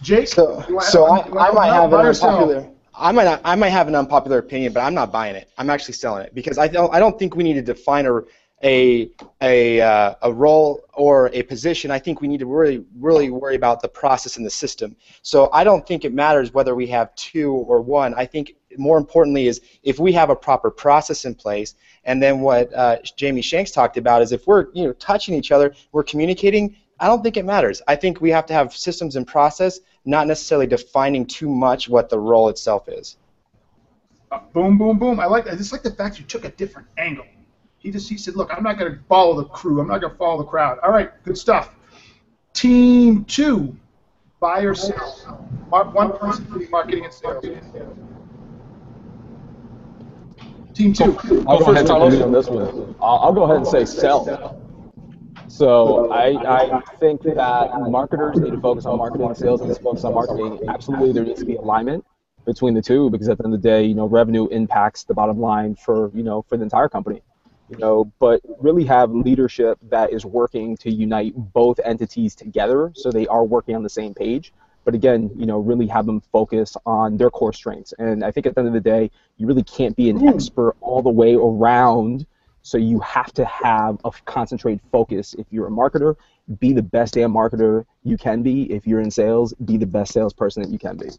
Jake, 0.02 0.28
So, 0.28 0.62
you 0.68 0.74
wanna- 0.76 0.86
so 0.88 1.06
I, 1.06 1.26
you 1.26 1.32
wanna 1.32 1.48
I 1.48 1.52
might 1.52 1.72
have 1.72 1.84
an 1.84 1.90
by 1.90 2.02
yourself? 2.04 2.34
unpopular. 2.40 2.70
I 2.96 3.12
might 3.12 3.24
not, 3.24 3.40
I 3.44 3.54
might 3.54 3.68
have 3.68 3.88
an 3.88 3.94
unpopular 3.94 4.38
opinion, 4.38 4.72
but 4.72 4.80
I'm 4.80 4.94
not 4.94 5.12
buying 5.12 5.36
it. 5.36 5.50
I'm 5.58 5.70
actually 5.70 5.94
selling 5.94 6.24
it 6.24 6.34
because 6.34 6.58
I 6.58 6.68
don't 6.68 6.92
I 6.94 6.98
don't 6.98 7.18
think 7.18 7.36
we 7.36 7.44
need 7.44 7.54
to 7.54 7.62
define 7.62 8.06
a 8.06 8.22
a 8.64 9.10
a, 9.42 9.80
uh, 9.82 10.14
a 10.22 10.32
role 10.32 10.80
or 10.94 11.30
a 11.34 11.42
position. 11.42 11.90
I 11.90 11.98
think 11.98 12.22
we 12.22 12.28
need 12.28 12.40
to 12.40 12.46
really 12.46 12.84
really 12.98 13.30
worry 13.30 13.54
about 13.54 13.82
the 13.82 13.88
process 13.88 14.38
and 14.38 14.46
the 14.46 14.50
system. 14.50 14.96
So 15.22 15.50
I 15.52 15.62
don't 15.62 15.86
think 15.86 16.04
it 16.04 16.14
matters 16.14 16.54
whether 16.54 16.74
we 16.74 16.86
have 16.88 17.14
two 17.16 17.52
or 17.52 17.82
one. 17.82 18.14
I 18.14 18.24
think 18.24 18.54
more 18.78 18.98
importantly 18.98 19.46
is 19.46 19.60
if 19.82 19.98
we 19.98 20.12
have 20.12 20.30
a 20.30 20.36
proper 20.36 20.70
process 20.70 21.26
in 21.26 21.34
place, 21.34 21.74
and 22.04 22.22
then 22.22 22.40
what 22.40 22.72
uh, 22.72 22.96
Jamie 23.16 23.42
Shanks 23.42 23.70
talked 23.70 23.98
about 23.98 24.22
is 24.22 24.32
if 24.32 24.46
we're 24.46 24.66
you 24.72 24.86
know 24.86 24.92
touching 24.94 25.34
each 25.34 25.52
other, 25.52 25.74
we're 25.92 26.04
communicating. 26.04 26.76
I 26.98 27.08
don't 27.08 27.22
think 27.22 27.36
it 27.36 27.44
matters. 27.44 27.82
I 27.86 27.96
think 27.96 28.20
we 28.20 28.30
have 28.30 28.46
to 28.46 28.54
have 28.54 28.74
systems 28.74 29.16
and 29.16 29.26
process, 29.26 29.80
not 30.04 30.26
necessarily 30.26 30.66
defining 30.66 31.26
too 31.26 31.48
much 31.48 31.88
what 31.88 32.08
the 32.08 32.18
role 32.18 32.48
itself 32.48 32.88
is. 32.88 33.16
Uh, 34.32 34.38
boom, 34.52 34.78
boom, 34.78 34.98
boom. 34.98 35.20
I 35.20 35.26
like. 35.26 35.46
I 35.48 35.54
just 35.54 35.72
like 35.72 35.82
the 35.82 35.90
fact 35.90 36.18
you 36.18 36.24
took 36.24 36.44
a 36.44 36.48
different 36.50 36.88
angle. 36.98 37.26
He 37.78 37.90
just 37.90 38.08
he 38.08 38.16
said, 38.16 38.34
"Look, 38.34 38.50
I'm 38.52 38.62
not 38.62 38.78
going 38.78 38.92
to 38.92 38.98
follow 39.08 39.36
the 39.36 39.44
crew. 39.44 39.80
I'm 39.80 39.88
not 39.88 40.00
going 40.00 40.12
to 40.12 40.18
follow 40.18 40.38
the 40.38 40.48
crowd." 40.48 40.78
All 40.80 40.90
right, 40.90 41.10
good 41.22 41.38
stuff. 41.38 41.74
Team 42.54 43.24
two, 43.26 43.76
buy 44.40 44.60
or 44.62 44.74
sell. 44.74 45.48
Mar- 45.70 45.90
One 45.90 46.16
person 46.16 46.46
for 46.46 46.58
marketing 46.70 47.04
and 47.04 47.12
sales. 47.12 47.44
Team 50.74 50.92
two. 50.92 51.18
I'll 51.46 51.58
go 51.58 51.70
ahead 51.72 51.88
and 51.88 51.90
on 51.90 52.32
this 52.32 52.48
one. 52.48 52.96
I'll, 53.00 53.18
I'll 53.18 53.32
go 53.32 53.44
ahead 53.44 53.56
and 53.56 53.66
say 53.66 53.84
sell. 53.84 54.65
So 55.48 56.10
I, 56.10 56.76
I 56.76 56.80
think 56.98 57.22
that 57.22 57.70
marketers 57.88 58.38
need 58.38 58.50
to 58.50 58.60
focus 58.60 58.84
on 58.86 58.98
marketing, 58.98 59.26
on 59.26 59.34
sales 59.34 59.62
needs 59.62 59.78
to 59.78 59.82
focus 59.82 60.04
on 60.04 60.14
marketing. 60.14 60.60
Absolutely, 60.68 61.12
there 61.12 61.24
needs 61.24 61.40
to 61.40 61.46
be 61.46 61.56
alignment 61.56 62.04
between 62.44 62.74
the 62.74 62.82
two 62.82 63.10
because 63.10 63.28
at 63.28 63.38
the 63.38 63.44
end 63.44 63.54
of 63.54 63.60
the 63.60 63.68
day, 63.68 63.84
you 63.84 63.94
know, 63.94 64.06
revenue 64.06 64.46
impacts 64.48 65.04
the 65.04 65.14
bottom 65.14 65.40
line 65.40 65.74
for 65.74 66.10
you 66.14 66.22
know 66.22 66.42
for 66.42 66.56
the 66.56 66.62
entire 66.62 66.88
company. 66.88 67.22
You 67.68 67.78
know, 67.78 68.12
but 68.20 68.40
really 68.60 68.84
have 68.84 69.10
leadership 69.10 69.78
that 69.90 70.12
is 70.12 70.24
working 70.24 70.76
to 70.78 70.90
unite 70.90 71.32
both 71.36 71.80
entities 71.84 72.36
together 72.36 72.92
so 72.94 73.10
they 73.10 73.26
are 73.26 73.44
working 73.44 73.74
on 73.74 73.82
the 73.82 73.88
same 73.88 74.14
page. 74.14 74.52
But 74.84 74.94
again, 74.94 75.32
you 75.36 75.46
know, 75.46 75.58
really 75.58 75.88
have 75.88 76.06
them 76.06 76.20
focus 76.20 76.76
on 76.86 77.16
their 77.16 77.28
core 77.28 77.52
strengths. 77.52 77.92
And 77.98 78.24
I 78.24 78.30
think 78.30 78.46
at 78.46 78.54
the 78.54 78.60
end 78.60 78.68
of 78.68 78.74
the 78.74 78.80
day, 78.80 79.10
you 79.36 79.48
really 79.48 79.64
can't 79.64 79.96
be 79.96 80.08
an 80.10 80.20
hmm. 80.20 80.28
expert 80.28 80.76
all 80.80 81.02
the 81.02 81.10
way 81.10 81.34
around. 81.34 82.24
So 82.66 82.78
you 82.78 82.98
have 82.98 83.32
to 83.34 83.44
have 83.44 84.00
a 84.04 84.10
concentrated 84.24 84.80
focus. 84.90 85.36
If 85.38 85.46
you're 85.52 85.68
a 85.68 85.70
marketer, 85.70 86.16
be 86.58 86.72
the 86.72 86.82
best 86.82 87.14
damn 87.14 87.32
marketer 87.32 87.84
you 88.02 88.16
can 88.16 88.42
be. 88.42 88.72
If 88.72 88.88
you're 88.88 89.00
in 89.00 89.08
sales, 89.08 89.54
be 89.64 89.76
the 89.76 89.86
best 89.86 90.12
salesperson 90.12 90.64
that 90.64 90.70
you 90.72 90.78
can 90.78 90.96
be. 90.96 91.10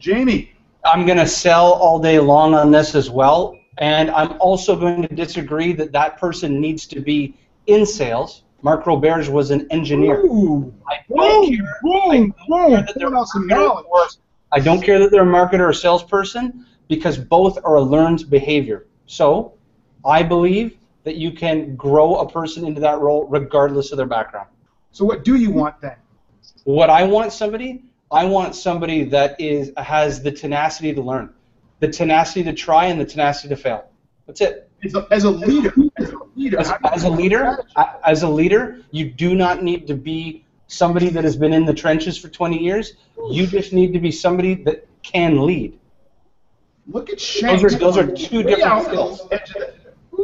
Jamie. 0.00 0.52
I'm 0.84 1.06
going 1.06 1.18
to 1.18 1.28
sell 1.28 1.74
all 1.74 2.00
day 2.00 2.18
long 2.18 2.54
on 2.54 2.72
this 2.72 2.96
as 2.96 3.08
well. 3.08 3.56
And 3.78 4.10
I'm 4.10 4.32
also 4.40 4.74
going 4.74 5.02
to 5.02 5.14
disagree 5.14 5.74
that 5.74 5.92
that 5.92 6.18
person 6.18 6.60
needs 6.60 6.88
to 6.88 7.00
be 7.00 7.36
in 7.68 7.86
sales. 7.86 8.42
Mark 8.62 8.84
Roberge 8.84 9.28
was 9.28 9.52
an 9.52 9.68
engineer. 9.70 10.22
Ooh. 10.22 10.74
I 10.88 10.96
don't 11.08 11.56
care, 11.56 11.64
I 11.86 12.18
don't 12.18 12.32
care 12.48 12.82
that 12.82 12.94
they're 12.96 13.06
a 13.06 13.12
marketer 13.12 13.84
or- 13.84 14.08
I 14.50 14.58
don't 14.58 14.82
care 14.82 14.98
that 14.98 15.12
they're 15.12 15.22
a 15.22 15.24
marketer 15.24 15.68
or 15.68 15.72
salesperson 15.72 16.66
because 16.88 17.16
both 17.16 17.58
are 17.64 17.76
a 17.76 17.80
learned 17.80 18.28
behavior. 18.28 18.86
So 19.06 19.53
I 20.04 20.22
believe 20.22 20.76
that 21.04 21.16
you 21.16 21.32
can 21.32 21.76
grow 21.76 22.16
a 22.16 22.28
person 22.28 22.64
into 22.66 22.80
that 22.80 22.98
role 23.00 23.26
regardless 23.26 23.92
of 23.92 23.98
their 23.98 24.06
background. 24.06 24.48
So 24.92 25.04
what 25.04 25.24
do 25.24 25.36
you 25.36 25.50
want 25.50 25.80
then? 25.80 25.96
What 26.64 26.90
I 26.90 27.04
want 27.04 27.32
somebody, 27.32 27.82
I 28.10 28.24
want 28.24 28.54
somebody 28.54 29.04
that 29.04 29.40
is 29.40 29.72
has 29.76 30.22
the 30.22 30.30
tenacity 30.30 30.94
to 30.94 31.02
learn, 31.02 31.32
the 31.80 31.88
tenacity 31.88 32.42
to 32.44 32.52
try, 32.52 32.86
and 32.86 33.00
the 33.00 33.04
tenacity 33.04 33.48
to 33.48 33.56
fail. 33.56 33.90
That's 34.26 34.40
it. 34.40 34.70
As 34.82 34.94
a, 34.94 35.06
as 35.10 35.24
a 35.24 35.30
leader, 35.30 35.74
as 35.98 36.12
a 36.12 36.18
leader, 36.36 36.60
As, 36.60 36.72
as 36.92 37.04
a 37.04 37.08
leader, 37.10 37.58
as 38.04 38.22
a 38.22 38.28
leader, 38.28 38.82
you 38.90 39.10
do 39.10 39.34
not 39.34 39.62
need 39.62 39.86
to 39.86 39.94
be 39.94 40.44
somebody 40.66 41.08
that 41.10 41.24
has 41.24 41.36
been 41.36 41.52
in 41.52 41.64
the 41.64 41.74
trenches 41.74 42.18
for 42.18 42.28
20 42.28 42.58
years. 42.58 42.94
You 43.30 43.46
just 43.46 43.72
need 43.72 43.92
to 43.92 43.98
be 43.98 44.10
somebody 44.10 44.54
that 44.64 44.86
can 45.02 45.44
lead. 45.46 45.78
Look 46.86 47.10
at 47.10 47.20
Shanks. 47.20 47.62
Those 47.62 47.74
are 47.74 47.78
those 47.78 47.98
are 47.98 48.06
two 48.06 48.42
different 48.42 48.84
skills. 48.84 49.22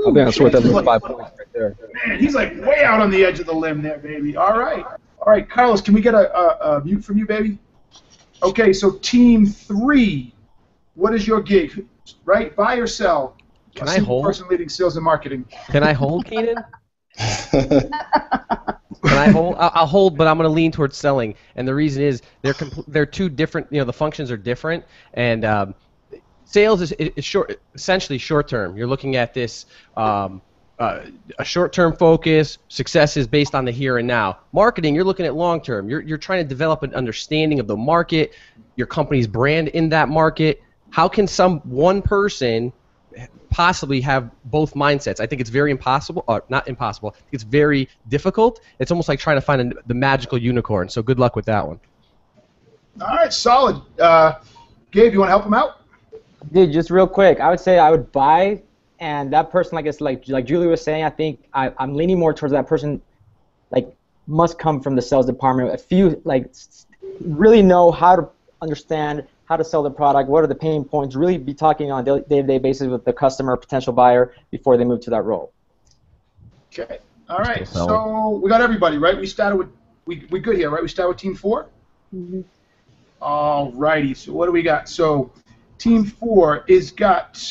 On 0.06 0.14
the 0.14 0.20
edge 0.22 0.28
of 0.28 0.34
the- 0.34 0.46
I 0.46 0.50
think 0.50 0.52
that's 0.52 0.54
worth 0.54 0.54
at 0.54 0.64
least 0.64 0.84
five 0.84 1.02
points 1.02 1.38
right 1.38 1.48
there. 1.52 1.76
Man, 2.06 2.18
he's 2.18 2.34
like 2.34 2.56
way 2.64 2.82
out 2.84 3.00
on 3.00 3.10
the 3.10 3.24
edge 3.24 3.40
of 3.40 3.46
the 3.46 3.54
limb 3.54 3.82
there, 3.82 3.98
baby. 3.98 4.36
All 4.36 4.58
right. 4.58 4.84
All 4.84 5.32
right, 5.32 5.48
Carlos, 5.48 5.80
can 5.82 5.92
we 5.94 6.00
get 6.00 6.14
a, 6.14 6.34
a, 6.36 6.78
a 6.78 6.84
mute 6.84 7.04
from 7.04 7.18
you, 7.18 7.26
baby? 7.26 7.58
Okay, 8.42 8.72
so 8.72 8.92
team 9.02 9.44
three, 9.46 10.32
what 10.94 11.14
is 11.14 11.26
your 11.26 11.42
gig? 11.42 11.86
Right? 12.24 12.56
Buy 12.56 12.76
or 12.76 12.86
sell? 12.86 13.36
Can 13.74 13.86
A 13.86 13.90
I 13.90 13.94
single 13.96 14.14
hold? 14.14 14.24
person 14.24 14.48
leading 14.48 14.68
sales 14.70 14.96
and 14.96 15.04
marketing. 15.04 15.44
Can 15.68 15.82
I 15.82 15.92
hold, 15.92 16.24
Keenan? 16.24 16.56
Can 17.50 17.92
I 19.18 19.28
hold? 19.30 19.56
I'll, 19.58 19.70
I'll 19.74 19.86
hold, 19.86 20.16
but 20.16 20.26
I'm 20.26 20.36
going 20.36 20.48
to 20.48 20.52
lean 20.52 20.72
towards 20.72 20.96
selling. 20.96 21.34
And 21.56 21.66
the 21.68 21.74
reason 21.74 22.02
is 22.02 22.22
they're 22.42 22.54
compl- 22.54 22.84
they're 22.88 23.06
two 23.06 23.28
different. 23.28 23.66
You 23.70 23.78
know, 23.80 23.84
the 23.84 23.92
functions 23.92 24.30
are 24.30 24.36
different, 24.36 24.84
and 25.14 25.44
um, 25.44 25.74
sales 26.50 26.80
is, 26.80 26.92
is 26.92 27.24
short, 27.24 27.60
essentially 27.74 28.18
short 28.18 28.48
term. 28.48 28.76
You're 28.76 28.88
looking 28.88 29.16
at 29.16 29.34
this. 29.34 29.66
Um, 29.96 30.42
uh, 30.78 31.04
a 31.38 31.44
short-term 31.44 31.94
focus. 31.94 32.56
Success 32.68 33.18
is 33.18 33.26
based 33.26 33.54
on 33.54 33.66
the 33.66 33.70
here 33.70 33.98
and 33.98 34.08
now. 34.08 34.38
Marketing, 34.52 34.94
you're 34.94 35.04
looking 35.04 35.26
at 35.26 35.34
long-term. 35.34 35.90
You're, 35.90 36.00
you're 36.00 36.16
trying 36.16 36.42
to 36.42 36.48
develop 36.48 36.82
an 36.82 36.94
understanding 36.94 37.60
of 37.60 37.66
the 37.66 37.76
market, 37.76 38.32
your 38.76 38.86
company's 38.86 39.26
brand 39.26 39.68
in 39.68 39.90
that 39.90 40.08
market. 40.08 40.62
How 40.88 41.06
can 41.06 41.26
some 41.26 41.60
one 41.68 42.00
person 42.00 42.72
possibly 43.50 44.00
have 44.00 44.30
both 44.44 44.74
mindsets. 44.74 45.20
I 45.20 45.26
think 45.26 45.40
it's 45.40 45.50
very 45.50 45.70
impossible, 45.70 46.24
or 46.28 46.44
not 46.48 46.68
impossible. 46.68 47.14
It's 47.32 47.42
very 47.42 47.88
difficult. 48.08 48.60
It's 48.78 48.90
almost 48.90 49.08
like 49.08 49.18
trying 49.18 49.36
to 49.36 49.40
find 49.42 49.72
a, 49.72 49.82
the 49.86 49.94
magical 49.94 50.38
unicorn. 50.38 50.88
So 50.88 51.02
good 51.02 51.18
luck 51.18 51.36
with 51.36 51.44
that 51.46 51.66
one. 51.66 51.80
All 53.00 53.16
right, 53.16 53.32
solid. 53.32 53.82
Uh, 53.98 54.40
Gabe, 54.92 55.12
you 55.12 55.18
want 55.18 55.28
to 55.28 55.32
help 55.32 55.44
him 55.44 55.54
out? 55.54 55.79
Dude, 56.52 56.72
just 56.72 56.90
real 56.90 57.06
quick, 57.06 57.40
I 57.40 57.50
would 57.50 57.60
say 57.60 57.78
I 57.78 57.90
would 57.90 58.10
buy, 58.12 58.62
and 58.98 59.32
that 59.32 59.50
person, 59.50 59.76
like 59.76 59.86
it's 59.86 60.00
like 60.00 60.26
like 60.28 60.46
Julie 60.46 60.66
was 60.66 60.82
saying, 60.82 61.04
I 61.04 61.10
think 61.10 61.44
I, 61.52 61.72
I'm 61.78 61.94
leaning 61.94 62.18
more 62.18 62.32
towards 62.32 62.52
that 62.52 62.66
person, 62.66 63.00
like 63.70 63.94
must 64.26 64.58
come 64.58 64.80
from 64.80 64.96
the 64.96 65.02
sales 65.02 65.26
department. 65.26 65.72
A 65.72 65.78
few 65.78 66.20
like 66.24 66.52
really 67.20 67.62
know 67.62 67.90
how 67.90 68.16
to 68.16 68.28
understand 68.62 69.26
how 69.44 69.56
to 69.56 69.64
sell 69.64 69.82
the 69.82 69.90
product, 69.90 70.28
what 70.28 70.44
are 70.44 70.46
the 70.46 70.54
pain 70.54 70.84
points, 70.84 71.16
really 71.16 71.36
be 71.36 71.52
talking 71.52 71.90
on 71.90 72.06
a 72.06 72.20
day-to-day 72.20 72.58
basis 72.58 72.86
with 72.86 73.04
the 73.04 73.12
customer, 73.12 73.56
potential 73.56 73.92
buyer 73.92 74.32
before 74.50 74.76
they 74.76 74.84
move 74.84 75.00
to 75.00 75.10
that 75.10 75.22
role. 75.22 75.52
Okay. 76.72 76.98
All 77.28 77.38
right. 77.38 77.66
So 77.66 78.40
we 78.42 78.48
got 78.48 78.60
everybody, 78.60 78.98
right? 78.98 79.18
We 79.18 79.26
started 79.26 79.56
with 79.56 79.68
we 80.06 80.26
we 80.30 80.40
good 80.40 80.56
here, 80.56 80.70
right? 80.70 80.82
We 80.82 80.88
started 80.88 81.10
with 81.10 81.18
team 81.18 81.34
4 81.34 81.68
mm-hmm. 82.14 82.40
All 83.22 83.72
righty. 83.72 84.14
So 84.14 84.32
what 84.32 84.46
do 84.46 84.52
we 84.52 84.62
got? 84.62 84.88
So 84.88 85.32
team 85.80 86.04
four 86.04 86.62
is 86.68 86.90
got 86.90 87.42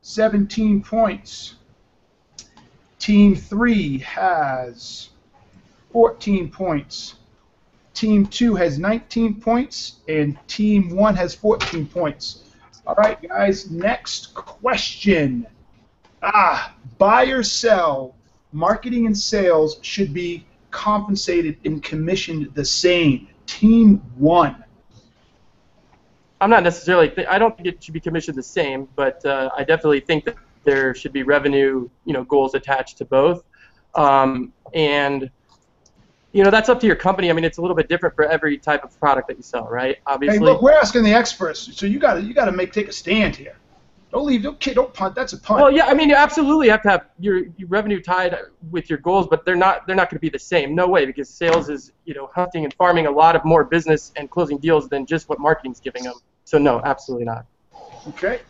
17 0.00 0.82
points. 0.82 1.56
Team 2.98 3.36
three 3.36 3.98
has 3.98 5.10
14 5.92 6.50
points. 6.50 7.16
Team 7.92 8.26
two 8.26 8.54
has 8.54 8.78
19 8.78 9.40
points, 9.40 9.96
and 10.08 10.38
team 10.48 10.96
one 10.96 11.14
has 11.14 11.34
14 11.34 11.86
points. 11.86 12.44
All 12.86 12.94
right, 12.94 13.20
guys. 13.20 13.70
Next 13.70 14.34
question. 14.34 15.46
Ah, 16.22 16.74
buy 16.96 17.24
or 17.26 17.42
sell. 17.42 18.14
Marketing 18.52 19.06
and 19.06 19.16
sales 19.16 19.78
should 19.82 20.14
be 20.14 20.46
compensated 20.70 21.58
and 21.66 21.82
commissioned 21.82 22.54
the 22.54 22.64
same. 22.64 23.28
Team 23.46 23.98
one. 24.16 24.64
I'm 26.40 26.50
not 26.50 26.62
necessarily. 26.62 27.08
Th- 27.08 27.26
I 27.28 27.38
don't 27.38 27.56
think 27.56 27.68
it 27.68 27.82
should 27.82 27.94
be 27.94 28.00
commissioned 28.00 28.36
the 28.36 28.42
same, 28.42 28.88
but 28.96 29.24
uh, 29.24 29.50
I 29.56 29.64
definitely 29.64 30.00
think 30.00 30.24
that 30.24 30.36
there 30.64 30.94
should 30.94 31.12
be 31.12 31.22
revenue, 31.22 31.88
you 32.04 32.12
know, 32.12 32.24
goals 32.24 32.54
attached 32.54 32.98
to 32.98 33.04
both. 33.04 33.44
Um, 33.94 34.52
and 34.72 35.30
you 36.32 36.44
know, 36.44 36.50
that's 36.50 36.68
up 36.68 36.78
to 36.80 36.86
your 36.86 36.96
company. 36.96 37.28
I 37.28 37.32
mean, 37.32 37.44
it's 37.44 37.58
a 37.58 37.60
little 37.60 37.76
bit 37.76 37.88
different 37.88 38.14
for 38.14 38.24
every 38.24 38.56
type 38.56 38.84
of 38.84 38.98
product 39.00 39.28
that 39.28 39.36
you 39.36 39.42
sell, 39.42 39.66
right? 39.66 39.98
Obviously. 40.06 40.38
Hey, 40.38 40.44
look, 40.44 40.62
we're 40.62 40.72
asking 40.72 41.02
the 41.02 41.12
experts, 41.12 41.76
so 41.76 41.86
you 41.86 41.98
got 41.98 42.14
to 42.14 42.22
you 42.22 42.34
got 42.34 42.44
to 42.44 42.52
make 42.52 42.72
take 42.72 42.88
a 42.88 42.92
stand 42.92 43.34
here. 43.34 43.56
Don't 44.12 44.26
leave, 44.26 44.42
don't 44.42 44.58
kid, 44.58 44.74
don't 44.74 44.92
punt. 44.92 45.14
That's 45.14 45.32
a 45.34 45.38
punt. 45.38 45.60
Well, 45.60 45.70
yeah, 45.70 45.86
I 45.86 45.94
mean, 45.94 46.08
you 46.08 46.16
absolutely 46.16 46.68
have 46.68 46.82
to 46.82 46.90
have 46.90 47.06
your, 47.20 47.44
your 47.56 47.68
revenue 47.68 48.02
tied 48.02 48.36
with 48.70 48.90
your 48.90 48.98
goals, 48.98 49.28
but 49.28 49.44
they're 49.44 49.54
not 49.54 49.86
they're 49.86 49.96
not 49.96 50.10
going 50.10 50.16
to 50.16 50.20
be 50.20 50.28
the 50.28 50.38
same. 50.38 50.74
No 50.74 50.88
way, 50.88 51.06
because 51.06 51.28
sales 51.28 51.68
is 51.68 51.92
you 52.04 52.14
know 52.14 52.30
hunting 52.34 52.64
and 52.64 52.74
farming 52.74 53.06
a 53.06 53.10
lot 53.10 53.36
of 53.36 53.44
more 53.44 53.64
business 53.64 54.12
and 54.16 54.30
closing 54.30 54.58
deals 54.58 54.88
than 54.88 55.06
just 55.06 55.28
what 55.28 55.38
marketing's 55.38 55.80
giving 55.80 56.04
them. 56.04 56.14
So 56.50 56.58
no, 56.58 56.82
absolutely 56.84 57.26
not. 57.26 57.46
Okay, 58.08 58.40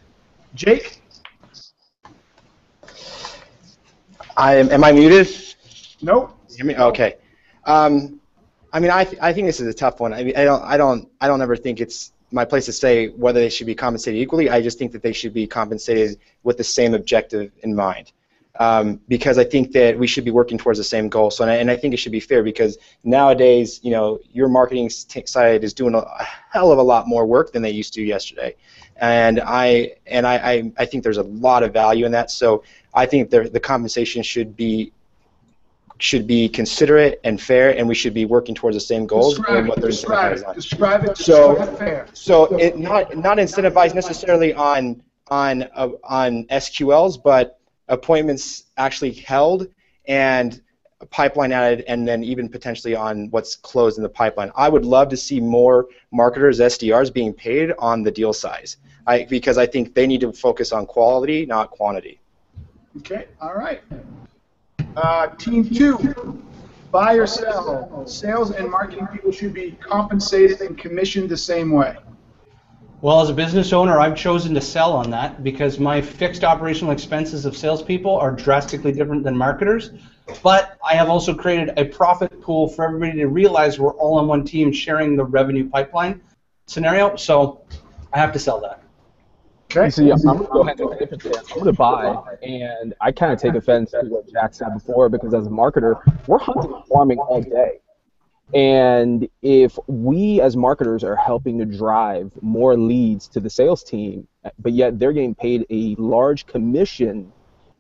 Jake. 0.55 1.03
I 4.38 4.55
am. 4.55 4.70
Am 4.70 4.82
I 4.82 4.90
muted? 4.90 5.28
Nope. 6.01 6.34
Me? 6.64 6.74
Okay. 6.74 7.16
Um, 7.66 8.18
I 8.72 8.80
mean, 8.80 8.90
I, 8.90 9.05
th- 9.05 9.20
I 9.20 9.34
think 9.34 9.48
this 9.48 9.61
is 9.61 9.66
a 9.66 9.74
tough 9.74 10.01
one. 10.01 10.14
I 10.14 10.24
mean, 10.24 10.34
I 10.34 10.44
don't 10.44 10.62
I 10.62 10.78
don't 10.78 11.11
I 11.20 11.26
don't 11.26 11.42
ever 11.42 11.57
think 11.57 11.78
it's 11.78 12.12
my 12.30 12.46
place 12.46 12.64
to 12.64 12.72
say 12.72 13.09
whether 13.09 13.38
they 13.38 13.51
should 13.51 13.66
be 13.66 13.74
compensated 13.74 14.18
equally. 14.18 14.48
I 14.48 14.62
just 14.62 14.78
think 14.78 14.92
that 14.92 15.03
they 15.03 15.12
should 15.12 15.34
be 15.34 15.46
compensated 15.46 16.18
with 16.42 16.57
the 16.57 16.64
same 16.64 16.94
objective 16.94 17.53
in 17.62 17.74
mind. 17.74 18.12
Um, 18.61 19.00
because 19.08 19.38
I 19.38 19.44
think 19.44 19.72
that 19.72 19.98
we 19.98 20.06
should 20.06 20.26
be 20.26 20.30
working 20.30 20.58
towards 20.58 20.78
the 20.78 20.84
same 20.84 21.08
goal. 21.08 21.30
So, 21.30 21.44
and 21.44 21.50
I, 21.50 21.56
and 21.56 21.70
I 21.70 21.76
think 21.76 21.94
it 21.94 21.96
should 21.96 22.12
be 22.12 22.20
fair 22.20 22.42
because 22.42 22.76
nowadays, 23.04 23.80
you 23.82 23.90
know, 23.90 24.20
your 24.32 24.48
marketing 24.48 24.90
side 24.90 25.64
is 25.64 25.72
doing 25.72 25.94
a, 25.94 26.04
hell 26.50 26.70
of 26.70 26.78
a 26.78 26.82
lot 26.82 27.08
more 27.08 27.24
work 27.24 27.52
than 27.52 27.62
they 27.62 27.70
used 27.70 27.94
to 27.94 28.02
yesterday, 28.02 28.54
and 28.96 29.40
I 29.40 29.92
and 30.06 30.26
I, 30.26 30.34
I, 30.36 30.72
I 30.76 30.84
think 30.84 31.04
there's 31.04 31.16
a 31.16 31.22
lot 31.22 31.62
of 31.62 31.72
value 31.72 32.04
in 32.04 32.12
that. 32.12 32.30
So, 32.30 32.62
I 32.92 33.06
think 33.06 33.30
the 33.30 33.44
the 33.44 33.61
compensation 33.61 34.22
should 34.22 34.54
be 34.56 34.92
should 35.96 36.26
be 36.26 36.46
considerate 36.46 37.18
and 37.24 37.40
fair, 37.40 37.74
and 37.76 37.88
we 37.88 37.94
should 37.94 38.12
be 38.12 38.26
working 38.26 38.54
towards 38.54 38.76
the 38.76 38.80
same 38.80 39.06
goals. 39.06 39.36
Describe 39.36 39.68
what 39.68 39.80
Describe 39.80 40.36
it. 40.36 40.54
Describe 40.54 41.04
it. 41.04 41.16
So- 41.16 41.54
describe 41.54 41.72
it 41.72 41.78
fair. 41.78 42.06
So 42.12 42.54
it 42.56 42.78
not 42.78 43.16
not 43.16 43.38
incentivized 43.38 43.94
necessarily 43.94 44.52
on 44.52 45.02
on 45.28 45.62
uh, 45.74 45.88
on 46.04 46.44
SQLs, 46.44 47.22
but 47.22 47.59
appointments 47.91 48.64
actually 48.78 49.12
held 49.12 49.68
and 50.07 50.62
pipeline 51.11 51.53
added, 51.53 51.84
and 51.88 52.07
then 52.07 52.22
even 52.22 52.49
potentially 52.49 52.95
on 52.95 53.30
what's 53.30 53.57
closed 53.57 53.97
in 53.97 54.03
the 54.03 54.09
pipeline. 54.09 54.51
I 54.55 54.68
would 54.68 54.84
love 54.84 55.09
to 55.11 55.16
see 55.16 55.41
more 55.41 55.88
marketers, 56.12 56.61
SDRs, 56.61 57.12
being 57.12 57.32
paid 57.32 57.72
on 57.78 58.03
the 58.03 58.11
deal 58.11 58.32
size, 58.32 58.76
I, 59.07 59.24
because 59.24 59.57
I 59.57 59.66
think 59.66 59.95
they 59.95 60.07
need 60.07 60.20
to 60.20 60.32
focus 60.32 60.72
on 60.72 60.86
quality, 60.86 61.47
not 61.47 61.70
quantity. 61.70 62.20
Okay. 62.99 63.26
All 63.41 63.55
right. 63.55 63.82
Uh, 64.97 65.28
team 65.36 65.68
two. 65.68 66.43
Buy 66.91 67.14
or 67.14 67.26
sell. 67.26 68.05
Sales 68.07 68.51
and 68.51 68.68
marketing 68.68 69.07
people 69.07 69.30
should 69.30 69.55
be 69.55 69.72
compensated 69.80 70.61
and 70.61 70.76
commissioned 70.76 71.28
the 71.28 71.36
same 71.36 71.70
way. 71.70 71.97
Well, 73.03 73.22
as 73.22 73.30
a 73.30 73.32
business 73.32 73.72
owner, 73.72 73.98
I've 73.98 74.14
chosen 74.14 74.53
to 74.53 74.61
sell 74.61 74.92
on 74.92 75.11
that 75.11 75.42
because 75.42 75.78
my 75.78 76.03
fixed 76.03 76.44
operational 76.44 76.92
expenses 76.92 77.46
of 77.46 77.57
salespeople 77.57 78.14
are 78.14 78.30
drastically 78.30 78.92
different 78.92 79.24
than 79.24 79.34
marketers. 79.34 79.92
But 80.42 80.78
I 80.86 80.94
have 80.96 81.09
also 81.09 81.34
created 81.34 81.72
a 81.78 81.86
profit 81.86 82.42
pool 82.42 82.68
for 82.68 82.84
everybody 82.84 83.12
to 83.20 83.26
realize 83.26 83.78
we're 83.78 83.94
all 83.94 84.18
on 84.18 84.26
one 84.26 84.44
team 84.44 84.70
sharing 84.70 85.16
the 85.16 85.24
revenue 85.24 85.66
pipeline 85.70 86.20
scenario. 86.66 87.16
So 87.16 87.62
I 88.12 88.18
have 88.18 88.32
to 88.34 88.38
sell 88.38 88.61
that. 88.61 88.82
Okay. 89.70 89.86
You 89.86 89.90
see, 89.90 90.11
I'm 90.11 90.20
going 90.20 90.38
to 90.40 90.44
go 90.53 90.61
ahead 90.61 90.80
and 90.80 90.90
take 90.90 91.01
a 91.01 91.16
different 91.16 91.22
stance. 91.22 91.53
I'm 91.53 91.61
going 91.61 91.66
to 91.66 91.72
buy, 91.72 92.22
and 92.42 92.92
I 93.01 93.12
kind 93.12 93.32
of 93.32 93.40
take 93.40 93.55
offense 93.55 93.92
to 93.92 94.03
what 94.03 94.30
Jack 94.30 94.53
said 94.53 94.74
before 94.74 95.09
because 95.09 95.32
as 95.32 95.46
a 95.46 95.51
marketer, 95.51 96.03
we're 96.26 96.38
hunting 96.38 96.74
and 96.74 96.84
farming 96.86 97.18
all 97.18 97.40
day. 97.40 97.80
And 98.55 99.28
if 99.42 99.78
we 99.86 100.40
as 100.40 100.57
marketers 100.57 101.05
are 101.05 101.16
helping 101.16 101.59
to 101.59 101.64
drive 101.64 102.32
more 102.40 102.76
leads 102.76 103.28
to 103.28 103.40
the 103.40 103.51
sales 103.51 103.84
team, 103.84 104.26
but 104.59 104.72
yet 104.72 104.98
they're 104.98 105.12
getting 105.12 105.34
paid 105.34 105.66
a 105.70 105.94
large 105.96 106.46
commission 106.46 107.32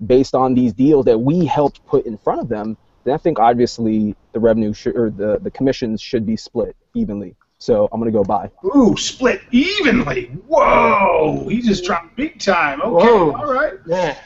based 0.06 0.34
on 0.34 0.54
these 0.54 0.72
deals 0.72 1.04
that 1.06 1.18
we 1.18 1.44
helped 1.44 1.84
put 1.86 2.06
in 2.06 2.16
front 2.16 2.40
of 2.40 2.48
them, 2.48 2.76
then 3.04 3.14
I 3.14 3.18
think 3.18 3.38
obviously 3.38 4.14
the 4.32 4.40
revenue 4.40 4.72
should, 4.72 4.96
or 4.96 5.10
the, 5.10 5.38
the 5.38 5.50
commissions 5.50 6.00
should 6.00 6.26
be 6.26 6.36
split 6.36 6.76
evenly. 6.94 7.34
So 7.58 7.88
I'm 7.92 8.00
going 8.00 8.10
to 8.10 8.16
go 8.18 8.24
buy. 8.24 8.50
Ooh, 8.74 8.96
split 8.96 9.42
evenly. 9.50 10.26
Whoa, 10.46 11.46
he 11.48 11.60
just 11.60 11.84
dropped 11.84 12.16
big 12.16 12.38
time. 12.38 12.80
Okay, 12.80 13.06
Whoa. 13.06 13.32
all 13.32 13.52
right. 13.52 13.74
Yeah. 13.86 14.16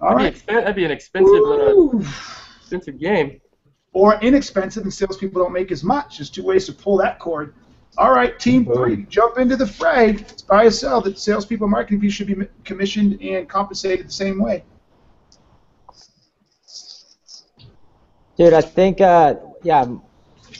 All 0.00 0.16
that'd, 0.16 0.24
right. 0.24 0.34
Be 0.34 0.40
expen- 0.40 0.60
that'd 0.60 0.76
be 0.76 0.84
an 0.84 0.90
expensive, 0.90 1.34
uh, 1.34 1.70
Ooh. 1.70 2.04
expensive 2.60 2.98
game. 2.98 3.40
Or 3.94 4.18
inexpensive 4.20 4.84
and 4.84 4.92
salespeople 4.92 5.42
don't 5.42 5.52
make 5.52 5.70
as 5.70 5.84
much. 5.84 6.18
There's 6.18 6.30
two 6.30 6.42
ways 6.42 6.66
to 6.66 6.72
pull 6.72 6.96
that 6.98 7.18
cord. 7.18 7.54
All 7.98 8.10
right, 8.10 8.38
team 8.38 8.64
three, 8.64 9.04
jump 9.10 9.36
into 9.36 9.54
the 9.54 9.66
fray. 9.66 10.12
It's 10.12 10.40
buy 10.40 10.64
or 10.64 10.70
sell 10.70 11.02
that 11.02 11.18
salespeople 11.18 11.66
and 11.66 11.72
marketing 11.72 12.00
people 12.00 12.12
should 12.12 12.26
be 12.26 12.36
commissioned 12.64 13.20
and 13.20 13.46
compensated 13.46 14.08
the 14.08 14.12
same 14.12 14.40
way. 14.40 14.64
Dude, 18.38 18.54
I 18.54 18.62
think, 18.62 19.02
uh, 19.02 19.34
yeah, 19.62 19.84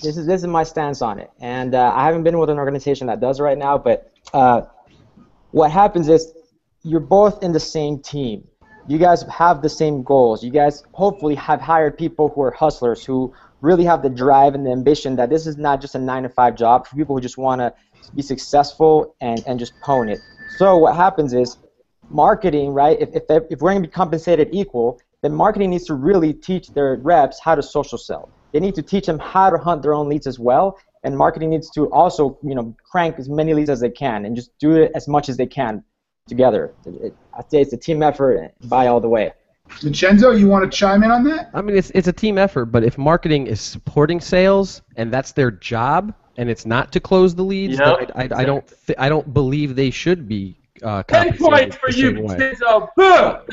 this 0.03 0.19
is 0.19 0.27
this 0.27 0.43
is 0.43 0.47
my 0.47 0.63
stance 0.63 1.01
on 1.01 1.19
it, 1.19 1.31
and 1.41 1.75
uh, 1.75 1.93
I 1.95 2.05
haven't 2.05 2.23
been 2.23 2.39
with 2.39 2.51
an 2.51 2.59
organization 2.59 3.07
that 3.07 3.21
does 3.21 3.41
it 3.41 3.43
right 3.43 3.57
now. 3.57 3.79
But 3.79 4.13
uh, 4.35 4.63
what 5.53 5.71
happens 5.71 6.11
is 6.11 6.35
you're 6.83 7.01
both 7.01 7.43
in 7.43 7.53
the 7.53 7.61
same 7.61 7.99
team. 8.01 8.47
You 8.89 8.99
guys 8.99 9.23
have 9.23 9.63
the 9.63 9.69
same 9.69 10.03
goals. 10.03 10.43
You 10.43 10.51
guys 10.51 10.83
hopefully 10.93 11.37
have 11.37 11.61
hired 11.61 11.97
people 11.97 12.29
who 12.29 12.43
are 12.43 12.51
hustlers 12.51 13.05
who 13.05 13.33
really 13.61 13.85
have 13.85 14.03
the 14.03 14.11
drive 14.11 14.57
and 14.57 14.67
the 14.67 14.73
ambition 14.73 15.15
that 15.17 15.31
this 15.31 15.47
is 15.47 15.57
not 15.57 15.81
just 15.81 15.95
a 15.95 15.99
nine 15.99 16.25
to 16.25 16.29
five 16.29 16.57
job 16.57 16.87
for 16.87 16.97
people 16.97 17.15
who 17.15 17.21
just 17.21 17.39
want 17.39 17.61
to 17.61 17.73
be 18.17 18.23
successful 18.23 19.15
and, 19.21 19.43
and 19.47 19.61
just 19.61 19.73
hone 19.83 20.09
it. 20.09 20.19
So 20.57 20.77
what 20.79 20.97
happens 20.97 21.33
is 21.33 21.59
marketing, 22.11 22.71
right? 22.71 23.01
If, 23.01 23.11
if, 23.15 23.23
if 23.51 23.61
we're 23.61 23.71
going 23.71 23.83
to 23.83 23.89
be 23.89 23.93
compensated 23.93 24.49
equal, 24.51 25.01
then 25.23 25.33
marketing 25.33 25.71
needs 25.71 25.85
to 25.85 25.95
really 25.95 26.33
teach 26.33 26.69
their 26.69 26.97
reps 26.97 27.39
how 27.39 27.55
to 27.55 27.63
social 27.63 27.99
sell. 27.99 28.29
They 28.53 28.59
need 28.59 28.75
to 28.75 28.83
teach 28.83 29.07
them 29.07 29.21
how 29.21 29.51
to 29.51 29.59
hunt 29.59 29.83
their 29.83 29.95
own 29.95 30.09
leads 30.09 30.27
as 30.27 30.41
well, 30.41 30.77
and 31.05 31.17
marketing 31.17 31.51
needs 31.51 31.71
to 31.71 31.91
also, 31.93 32.37
you 32.43 32.57
know, 32.57 32.75
crank 32.91 33.19
as 33.21 33.29
many 33.29 33.55
leads 33.55 33.71
as 33.71 33.81
they 33.81 33.91
can 33.91 34.27
and 34.27 34.35
just 34.35 34.51
do 34.59 34.75
it 34.75 34.91
as 34.97 35.07
much 35.07 35.29
as 35.29 35.37
they 35.37 35.47
can 35.47 35.85
together. 36.33 36.73
It, 36.87 36.95
it, 37.07 37.17
I'd 37.37 37.51
say 37.51 37.61
it's 37.61 37.73
a 37.73 37.77
team 37.77 38.03
effort, 38.03 38.53
by 38.65 38.87
all 38.87 39.01
the 39.01 39.09
way. 39.09 39.33
Vincenzo, 39.81 40.33
you 40.33 40.49
want 40.49 40.71
to 40.71 40.77
chime 40.77 41.03
in 41.03 41.11
on 41.11 41.25
that? 41.25 41.51
I 41.55 41.63
mean, 41.63 41.77
it's 41.77 41.91
it's 41.95 42.09
a 42.09 42.13
team 42.13 42.37
effort, 42.37 42.67
but 42.67 42.85
if 42.85 42.99
marketing 42.99 43.47
is 43.47 43.61
supporting 43.61 44.21
sales 44.21 44.83
and 44.97 45.11
that's 45.13 45.33
their 45.33 45.51
job, 45.51 46.13
and 46.37 46.51
it's 46.51 46.67
not 46.67 46.93
to 46.93 47.01
close 47.01 47.35
the 47.35 47.45
leads, 47.45 47.79
Yep. 47.79 47.99
then 48.15 48.31
I, 48.33 48.35
I, 48.37 48.41
I 48.43 48.45
don't 48.45 48.67
th- 48.87 48.99
I 48.99 49.09
don't 49.09 49.33
believe 49.33 49.75
they 49.75 49.91
should 49.91 50.29
be 50.29 50.59
uh, 50.83 51.03
Ten 51.05 51.37
points 51.39 51.77
for 51.77 51.91
you. 51.91 52.13
Vincenzo. 52.29 52.91
Out, 53.01 53.49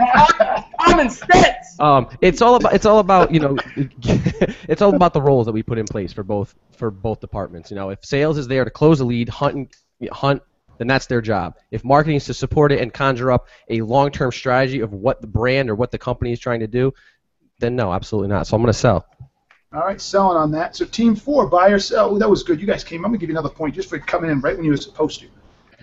out, 0.00 0.64
common 0.80 1.10
sense. 1.10 1.78
Um, 1.80 2.08
it's 2.22 2.40
all 2.40 2.54
about 2.54 2.72
it's 2.74 2.86
all 2.86 3.00
about 3.00 3.32
you 3.32 3.40
know 3.40 3.56
it's 3.76 4.80
all 4.80 4.94
about 4.94 5.12
the 5.12 5.20
roles 5.20 5.46
that 5.46 5.52
we 5.52 5.62
put 5.62 5.78
in 5.78 5.84
place 5.86 6.12
for 6.12 6.22
both 6.22 6.54
for 6.76 6.90
both 6.90 7.20
departments. 7.20 7.70
You 7.70 7.76
know, 7.76 7.90
if 7.90 8.02
sales 8.04 8.38
is 8.38 8.48
there 8.48 8.64
to 8.64 8.70
close 8.70 9.00
a 9.00 9.04
lead, 9.04 9.28
hunt 9.28 9.54
and- 10.00 10.10
hunt, 10.12 10.42
then 10.78 10.86
that's 10.86 11.06
their 11.06 11.20
job. 11.20 11.56
If 11.70 11.84
marketing 11.84 12.16
is 12.16 12.24
to 12.26 12.34
support 12.34 12.72
it 12.72 12.80
and 12.80 12.92
conjure 12.92 13.32
up 13.32 13.48
a 13.68 13.82
long-term 13.82 14.32
strategy 14.32 14.80
of 14.80 14.92
what 14.92 15.20
the 15.20 15.26
brand 15.26 15.70
or 15.70 15.74
what 15.74 15.90
the 15.90 15.98
company 15.98 16.32
is 16.32 16.40
trying 16.40 16.60
to 16.60 16.66
do, 16.66 16.92
then 17.58 17.76
no, 17.76 17.92
absolutely 17.92 18.28
not. 18.28 18.46
So 18.46 18.56
I'm 18.56 18.62
going 18.62 18.72
to 18.72 18.78
sell. 18.78 19.06
All 19.70 19.80
right, 19.80 20.00
selling 20.00 20.38
on 20.38 20.50
that. 20.52 20.76
So 20.76 20.86
team 20.86 21.14
four, 21.14 21.46
buy 21.46 21.68
or 21.68 21.78
sell. 21.78 22.14
Ooh, 22.14 22.18
that 22.18 22.30
was 22.30 22.42
good. 22.42 22.58
You 22.58 22.66
guys 22.66 22.82
came. 22.82 23.04
I'm 23.04 23.10
gonna 23.10 23.18
give 23.18 23.28
you 23.28 23.34
another 23.34 23.50
point 23.50 23.74
just 23.74 23.90
for 23.90 23.98
coming 23.98 24.30
in 24.30 24.40
right 24.40 24.56
when 24.56 24.64
you 24.64 24.70
were 24.70 24.78
supposed 24.78 25.20
to. 25.20 25.28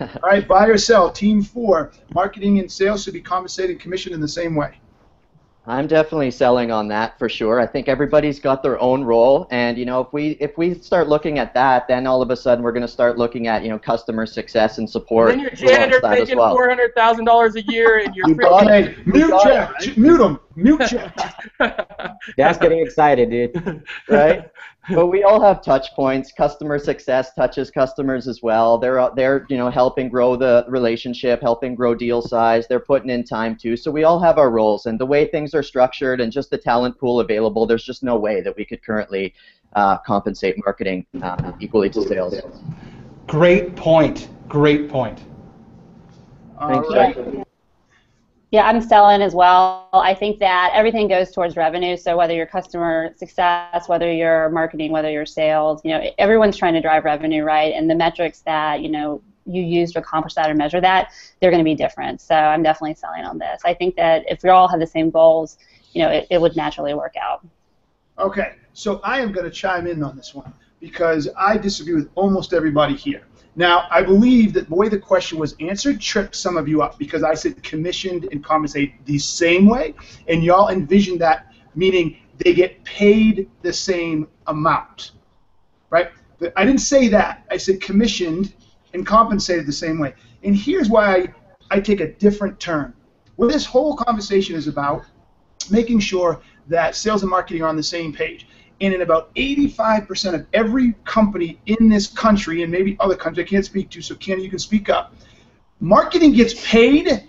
All 0.00 0.28
right, 0.28 0.46
buy 0.46 0.66
or 0.66 0.76
sell. 0.76 1.08
Team 1.08 1.40
four, 1.40 1.92
marketing 2.12 2.58
and 2.58 2.70
sales 2.70 3.04
should 3.04 3.14
be 3.14 3.20
compensated 3.20 3.70
and 3.70 3.80
commissioned 3.80 4.12
in 4.12 4.20
the 4.20 4.26
same 4.26 4.56
way. 4.56 4.80
I'm 5.68 5.88
definitely 5.88 6.30
selling 6.30 6.70
on 6.70 6.86
that 6.88 7.18
for 7.18 7.28
sure. 7.28 7.58
I 7.60 7.66
think 7.66 7.88
everybody's 7.88 8.38
got 8.38 8.62
their 8.62 8.80
own 8.80 9.02
role, 9.02 9.48
and 9.50 9.76
you 9.76 9.84
know, 9.84 10.00
if 10.00 10.12
we 10.12 10.30
if 10.40 10.56
we 10.56 10.74
start 10.74 11.08
looking 11.08 11.40
at 11.40 11.54
that, 11.54 11.88
then 11.88 12.06
all 12.06 12.22
of 12.22 12.30
a 12.30 12.36
sudden 12.36 12.62
we're 12.62 12.72
going 12.72 12.82
to 12.82 12.88
start 12.88 13.18
looking 13.18 13.48
at 13.48 13.64
you 13.64 13.70
know 13.70 13.78
customer 13.78 14.26
success 14.26 14.78
and 14.78 14.88
support. 14.88 15.30
then 15.30 15.40
your 15.40 15.50
janitor 15.50 15.98
alongside 15.98 16.12
as 16.12 16.28
making 16.28 16.38
well. 16.38 16.54
four 16.54 16.68
hundred 16.68 16.94
thousand 16.94 17.24
dollars 17.24 17.56
a 17.56 17.62
year, 17.62 17.98
and 17.98 18.14
your 18.14 18.26
Okay, 18.26 18.94
freaking 18.94 19.06
mute 19.06 19.30
got 19.30 19.44
Jack. 19.44 19.96
Mute 19.96 20.20
him. 20.20 20.38
Mute 20.56 20.80
Jack. 20.88 21.50
That's 22.36 22.58
getting 22.58 22.80
excited, 22.80 23.30
dude. 23.30 23.84
right? 24.08 24.50
But 24.88 25.06
we 25.06 25.24
all 25.24 25.40
have 25.40 25.62
touch 25.62 25.92
points. 25.94 26.32
Customer 26.32 26.78
success 26.78 27.34
touches 27.34 27.70
customers 27.70 28.28
as 28.28 28.42
well. 28.42 28.78
They're 28.78 29.00
out 29.00 29.16
there, 29.16 29.44
you 29.48 29.56
know, 29.56 29.68
helping 29.68 30.08
grow 30.08 30.36
the 30.36 30.64
relationship, 30.68 31.42
helping 31.42 31.74
grow 31.74 31.94
deal 31.94 32.22
size. 32.22 32.68
They're 32.68 32.80
putting 32.80 33.10
in 33.10 33.24
time 33.24 33.56
too. 33.56 33.76
So 33.76 33.90
we 33.90 34.04
all 34.04 34.20
have 34.20 34.38
our 34.38 34.50
roles, 34.50 34.86
and 34.86 34.98
the 34.98 35.06
way 35.06 35.26
things 35.26 35.54
are 35.54 35.62
structured, 35.62 36.20
and 36.20 36.32
just 36.32 36.50
the 36.50 36.58
talent 36.58 36.98
pool 36.98 37.20
available, 37.20 37.66
there's 37.66 37.84
just 37.84 38.02
no 38.02 38.16
way 38.16 38.40
that 38.40 38.56
we 38.56 38.64
could 38.64 38.82
currently 38.82 39.34
uh, 39.74 39.98
compensate 39.98 40.56
marketing 40.64 41.04
uh, 41.22 41.52
equally 41.60 41.90
to 41.90 42.02
sales. 42.02 42.34
Great 43.26 43.74
point. 43.74 44.28
Great 44.48 44.88
point. 44.88 45.20
All 46.58 46.84
Thanks, 46.84 47.16
right. 47.18 47.45
Yeah, 48.56 48.64
I'm 48.68 48.80
selling 48.80 49.20
as 49.20 49.34
well. 49.34 49.90
I 49.92 50.14
think 50.14 50.38
that 50.38 50.70
everything 50.72 51.08
goes 51.08 51.30
towards 51.30 51.58
revenue. 51.58 51.94
So 51.94 52.16
whether 52.16 52.32
you're 52.32 52.46
customer 52.46 53.12
success, 53.14 53.86
whether 53.86 54.10
you're 54.10 54.48
marketing, 54.48 54.92
whether 54.92 55.10
you're 55.10 55.26
sales, 55.26 55.82
you 55.84 55.90
know, 55.90 56.10
everyone's 56.16 56.56
trying 56.56 56.72
to 56.72 56.80
drive 56.80 57.04
revenue, 57.04 57.44
right? 57.44 57.74
And 57.74 57.90
the 57.90 57.94
metrics 57.94 58.40
that 58.46 58.80
you 58.80 58.88
know 58.88 59.20
you 59.44 59.60
use 59.60 59.92
to 59.92 59.98
accomplish 59.98 60.32
that 60.36 60.48
or 60.48 60.54
measure 60.54 60.80
that, 60.80 61.12
they're 61.38 61.50
going 61.50 61.62
to 61.62 61.68
be 61.68 61.74
different. 61.74 62.22
So 62.22 62.34
I'm 62.34 62.62
definitely 62.62 62.94
selling 62.94 63.24
on 63.26 63.36
this. 63.36 63.60
I 63.62 63.74
think 63.74 63.94
that 63.96 64.24
if 64.26 64.42
we 64.42 64.48
all 64.48 64.68
have 64.68 64.80
the 64.80 64.86
same 64.86 65.10
goals, 65.10 65.58
you 65.92 66.00
know, 66.00 66.08
it, 66.08 66.26
it 66.30 66.40
would 66.40 66.56
naturally 66.56 66.94
work 66.94 67.14
out. 67.20 67.46
Okay, 68.18 68.54
so 68.72 69.02
I 69.04 69.20
am 69.20 69.32
going 69.32 69.44
to 69.44 69.54
chime 69.54 69.86
in 69.86 70.02
on 70.02 70.16
this 70.16 70.34
one 70.34 70.50
because 70.80 71.28
I 71.36 71.58
disagree 71.58 71.94
with 71.94 72.08
almost 72.14 72.54
everybody 72.54 72.96
here. 72.96 73.26
Now, 73.58 73.88
I 73.90 74.02
believe 74.02 74.52
that 74.52 74.68
the 74.68 74.74
way 74.74 74.90
the 74.90 74.98
question 74.98 75.38
was 75.38 75.56
answered 75.60 75.98
tripped 75.98 76.36
some 76.36 76.58
of 76.58 76.68
you 76.68 76.82
up 76.82 76.98
because 76.98 77.22
I 77.22 77.32
said 77.32 77.62
commissioned 77.62 78.28
and 78.30 78.44
compensated 78.44 78.94
the 79.06 79.18
same 79.18 79.66
way, 79.66 79.94
and 80.28 80.44
y'all 80.44 80.68
envisioned 80.68 81.20
that 81.22 81.50
meaning 81.74 82.18
they 82.44 82.52
get 82.52 82.82
paid 82.84 83.48
the 83.62 83.72
same 83.72 84.28
amount, 84.46 85.12
right? 85.88 86.10
But 86.38 86.52
I 86.56 86.66
didn't 86.66 86.82
say 86.82 87.08
that. 87.08 87.46
I 87.50 87.56
said 87.56 87.80
commissioned 87.80 88.52
and 88.92 89.06
compensated 89.06 89.66
the 89.66 89.72
same 89.72 89.98
way. 89.98 90.14
And 90.42 90.54
here's 90.54 90.90
why 90.90 91.16
I, 91.16 91.34
I 91.70 91.80
take 91.80 92.00
a 92.00 92.12
different 92.12 92.60
turn. 92.60 92.92
What 93.36 93.50
this 93.50 93.64
whole 93.64 93.96
conversation 93.96 94.54
is 94.54 94.68
about, 94.68 95.04
making 95.70 96.00
sure 96.00 96.42
that 96.68 96.94
sales 96.94 97.22
and 97.22 97.30
marketing 97.30 97.62
are 97.62 97.68
on 97.68 97.76
the 97.76 97.82
same 97.82 98.12
page 98.12 98.46
and 98.80 98.94
in 98.94 99.02
about 99.02 99.34
85% 99.34 100.34
of 100.34 100.46
every 100.52 100.92
company 101.04 101.58
in 101.66 101.88
this 101.88 102.06
country 102.06 102.62
and 102.62 102.70
maybe 102.70 102.96
other 103.00 103.16
countries 103.16 103.46
I 103.46 103.48
can't 103.48 103.64
speak 103.64 103.90
to, 103.90 104.02
so 104.02 104.14
Kenny, 104.16 104.42
you 104.42 104.50
can 104.50 104.58
speak 104.58 104.90
up. 104.90 105.14
Marketing 105.80 106.32
gets 106.32 106.54
paid 106.66 107.28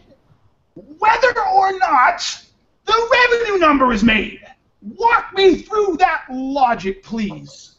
whether 0.99 1.39
or 1.39 1.77
not 1.79 2.43
the 2.85 3.27
revenue 3.31 3.59
number 3.59 3.91
is 3.91 4.03
made. 4.03 4.41
Walk 4.81 5.33
me 5.35 5.55
through 5.55 5.97
that 5.97 6.23
logic, 6.29 7.03
please. 7.03 7.75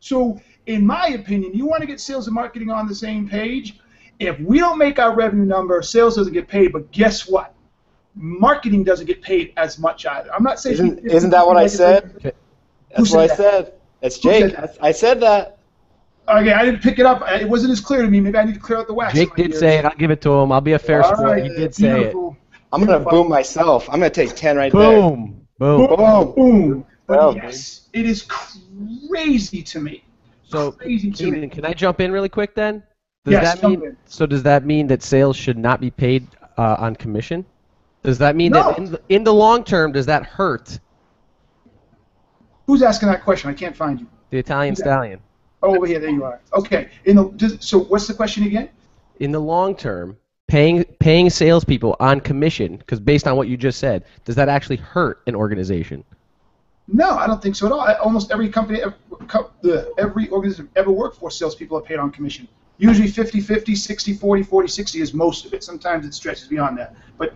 So, 0.00 0.40
in 0.66 0.86
my 0.86 1.08
opinion, 1.08 1.54
you 1.54 1.66
want 1.66 1.80
to 1.80 1.86
get 1.86 2.00
sales 2.00 2.26
and 2.26 2.34
marketing 2.34 2.70
on 2.70 2.86
the 2.86 2.94
same 2.94 3.28
page. 3.28 3.80
If 4.18 4.38
we 4.40 4.58
don't 4.58 4.78
make 4.78 4.98
our 4.98 5.14
revenue 5.14 5.44
number, 5.44 5.82
sales 5.82 6.16
doesn't 6.16 6.32
get 6.32 6.46
paid. 6.46 6.72
But 6.72 6.90
guess 6.92 7.28
what? 7.28 7.54
Marketing 8.14 8.84
doesn't 8.84 9.06
get 9.06 9.22
paid 9.22 9.52
as 9.56 9.78
much 9.78 10.06
either. 10.06 10.32
I'm 10.32 10.42
not 10.42 10.60
saying 10.60 10.74
isn't, 10.74 11.06
isn't 11.06 11.30
that 11.30 11.46
what 11.46 11.56
I 11.56 11.66
said? 11.66 12.34
That's 12.96 13.10
said 13.10 13.16
what 13.16 13.24
I 13.24 13.26
that? 13.28 13.36
said. 13.36 13.72
That's 14.00 14.22
Who 14.22 14.30
said 14.32 14.50
Jake. 14.50 14.56
that? 14.56 14.76
I, 14.82 14.88
I 14.88 14.92
said 14.92 15.20
that. 15.20 15.58
Okay, 16.28 16.52
I 16.52 16.64
didn't 16.64 16.82
pick 16.82 16.98
it 16.98 17.06
up. 17.06 17.22
It 17.28 17.48
wasn't 17.48 17.72
as 17.72 17.80
clear 17.80 18.02
to 18.02 18.08
me. 18.08 18.20
Maybe 18.20 18.38
I 18.38 18.44
need 18.44 18.54
to 18.54 18.60
clear 18.60 18.78
out 18.78 18.86
the 18.86 18.94
wax. 18.94 19.14
Jake 19.14 19.34
did 19.34 19.50
ears. 19.50 19.58
say 19.58 19.78
it. 19.78 19.84
I'll 19.84 19.96
give 19.96 20.10
it 20.10 20.20
to 20.22 20.30
him. 20.32 20.52
I'll 20.52 20.60
be 20.60 20.72
a 20.72 20.78
fair 20.78 21.02
All 21.02 21.14
sport. 21.14 21.30
right, 21.30 21.42
He 21.44 21.48
did 21.50 21.74
say 21.74 22.04
it. 22.04 22.16
I'm 22.72 22.84
gonna 22.84 23.00
boom 23.00 23.28
myself. 23.28 23.88
I'm 23.88 23.96
gonna 23.98 24.10
take 24.10 24.34
ten 24.34 24.56
right 24.56 24.72
there. 24.72 25.00
Boom. 25.00 25.46
Boom. 25.58 25.86
Boom. 25.86 26.32
Boom. 26.34 26.86
But 27.06 27.18
Well, 27.18 27.34
yes, 27.34 27.88
it 27.92 28.06
is 28.06 28.22
crazy 28.22 29.62
to 29.62 29.80
me. 29.80 30.04
So, 30.44 30.72
Crazy 30.72 31.10
to 31.10 31.30
me. 31.30 31.48
Can 31.48 31.64
I 31.64 31.72
jump 31.72 32.00
in 32.00 32.12
really 32.12 32.28
quick 32.28 32.54
then? 32.54 32.82
Does 33.24 33.32
Yes, 33.32 33.54
that 33.54 33.60
jump 33.62 33.78
mean 33.80 33.88
in. 33.90 33.96
so? 34.06 34.26
Does 34.26 34.42
that 34.44 34.64
mean 34.64 34.86
that 34.88 35.02
sales 35.02 35.36
should 35.36 35.58
not 35.58 35.80
be 35.80 35.90
paid 35.90 36.26
uh, 36.58 36.76
on 36.78 36.94
commission? 36.96 37.44
Does 38.02 38.18
that 38.18 38.36
mean 38.36 38.52
No. 38.52 38.62
that 38.64 38.78
in 38.78 38.84
the, 38.92 39.00
in 39.08 39.24
the 39.24 39.32
long 39.34 39.64
term, 39.64 39.92
does 39.92 40.06
that 40.06 40.24
hurt 40.24 40.78
Who's 42.66 42.82
asking 42.82 43.08
that 43.08 43.24
question? 43.24 43.50
I 43.50 43.54
can't 43.54 43.76
find 43.76 44.00
you. 44.00 44.06
the 44.30 44.38
Italian 44.38 44.76
stallion? 44.76 45.20
Oh, 45.62 45.76
over 45.76 45.86
here. 45.86 46.00
There 46.00 46.10
you 46.10 46.24
are. 46.24 46.40
Okay. 46.54 46.88
In 47.04 47.16
the 47.16 47.58
so, 47.60 47.80
what's 47.80 48.06
the 48.06 48.14
question 48.14 48.44
again? 48.44 48.68
In 49.20 49.30
the 49.30 49.40
long 49.40 49.76
term, 49.76 50.16
paying 50.48 50.84
paying 50.98 51.30
salespeople 51.30 51.96
on 52.00 52.20
commission, 52.20 52.76
because 52.76 53.00
based 53.00 53.26
on 53.26 53.36
what 53.36 53.48
you 53.48 53.56
just 53.56 53.78
said, 53.78 54.04
does 54.24 54.34
that 54.36 54.48
actually 54.48 54.76
hurt 54.76 55.22
an 55.26 55.34
organization? 55.34 56.04
No, 56.88 57.10
I 57.10 57.26
don't 57.26 57.40
think 57.40 57.54
so 57.54 57.66
at 57.66 57.72
all. 57.72 57.80
I, 57.80 57.94
almost 57.94 58.32
every 58.32 58.48
company, 58.48 58.82
ever, 58.82 58.96
co- 59.28 59.50
the, 59.62 59.92
every 59.98 60.28
organization 60.30 60.68
I've 60.72 60.82
ever 60.82 60.90
worked 60.90 61.16
for, 61.16 61.30
salespeople 61.30 61.78
are 61.78 61.82
paid 61.82 61.98
on 61.98 62.10
commission. 62.10 62.48
Usually 62.78 63.08
50 63.08 63.40
50, 63.40 63.76
60 63.76 64.14
40, 64.14 64.42
40 64.42 64.68
60 64.68 65.00
is 65.00 65.14
most 65.14 65.46
of 65.46 65.54
it. 65.54 65.62
Sometimes 65.62 66.04
it 66.04 66.12
stretches 66.12 66.48
beyond 66.48 66.76
that. 66.78 66.96
But 67.16 67.34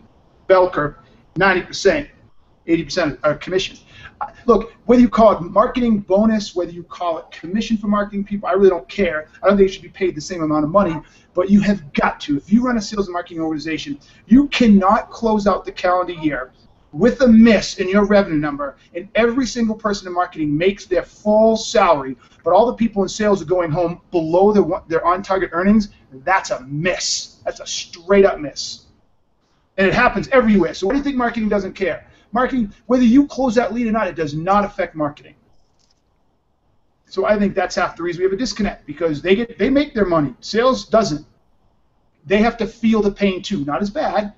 bell 0.49 0.69
curve, 0.69 0.97
90%, 1.37 2.09
80% 2.67 3.19
are 3.23 3.35
commission. 3.37 3.77
Look, 4.47 4.73
whether 4.87 5.01
you 5.01 5.09
call 5.09 5.37
it 5.37 5.43
marketing 5.43 5.99
bonus, 5.99 6.55
whether 6.55 6.71
you 6.71 6.83
call 6.85 7.19
it 7.19 7.31
commission 7.31 7.77
for 7.77 7.89
marketing 7.89 8.25
people, 8.25 8.49
I 8.49 8.53
really 8.53 8.71
don't 8.71 8.89
care. 8.89 9.29
I 9.43 9.49
don't 9.49 9.57
think 9.57 9.69
you 9.69 9.73
should 9.75 9.83
be 9.83 9.89
paid 9.89 10.15
the 10.15 10.21
same 10.21 10.43
amount 10.43 10.65
of 10.65 10.71
money, 10.71 10.97
but 11.35 11.51
you 11.51 11.61
have 11.61 11.93
got 11.93 12.21
to. 12.21 12.37
If 12.37 12.53
you 12.53 12.63
run 12.63 12.77
a 12.77 12.83
sales 12.83 13.09
and 13.09 13.13
marketing 13.13 13.41
organization, 13.41 13.99
you 14.27 14.49
cannot 14.49 15.11
close 15.11 15.47
out 15.47 15.65
the 15.65 15.73
calendar 15.73 16.15
year 16.15 16.53
with 16.93 17.21
a 17.21 17.29
miss 17.29 17.79
in 17.79 17.89
your 17.89 18.07
revenue 18.07 18.39
number, 18.39 18.77
and 18.95 19.09
every 19.15 19.47
single 19.47 19.75
person 19.75 20.07
in 20.07 20.15
marketing 20.15 20.57
makes 20.57 20.87
their 20.87 21.03
full 21.03 21.57
salary, 21.57 22.17
but 22.43 22.53
all 22.53 22.67
the 22.67 22.73
people 22.73 23.03
in 23.03 23.09
sales 23.09 23.43
are 23.43 23.47
going 23.47 23.71
home 23.71 24.01
below 24.11 24.53
their 24.53 24.65
their 24.89 25.05
on 25.05 25.23
target 25.23 25.51
earnings, 25.53 25.91
that's 26.25 26.51
a 26.51 26.61
miss. 26.61 27.37
That's 27.45 27.61
a 27.61 27.67
straight 27.67 28.25
up 28.25 28.39
miss. 28.39 28.87
And 29.77 29.87
it 29.87 29.93
happens 29.93 30.29
everywhere. 30.29 30.73
So 30.73 30.87
what 30.87 30.95
do 30.95 30.99
you 30.99 31.05
think 31.05 31.17
marketing 31.17 31.51
doesn't 31.51 31.75
care? 31.75 32.06
Marketing, 32.33 32.73
whether 32.87 33.05
you 33.05 33.27
close 33.27 33.55
that 33.55 33.73
lead 33.73 33.87
or 33.87 33.93
not, 33.93 34.09
it 34.09 34.17
does 34.17 34.35
not 34.35 34.65
affect 34.65 34.95
marketing. 34.95 35.35
So 37.07 37.25
I 37.25 37.39
think 37.39 37.55
that's 37.55 37.75
half 37.77 37.97
the 37.97 38.03
reason 38.03 38.21
we 38.21 38.25
have 38.25 38.33
a 38.33 38.37
disconnect 38.37 38.87
because 38.87 39.23
they 39.23 39.37
get 39.37 39.59
they 39.59 39.71
make 39.71 39.95
their 39.95 40.05
money. 40.05 40.35
Sales 40.41 40.87
doesn't. 40.87 41.25
They 42.27 42.39
have 42.39 42.57
to 42.59 42.67
feel 42.67 43.01
the 43.01 43.13
pain 43.13 43.43
too. 43.43 43.65
Not 43.65 43.81
as 43.81 43.91
bad, 43.91 44.33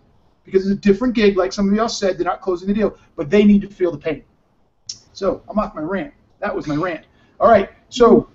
because 0.44 0.68
it's 0.68 0.78
a 0.78 0.80
different 0.80 1.14
gig, 1.14 1.36
like 1.36 1.52
somebody 1.52 1.78
else 1.78 1.98
said, 1.98 2.18
they're 2.18 2.26
not 2.26 2.42
closing 2.42 2.68
the 2.68 2.74
deal, 2.74 2.96
but 3.16 3.30
they 3.30 3.44
need 3.44 3.62
to 3.62 3.68
feel 3.68 3.90
the 3.90 3.98
pain. 3.98 4.22
So 5.14 5.42
I'm 5.48 5.58
off 5.58 5.74
my 5.74 5.80
rant. 5.80 6.12
That 6.40 6.54
was 6.54 6.66
my 6.66 6.76
rant. 6.76 7.06
All 7.40 7.48
right, 7.50 7.70
so 7.88 8.28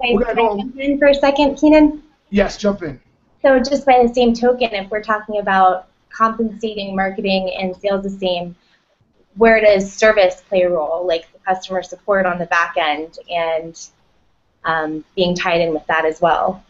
We're 0.00 0.24
gonna 0.24 0.34
go- 0.34 0.56
jump 0.56 0.78
in 0.78 0.98
for 0.98 1.08
a 1.08 1.14
second, 1.14 1.56
Keenan? 1.56 2.02
yes, 2.30 2.56
jump 2.56 2.82
in. 2.82 2.98
So 3.42 3.58
just 3.58 3.84
by 3.84 4.02
the 4.06 4.12
same 4.12 4.32
token, 4.32 4.72
if 4.72 4.90
we're 4.90 5.02
talking 5.02 5.38
about 5.38 5.88
compensating 6.16 6.94
marketing 6.94 7.54
and 7.58 7.76
sales 7.76 8.04
the 8.04 8.10
same, 8.10 8.54
where 9.36 9.60
does 9.60 9.92
service 9.92 10.42
play 10.48 10.62
a 10.62 10.70
role, 10.70 11.06
like 11.06 11.30
the 11.32 11.38
customer 11.40 11.82
support 11.82 12.24
on 12.26 12.38
the 12.38 12.46
back 12.46 12.76
end 12.76 13.18
and 13.30 13.88
um, 14.64 15.04
being 15.16 15.34
tied 15.34 15.60
in 15.60 15.72
with 15.72 15.86
that 15.86 16.04
as 16.04 16.20
well? 16.20 16.62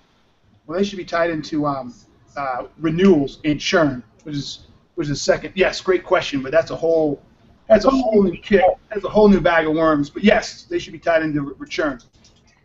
Well, 0.66 0.78
they 0.78 0.84
should 0.84 0.96
be 0.96 1.04
tied 1.04 1.30
into 1.30 1.66
um, 1.66 1.94
uh, 2.36 2.64
renewals 2.78 3.40
and 3.44 3.60
churn, 3.60 4.02
which 4.22 4.34
is 4.34 4.66
which 4.94 5.08
is 5.08 5.20
second. 5.20 5.52
Yes, 5.56 5.80
great 5.80 6.04
question, 6.04 6.42
but 6.42 6.52
that's 6.52 6.70
a 6.70 6.76
whole 6.76 7.20
that's 7.68 7.84
a 7.84 7.90
whole 7.90 8.22
new 8.22 8.38
kit. 8.38 8.64
That's 8.90 9.04
a 9.04 9.08
whole 9.08 9.28
new 9.28 9.40
bag 9.40 9.66
of 9.66 9.74
worms. 9.74 10.08
But 10.08 10.24
yes, 10.24 10.62
they 10.62 10.78
should 10.78 10.92
be 10.92 10.98
tied 10.98 11.22
into 11.22 11.42
re- 11.42 11.54
return. 11.58 12.00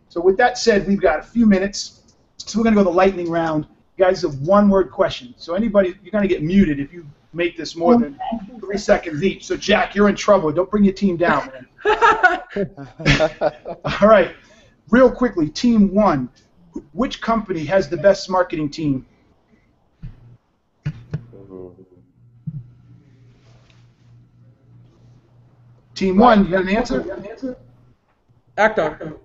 So 0.08 0.20
with 0.20 0.36
that 0.38 0.58
said, 0.58 0.86
we've 0.86 1.00
got 1.00 1.20
a 1.20 1.22
few 1.22 1.46
minutes, 1.46 2.14
so 2.38 2.58
we're 2.58 2.64
gonna 2.64 2.76
go 2.76 2.84
the 2.84 2.90
lightning 2.90 3.30
round. 3.30 3.66
You 4.00 4.06
guys 4.06 4.22
have 4.22 4.38
one 4.38 4.70
word 4.70 4.90
question. 4.90 5.34
So 5.36 5.52
anybody, 5.52 5.94
you're 6.02 6.10
gonna 6.10 6.26
get 6.26 6.42
muted 6.42 6.80
if 6.80 6.90
you 6.90 7.04
make 7.34 7.54
this 7.54 7.76
more 7.76 7.98
than 7.98 8.18
three 8.58 8.78
seconds 8.78 9.22
each. 9.22 9.44
So 9.44 9.58
Jack, 9.58 9.94
you're 9.94 10.08
in 10.08 10.16
trouble. 10.16 10.50
Don't 10.52 10.70
bring 10.70 10.84
your 10.84 10.94
team 10.94 11.18
down, 11.18 11.52
man. 11.84 12.70
All 13.84 14.08
right, 14.08 14.34
real 14.88 15.10
quickly, 15.10 15.50
team 15.50 15.92
one. 15.92 16.30
Which 16.92 17.20
company 17.20 17.62
has 17.66 17.90
the 17.90 17.98
best 17.98 18.30
marketing 18.30 18.70
team? 18.70 19.04
Team 25.94 26.16
one, 26.16 26.46
you 26.46 26.52
got 26.52 26.62
an 26.62 26.70
answer? 26.70 27.54
Act-On. 28.56 29.18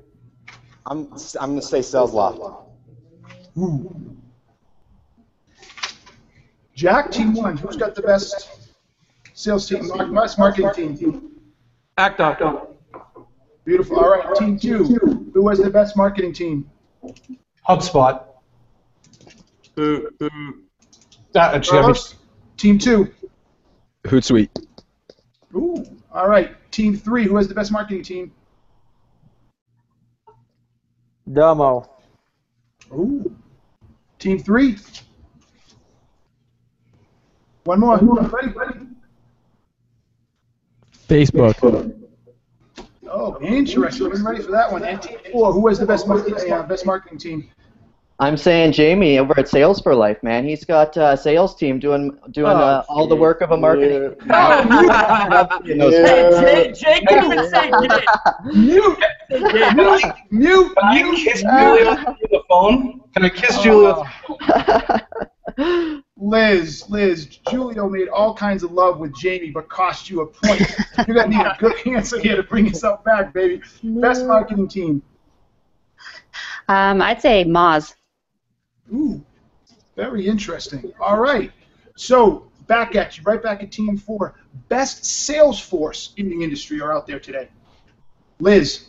I'm 0.86 1.14
I'm 1.40 1.52
gonna 1.52 1.62
say 1.62 1.82
sales 1.82 2.12
law. 2.12 2.66
Ooh. 3.58 4.05
Jack, 6.76 7.10
team 7.10 7.34
one, 7.34 7.56
who's 7.56 7.78
got 7.78 7.96
the 7.96 8.02
best 8.02 8.50
sales 9.34 9.68
team, 9.68 9.88
mar- 9.88 10.08
best 10.08 10.38
marketing 10.38 10.98
team? 10.98 11.32
Act-On. 11.98 12.68
Beautiful. 13.64 13.98
All 13.98 14.10
right, 14.10 14.36
team 14.36 14.60
two, 14.60 14.84
who 15.34 15.48
has 15.48 15.60
the 15.60 15.70
best 15.70 15.96
marketing 15.96 16.34
team? 16.34 16.70
HubSpot. 17.68 18.24
Boo, 19.76 20.10
boo. 20.20 20.30
That, 21.32 21.56
it's 21.56 21.70
Carlos? 21.70 22.16
Team 22.58 22.78
two. 22.78 23.12
Hootsuite. 24.04 24.50
Ooh. 25.56 25.84
All 26.12 26.28
right, 26.28 26.56
team 26.72 26.96
three, 26.98 27.24
who 27.24 27.38
has 27.38 27.48
the 27.48 27.56
best 27.56 27.72
marketing 27.72 28.04
team? 28.04 28.34
Domo. 31.32 31.90
Ooh. 32.92 33.34
Team 34.20 34.40
three. 34.40 34.78
One 37.66 37.80
more. 37.80 37.98
Ready? 37.98 38.50
Ready? 38.50 38.80
Facebook. 41.10 41.94
Oh, 43.10 43.40
interesting. 43.42 44.10
Wasn't 44.10 44.28
ready 44.28 44.44
for 44.44 44.52
that 44.52 44.72
one. 44.72 44.84
And 44.84 45.02
team 45.02 45.18
four, 45.32 45.52
who 45.52 45.68
has 45.68 45.80
the 45.80 45.86
best 45.86 46.08
marketing, 46.08 46.52
uh, 46.52 46.64
best 46.64 46.86
marketing 46.86 47.18
team? 47.18 47.50
I'm 48.20 48.38
saying 48.38 48.72
Jamie 48.74 49.18
over 49.18 49.38
at 49.38 49.50
Sales 49.50 49.82
for 49.82 49.94
Life, 49.96 50.22
man. 50.22 50.46
He's 50.46 50.64
got 50.64 50.96
a 50.96 51.18
sales 51.18 51.56
team 51.56 51.80
doing 51.80 52.18
doing 52.32 52.52
Oh, 52.52 52.56
uh, 52.56 52.84
all 52.88 53.08
the 53.08 53.16
work 53.16 53.42
of 53.42 53.52
a 53.52 53.58
marketing. 53.58 54.16
Hey, 55.66 56.72
Jake, 56.72 56.76
Jake 56.76 57.08
can 57.08 57.26
even 57.26 57.50
say 57.50 57.72
gay. 57.72 58.06
Mute. 58.54 58.98
Mute. 59.32 60.04
Mute. 60.32 60.76
Can 60.78 60.86
I 60.86 61.16
kiss 61.16 61.42
Julia 61.42 61.96
through 62.04 62.30
the 62.30 62.42
phone? 62.48 63.02
Can 63.14 63.26
I 63.26 63.30
kiss 63.30 63.60
Julia? 63.62 64.04
Liz, 66.18 66.90
Liz, 66.90 67.40
Julio 67.50 67.90
made 67.90 68.08
all 68.08 68.34
kinds 68.34 68.64
of 68.64 68.72
love 68.72 69.00
with 69.00 69.14
Jamie, 69.16 69.52
but 69.52 69.70
cost 69.70 70.10
you 70.10 70.22
a 70.22 70.26
point. 70.26 70.62
You're 71.08 71.16
gonna 71.16 71.28
need 71.28 71.46
a 71.46 71.56
good 71.60 71.76
answer 71.88 72.20
here 72.20 72.36
to 72.36 72.44
bring 72.44 72.68
yourself 72.68 73.04
back, 73.04 73.34
baby. 73.34 73.62
Best 73.84 74.26
marketing 74.26 74.68
team. 74.68 75.02
Um, 76.68 77.02
I'd 77.02 77.22
say 77.22 77.46
Moz. 77.46 77.96
Ooh, 78.94 79.24
very 79.96 80.26
interesting. 80.26 80.94
All 81.00 81.20
right, 81.20 81.52
so 81.96 82.50
back 82.68 82.96
at 82.96 83.18
you, 83.18 83.24
right 83.24 83.42
back 83.42 83.64
at 83.64 83.72
Team 83.72 83.98
Four. 83.98 84.36
Best 84.70 85.06
sales 85.06 85.60
force 85.60 86.14
in 86.18 86.30
the 86.30 86.44
industry 86.44 86.82
are 86.82 86.94
out 86.94 87.08
there 87.08 87.20
today. 87.20 87.50
Liz. 88.40 88.88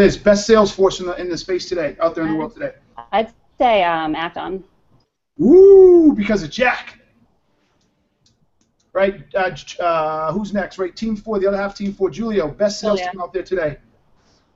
Liz, 0.00 0.16
best 0.16 0.46
sales 0.46 0.72
force 0.72 1.00
in 1.00 1.06
the 1.06 1.14
in 1.20 1.28
the 1.28 1.36
space 1.36 1.68
today, 1.68 1.94
out 2.00 2.14
there 2.14 2.24
in 2.24 2.30
the 2.32 2.36
world 2.36 2.54
today. 2.54 2.72
I'd 3.12 3.32
say 3.58 3.84
um, 3.84 4.14
Act-On. 4.14 4.64
Ooh, 5.42 6.14
because 6.16 6.42
of 6.42 6.50
Jack. 6.50 6.98
Right, 8.92 9.22
uh, 9.34 9.54
uh, 9.82 10.32
who's 10.32 10.52
next? 10.54 10.78
Right, 10.78 10.96
Team 10.96 11.16
Four, 11.16 11.38
the 11.38 11.46
other 11.46 11.56
half, 11.58 11.76
Team 11.76 11.92
Four. 11.92 12.10
Julio, 12.10 12.48
best 12.48 12.80
sales 12.80 12.98
Julia. 12.98 13.12
team 13.12 13.20
out 13.20 13.32
there 13.34 13.42
today. 13.42 13.76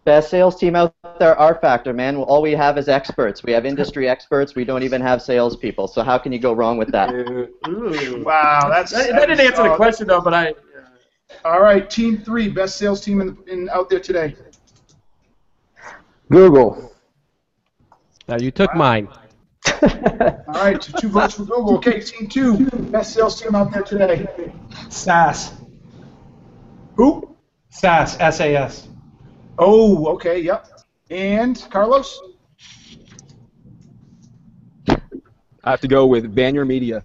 Best 0.04 0.30
sales 0.30 0.56
team 0.58 0.74
out 0.76 0.94
there, 1.18 1.34
RFactr, 1.36 1.94
man. 1.94 2.16
All 2.16 2.40
we 2.42 2.52
have 2.52 2.76
is 2.78 2.88
experts. 2.88 3.42
We 3.42 3.52
have 3.52 3.64
industry 3.66 4.08
experts. 4.08 4.54
We 4.54 4.64
don't 4.64 4.82
even 4.82 5.00
have 5.02 5.22
salespeople. 5.22 5.88
So 5.88 6.02
how 6.02 6.18
can 6.18 6.32
you 6.32 6.38
go 6.38 6.52
wrong 6.52 6.78
with 6.78 6.90
that? 6.92 7.10
Wow, 8.24 8.68
that's 8.70 8.92
That, 8.92 9.08
that 9.08 9.12
that 9.12 9.26
didn't 9.26 9.40
is 9.40 9.50
answer 9.50 9.62
the 9.68 9.76
question 9.76 10.08
though, 10.08 10.20
but 10.22 10.32
I. 10.34 10.54
All 11.44 11.60
right, 11.60 11.88
Team 11.88 12.18
Three, 12.18 12.48
best 12.48 12.76
sales 12.76 13.02
team 13.02 13.20
in, 13.20 13.36
in 13.46 13.68
out 13.70 13.88
there 13.90 14.00
today. 14.00 14.34
Google. 16.30 16.92
Now 18.28 18.36
you 18.38 18.50
took 18.50 18.74
mine. 18.74 19.08
All 19.82 20.44
right, 20.48 20.82
so 20.82 20.98
two 20.98 21.08
votes 21.08 21.34
for 21.34 21.44
Google. 21.44 21.76
Okay, 21.76 22.00
Team 22.00 22.28
Two, 22.28 22.66
best 22.90 23.14
sales 23.14 23.40
team 23.40 23.54
out 23.54 23.72
there 23.72 23.82
today. 23.82 24.26
SAS. 24.88 25.52
Who? 26.96 27.36
SAS. 27.70 28.18
S-A-S. 28.20 28.88
Oh, 29.58 30.06
okay, 30.14 30.40
yep. 30.40 30.68
And 31.10 31.64
Carlos? 31.70 32.20
I 34.88 35.70
have 35.70 35.80
to 35.80 35.88
go 35.88 36.06
with 36.06 36.34
VaynerMedia. 36.34 37.02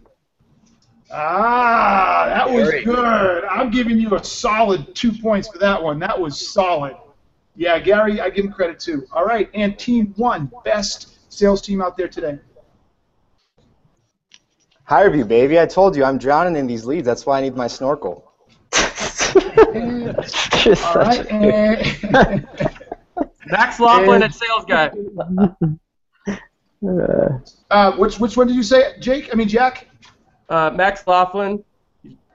Ah, 1.11 2.26
that 2.28 2.49
was 2.51 2.70
good. 2.84 3.43
I'm 3.45 3.72
giving 3.72 3.99
you 3.99 4.15
a 4.15 4.24
solid 4.24 4.93
two 4.95 5.11
points 5.11 5.47
for 5.47 5.57
that 5.59 5.82
one. 5.82 5.99
That 5.99 6.20
was 6.20 6.51
solid. 6.51 6.95
Yeah, 7.60 7.78
Gary, 7.78 8.20
I 8.22 8.30
give 8.30 8.45
him 8.45 8.53
credit 8.53 8.80
too. 8.80 9.05
All 9.12 9.26
right, 9.26 9.49
and 9.53 9.78
Team 9.78 10.14
One, 10.16 10.49
best 10.64 11.18
sales 11.30 11.62
team 11.62 11.82
out 11.82 11.97
there 11.97 12.07
today. 12.07 12.39
HireVue, 14.89 15.28
baby. 15.28 15.60
I 15.60 15.66
told 15.66 15.97
you 15.97 16.05
I'm 16.05 16.18
drowning 16.18 16.55
in 16.55 16.68
these 16.68 16.86
leads. 16.86 17.05
That's 17.05 17.26
why 17.26 17.39
I 17.39 17.41
need 17.41 17.57
my 17.57 17.68
snorkel. 17.68 18.32
All 18.74 18.80
right, 20.95 21.28
and 21.30 22.07
Max 23.47 23.78
Laughlin 23.82 24.22
And- 24.22 24.24
at 24.24 24.34
sales 24.34 24.64
guy. 24.66 24.89
uh, 27.72 27.91
which 27.97 28.22
which 28.22 28.38
one 28.38 28.47
did 28.47 28.55
you 28.55 28.64
say, 28.64 28.97
Jake? 29.01 29.32
I 29.34 29.36
mean 29.36 29.49
Jack. 29.49 29.89
Uh, 30.47 30.72
Max 30.74 31.05
Laughlin 31.05 31.62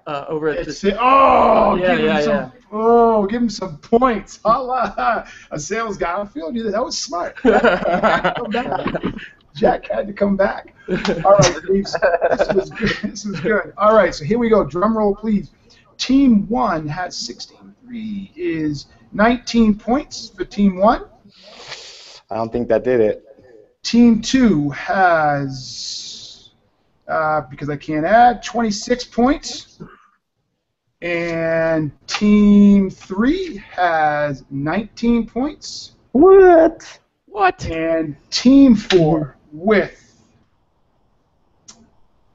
uh, 0.06 0.24
over 0.28 0.48
at 0.48 0.68
It's 0.68 0.80
the. 0.80 0.90
it. 0.90 0.96
Oh, 1.00 1.76
Yeah, 1.76 1.96
give 1.96 1.98
him 2.00 2.06
yeah, 2.06 2.20
some. 2.20 2.52
Oh, 2.72 3.26
give 3.26 3.42
him 3.42 3.50
some 3.50 3.78
points. 3.78 4.40
Holla, 4.44 5.26
a 5.50 5.58
sales 5.58 5.96
guy. 5.96 6.12
I'm 6.14 6.26
feeling 6.28 6.56
you. 6.56 6.70
That 6.70 6.84
was 6.84 6.98
smart. 6.98 7.36
Jack 9.54 9.88
had 9.88 10.06
to 10.08 10.12
come 10.12 10.36
back. 10.36 10.74
All 11.24 11.36
right, 11.38 11.62
Reeves, 11.68 11.96
this 12.30 12.48
was 12.54 12.70
good. 12.70 12.90
This 13.10 13.24
was 13.24 13.40
good. 13.40 13.72
All 13.78 13.94
right, 13.94 14.12
so 14.14 14.24
here 14.24 14.38
we 14.38 14.48
go. 14.48 14.64
Drum 14.64 14.96
roll, 14.98 15.14
please. 15.14 15.50
Team 15.96 16.48
one 16.48 16.88
has 16.88 17.16
16. 17.16 17.74
Three 17.86 18.32
is 18.34 18.86
19 19.12 19.76
points 19.76 20.30
for 20.30 20.44
team 20.44 20.76
one. 20.76 21.04
I 22.30 22.36
don't 22.36 22.50
think 22.50 22.68
that 22.68 22.82
did 22.82 23.00
it. 23.00 23.24
Team 23.84 24.20
two 24.20 24.70
has, 24.70 26.50
uh, 27.06 27.42
because 27.42 27.70
I 27.70 27.76
can't 27.76 28.04
add, 28.04 28.42
26 28.42 29.04
points. 29.04 29.78
And 31.04 31.92
team 32.06 32.88
three 32.88 33.62
has 33.72 34.42
19 34.50 35.26
points. 35.26 35.96
What? 36.12 36.98
What? 37.26 37.66
And 37.66 38.16
team 38.30 38.74
four 38.74 39.36
with 39.52 40.00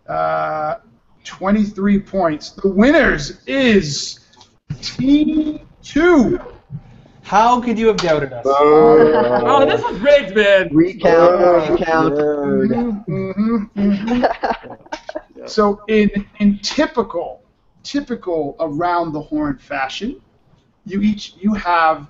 uh, 0.07 0.75
23 1.23 1.99
points. 2.01 2.51
The 2.51 2.69
winners 2.69 3.41
is 3.47 4.19
team 4.83 5.67
two. 5.81 6.39
How 7.23 7.59
could 7.59 7.79
you 7.79 7.87
have 7.87 7.97
doubted 7.97 8.31
us? 8.33 8.45
Oh, 8.47 9.65
this 9.67 9.81
was 9.81 9.99
rigged, 9.99 10.35
man. 10.35 10.69
Recount, 10.71 11.71
recount. 11.71 12.13
Mhm, 13.07 13.71
mhm. 13.73 15.47
so 15.49 15.81
in 15.87 16.27
in 16.39 16.59
typical 16.59 17.41
typical 17.89 18.55
around 18.59 19.13
the 19.13 19.21
horn 19.21 19.57
fashion, 19.57 20.21
you 20.85 21.01
each 21.01 21.33
you 21.39 21.53
have 21.55 22.07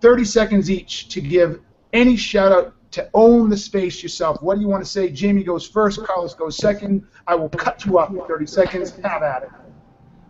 30 0.00 0.24
seconds 0.24 0.70
each 0.70 1.08
to 1.08 1.20
give 1.20 1.60
any 1.92 2.16
shout 2.16 2.50
out 2.50 2.74
to 2.90 3.08
own 3.14 3.48
the 3.48 3.56
space 3.56 4.02
yourself. 4.02 4.42
What 4.42 4.56
do 4.56 4.60
you 4.60 4.68
want 4.68 4.84
to 4.84 4.90
say? 4.90 5.10
Jamie 5.10 5.44
goes 5.44 5.66
first, 5.66 6.02
Carlos 6.04 6.34
goes 6.34 6.56
second. 6.56 7.06
I 7.26 7.34
will 7.34 7.48
cut 7.48 7.84
you 7.84 7.98
off 7.98 8.10
in 8.10 8.20
30 8.26 8.46
seconds. 8.46 8.96
Have 9.04 9.22
at 9.22 9.44
it. 9.44 9.50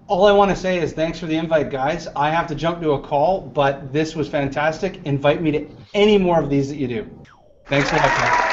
All 0.06 0.26
I 0.26 0.32
want 0.32 0.50
to 0.50 0.56
say 0.56 0.78
is 0.78 0.92
thanks 0.92 1.18
for 1.18 1.26
the 1.26 1.36
invite, 1.36 1.70
guys. 1.70 2.06
I 2.14 2.30
have 2.30 2.46
to 2.48 2.54
jump 2.54 2.82
to 2.82 2.92
a 2.92 3.00
call, 3.00 3.40
but 3.40 3.90
this 3.90 4.14
was 4.14 4.28
fantastic. 4.28 5.00
Invite 5.06 5.40
me 5.40 5.50
to 5.52 5.66
any 5.94 6.18
more 6.18 6.38
of 6.38 6.50
these 6.50 6.68
that 6.68 6.76
you 6.76 6.88
do. 6.88 7.10
Thanks 7.66 7.90
a 7.90 7.96
lot, 7.96 8.43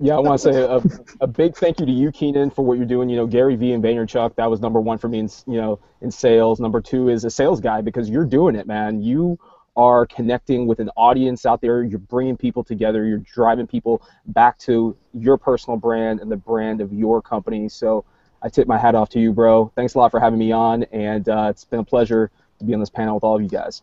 Yeah, 0.00 0.16
I 0.16 0.18
want 0.18 0.40
to 0.40 0.52
say 0.52 0.60
a, 0.60 0.82
a 1.20 1.26
big 1.26 1.56
thank 1.56 1.78
you 1.78 1.86
to 1.86 1.92
you, 1.92 2.10
Keenan, 2.10 2.50
for 2.50 2.64
what 2.64 2.78
you're 2.78 2.86
doing. 2.86 3.08
You 3.08 3.16
know, 3.16 3.26
Gary 3.26 3.54
Vee 3.54 3.72
and 3.72 3.82
Vaynerchuk, 3.82 4.34
that 4.34 4.50
was 4.50 4.60
number 4.60 4.80
one 4.80 4.98
for 4.98 5.08
me 5.08 5.20
in 5.20 5.30
you 5.46 5.56
know 5.56 5.78
in 6.00 6.10
sales. 6.10 6.58
Number 6.58 6.80
two 6.80 7.08
is 7.08 7.24
a 7.24 7.30
sales 7.30 7.60
guy 7.60 7.80
because 7.80 8.10
you're 8.10 8.24
doing 8.24 8.56
it, 8.56 8.66
man. 8.66 9.02
You 9.02 9.38
are 9.76 10.04
connecting 10.06 10.66
with 10.66 10.80
an 10.80 10.90
audience 10.96 11.46
out 11.46 11.60
there. 11.60 11.84
You're 11.84 12.00
bringing 12.00 12.36
people 12.36 12.64
together. 12.64 13.04
You're 13.04 13.18
driving 13.18 13.68
people 13.68 14.02
back 14.26 14.58
to 14.60 14.96
your 15.12 15.36
personal 15.36 15.76
brand 15.76 16.20
and 16.20 16.30
the 16.30 16.36
brand 16.36 16.80
of 16.80 16.92
your 16.92 17.22
company. 17.22 17.68
So 17.68 18.04
I 18.42 18.48
tip 18.48 18.66
my 18.66 18.78
hat 18.78 18.96
off 18.96 19.10
to 19.10 19.20
you, 19.20 19.32
bro. 19.32 19.70
Thanks 19.76 19.94
a 19.94 19.98
lot 19.98 20.10
for 20.10 20.18
having 20.18 20.40
me 20.40 20.50
on, 20.50 20.82
and 20.84 21.28
uh, 21.28 21.46
it's 21.50 21.64
been 21.64 21.80
a 21.80 21.84
pleasure 21.84 22.32
to 22.58 22.64
be 22.64 22.74
on 22.74 22.80
this 22.80 22.90
panel 22.90 23.14
with 23.14 23.24
all 23.24 23.36
of 23.36 23.42
you 23.42 23.48
guys. 23.48 23.82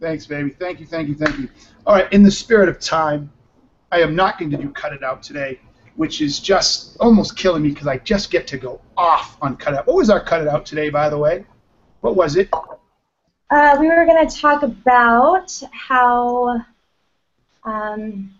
Thanks, 0.00 0.26
baby. 0.26 0.50
Thank 0.50 0.80
you, 0.80 0.86
thank 0.86 1.08
you, 1.08 1.14
thank 1.14 1.38
you. 1.38 1.48
All 1.86 1.94
right, 1.94 2.12
in 2.12 2.24
the 2.24 2.30
spirit 2.30 2.68
of 2.68 2.80
time, 2.80 3.30
I 3.90 4.00
am 4.00 4.14
not 4.14 4.38
going 4.38 4.50
to 4.50 4.56
do 4.56 4.70
Cut 4.70 4.92
It 4.92 5.02
Out 5.02 5.22
today, 5.22 5.60
which 5.96 6.20
is 6.20 6.40
just 6.40 6.96
almost 6.98 7.36
killing 7.36 7.62
me 7.62 7.70
because 7.70 7.86
I 7.86 7.98
just 7.98 8.30
get 8.30 8.46
to 8.48 8.58
go 8.58 8.80
off 8.96 9.36
on 9.40 9.56
Cut 9.56 9.74
It 9.74 9.78
Out. 9.78 9.86
What 9.86 9.96
was 9.96 10.10
our 10.10 10.20
Cut 10.20 10.42
It 10.42 10.48
Out 10.48 10.66
today, 10.66 10.90
by 10.90 11.08
the 11.08 11.18
way? 11.18 11.44
What 12.00 12.16
was 12.16 12.36
it? 12.36 12.48
Uh, 13.50 13.76
we 13.80 13.88
were 13.88 14.04
going 14.04 14.28
to 14.28 14.36
talk 14.36 14.62
about 14.62 15.50
how 15.72 16.62
um, 17.64 18.34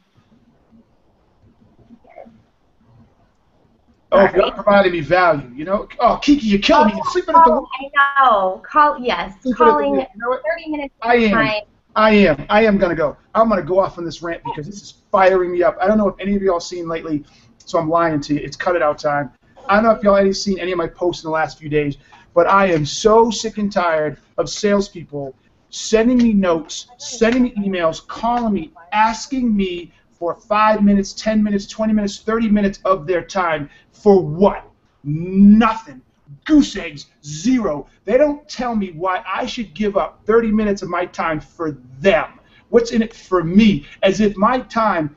Oh, 4.11 4.25
if 4.25 4.33
you're 4.33 4.43
not 4.43 4.55
providing 4.55 4.93
me 4.93 5.01
value, 5.01 5.51
you 5.55 5.65
know? 5.67 5.87
Oh, 6.01 6.19
Kiki, 6.23 6.47
you're 6.47 6.61
killing 6.61 6.89
me. 6.89 6.95
You're 6.95 7.05
sleeping 7.13 7.35
at 7.35 7.45
the 7.45 7.53
oh, 7.53 7.69
I 7.79 8.25
know. 8.25 8.63
Call 8.65 8.99
yes, 9.01 9.35
Sleeping 9.43 9.51
the 9.51 9.57
calling. 9.57 9.95
You 9.97 10.07
know 10.17 10.39
30 10.57 10.71
minutes 10.71 10.95
I 11.03 11.17
at 11.17 11.23
a 11.23 11.27
am. 11.27 11.31
time. 11.31 11.63
I 11.99 12.11
am. 12.13 12.47
I 12.49 12.65
am 12.65 12.79
going 12.79 12.91
to 12.91 12.97
go. 12.97 13.17
I'm 13.35 13.49
going 13.49 13.61
to 13.61 13.67
go 13.67 13.81
off 13.81 13.99
on 13.99 14.05
this 14.05 14.23
rant 14.23 14.45
because 14.45 14.67
this 14.67 14.81
is 14.81 14.95
firing 15.11 15.51
me 15.51 15.65
up. 15.65 15.77
I 15.83 15.89
don't 15.89 15.99
know 15.99 16.09
if 16.09 16.15
any 16.21 16.37
of 16.37 16.43
y'all 16.43 16.61
seen 16.61 16.87
lately, 16.87 17.25
so 17.59 17.77
I'm 17.77 17.91
lying 17.91 18.21
to 18.21 18.35
you. 18.35 18.41
It's 18.41 18.57
cut 18.57 18.77
it 18.77 18.83
out 18.83 19.01
time. 19.01 19.33
I 19.69 19.75
don't 19.75 19.83
know 19.83 19.91
if 19.91 20.05
y'all 20.05 20.17
any 20.17 20.33
seen 20.33 20.61
any 20.61 20.71
of 20.71 20.79
my 20.79 20.87
posts 20.87 21.25
in 21.25 21.29
the 21.29 21.33
last 21.33 21.59
few 21.59 21.69
days, 21.69 21.97
but 22.35 22.47
I 22.47 22.67
am 22.67 22.87
so 22.87 23.33
sick 23.33 23.59
and 23.59 23.73
tired 23.73 24.21
of 24.37 24.49
salespeople 24.49 25.35
sending 25.71 26.19
me 26.19 26.33
notes, 26.33 26.87
sending 26.99 27.43
me 27.43 27.51
emails, 27.57 28.07
calling 28.07 28.55
me, 28.55 28.73
asking 28.93 29.55
me 29.57 29.93
for 30.13 30.37
five 30.37 30.85
minutes, 30.85 31.13
10 31.15 31.43
minutes, 31.43 31.67
20 31.67 31.93
minutes, 31.93 32.21
30 32.21 32.49
minutes 32.49 32.79
of 32.85 33.09
their 33.09 33.23
time 33.23 33.69
for 33.91 34.25
what? 34.25 34.71
Nothing. 35.03 36.01
Goose 36.49 36.77
eggs, 36.77 37.07
zero. 37.23 37.87
They 38.07 38.17
don't 38.17 38.49
tell 38.49 38.75
me 38.75 38.93
why 38.93 39.23
I 39.27 39.45
should 39.45 39.75
give 39.75 39.99
up 39.99 40.23
30 40.25 40.51
minutes 40.51 40.81
of 40.81 40.89
my 40.89 41.05
time 41.05 41.41
for 41.41 41.77
them. 42.01 42.41
What's 42.71 42.91
in 42.91 43.03
it 43.03 43.13
for 43.13 43.45
me? 43.45 43.87
As 44.03 44.21
if 44.21 44.35
my 44.35 44.61
time 44.61 45.15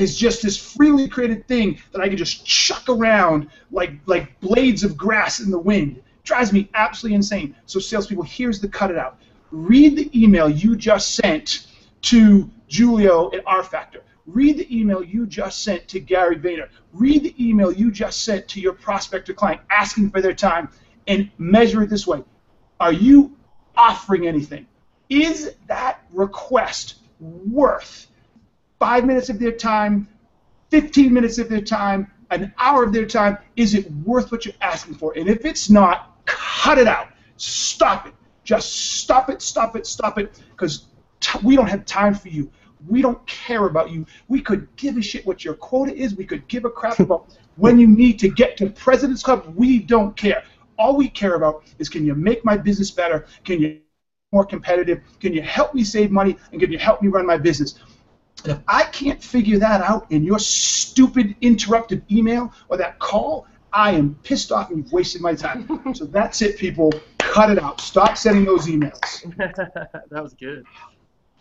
is 0.00 0.18
just 0.18 0.42
this 0.42 0.56
freely 0.56 1.08
created 1.08 1.46
thing 1.46 1.78
that 1.92 2.00
I 2.00 2.08
can 2.08 2.16
just 2.16 2.44
chuck 2.44 2.88
around 2.88 3.48
like 3.70 3.92
like 4.06 4.40
blades 4.40 4.82
of 4.82 4.96
grass 4.96 5.38
in 5.38 5.52
the 5.52 5.58
wind. 5.58 6.02
Drives 6.24 6.52
me 6.52 6.68
absolutely 6.74 7.14
insane. 7.14 7.54
So 7.66 7.78
salespeople, 7.78 8.24
here's 8.24 8.60
the 8.60 8.68
cut 8.68 8.90
it 8.90 8.98
out. 8.98 9.18
Read 9.52 9.96
the 9.96 10.10
email 10.20 10.48
you 10.48 10.74
just 10.74 11.14
sent 11.14 11.68
to 12.02 12.50
Julio 12.68 13.30
at 13.32 13.44
RFactr. 13.44 14.00
Read 14.26 14.56
the 14.56 14.76
email 14.80 15.02
you 15.02 15.26
just 15.26 15.62
sent 15.62 15.86
to 15.88 16.00
Gary 16.00 16.36
Vayner. 16.36 16.68
Read 16.92 17.22
the 17.22 17.34
email 17.38 17.70
you 17.70 17.90
just 17.90 18.24
sent 18.24 18.48
to 18.48 18.60
your 18.60 18.72
prospect 18.72 19.28
or 19.28 19.34
client 19.34 19.60
asking 19.70 20.10
for 20.10 20.22
their 20.22 20.32
time 20.34 20.68
and 21.06 21.30
measure 21.36 21.82
it 21.82 21.90
this 21.90 22.06
way. 22.06 22.22
Are 22.80 22.92
you 22.92 23.36
offering 23.76 24.26
anything? 24.26 24.66
Is 25.10 25.54
that 25.66 26.02
request 26.10 26.96
worth 27.20 28.06
five 28.78 29.04
minutes 29.04 29.28
of 29.28 29.38
their 29.38 29.52
time, 29.52 30.08
15 30.70 31.12
minutes 31.12 31.38
of 31.38 31.48
their 31.48 31.60
time, 31.60 32.10
an 32.30 32.52
hour 32.58 32.82
of 32.82 32.92
their 32.92 33.06
time? 33.06 33.36
Is 33.56 33.74
it 33.74 33.90
worth 33.90 34.32
what 34.32 34.46
you're 34.46 34.54
asking 34.62 34.94
for? 34.94 35.12
And 35.16 35.28
if 35.28 35.44
it's 35.44 35.68
not, 35.68 36.16
cut 36.24 36.78
it 36.78 36.88
out. 36.88 37.08
Stop 37.36 38.06
it. 38.06 38.14
Just 38.42 39.00
stop 39.00 39.28
it, 39.30 39.40
stop 39.42 39.76
it, 39.76 39.86
stop 39.86 40.18
it, 40.18 40.40
because 40.50 40.86
we 41.42 41.56
don't 41.56 41.68
have 41.68 41.84
time 41.86 42.14
for 42.14 42.28
you. 42.28 42.50
We 42.88 43.02
don't 43.02 43.24
care 43.26 43.66
about 43.66 43.90
you. 43.90 44.06
We 44.28 44.40
could 44.40 44.68
give 44.76 44.96
a 44.96 45.02
shit 45.02 45.26
what 45.26 45.44
your 45.44 45.54
quota 45.54 45.94
is. 45.94 46.14
We 46.14 46.24
could 46.24 46.46
give 46.48 46.64
a 46.64 46.70
crap 46.70 47.00
about 47.00 47.34
when 47.56 47.78
you 47.78 47.86
need 47.86 48.18
to 48.20 48.28
get 48.28 48.56
to 48.58 48.70
President's 48.70 49.22
Club. 49.22 49.52
We 49.56 49.78
don't 49.78 50.16
care. 50.16 50.44
All 50.78 50.96
we 50.96 51.08
care 51.08 51.34
about 51.34 51.64
is 51.78 51.88
can 51.88 52.04
you 52.04 52.14
make 52.14 52.44
my 52.44 52.56
business 52.56 52.90
better? 52.90 53.26
Can 53.44 53.60
you 53.60 53.80
more 54.32 54.44
competitive? 54.44 55.00
Can 55.20 55.32
you 55.32 55.42
help 55.42 55.74
me 55.74 55.84
save 55.84 56.10
money? 56.10 56.36
And 56.50 56.60
can 56.60 56.72
you 56.72 56.78
help 56.78 57.00
me 57.00 57.08
run 57.08 57.24
my 57.24 57.36
business? 57.36 57.78
And 58.42 58.52
if 58.52 58.58
I 58.66 58.82
can't 58.82 59.22
figure 59.22 59.58
that 59.58 59.80
out 59.80 60.10
in 60.10 60.24
your 60.24 60.40
stupid 60.40 61.36
interrupted 61.40 62.04
email 62.10 62.52
or 62.68 62.76
that 62.76 62.98
call, 62.98 63.46
I 63.72 63.92
am 63.92 64.16
pissed 64.22 64.52
off 64.52 64.70
and 64.70 64.78
you've 64.78 64.92
wasted 64.92 65.20
my 65.20 65.34
time. 65.34 65.68
so 65.94 66.04
that's 66.04 66.42
it, 66.42 66.58
people. 66.58 66.92
Cut 67.18 67.50
it 67.50 67.58
out. 67.58 67.80
Stop 67.80 68.18
sending 68.18 68.44
those 68.44 68.66
emails. 68.66 69.22
that 70.10 70.22
was 70.22 70.34
good. 70.34 70.64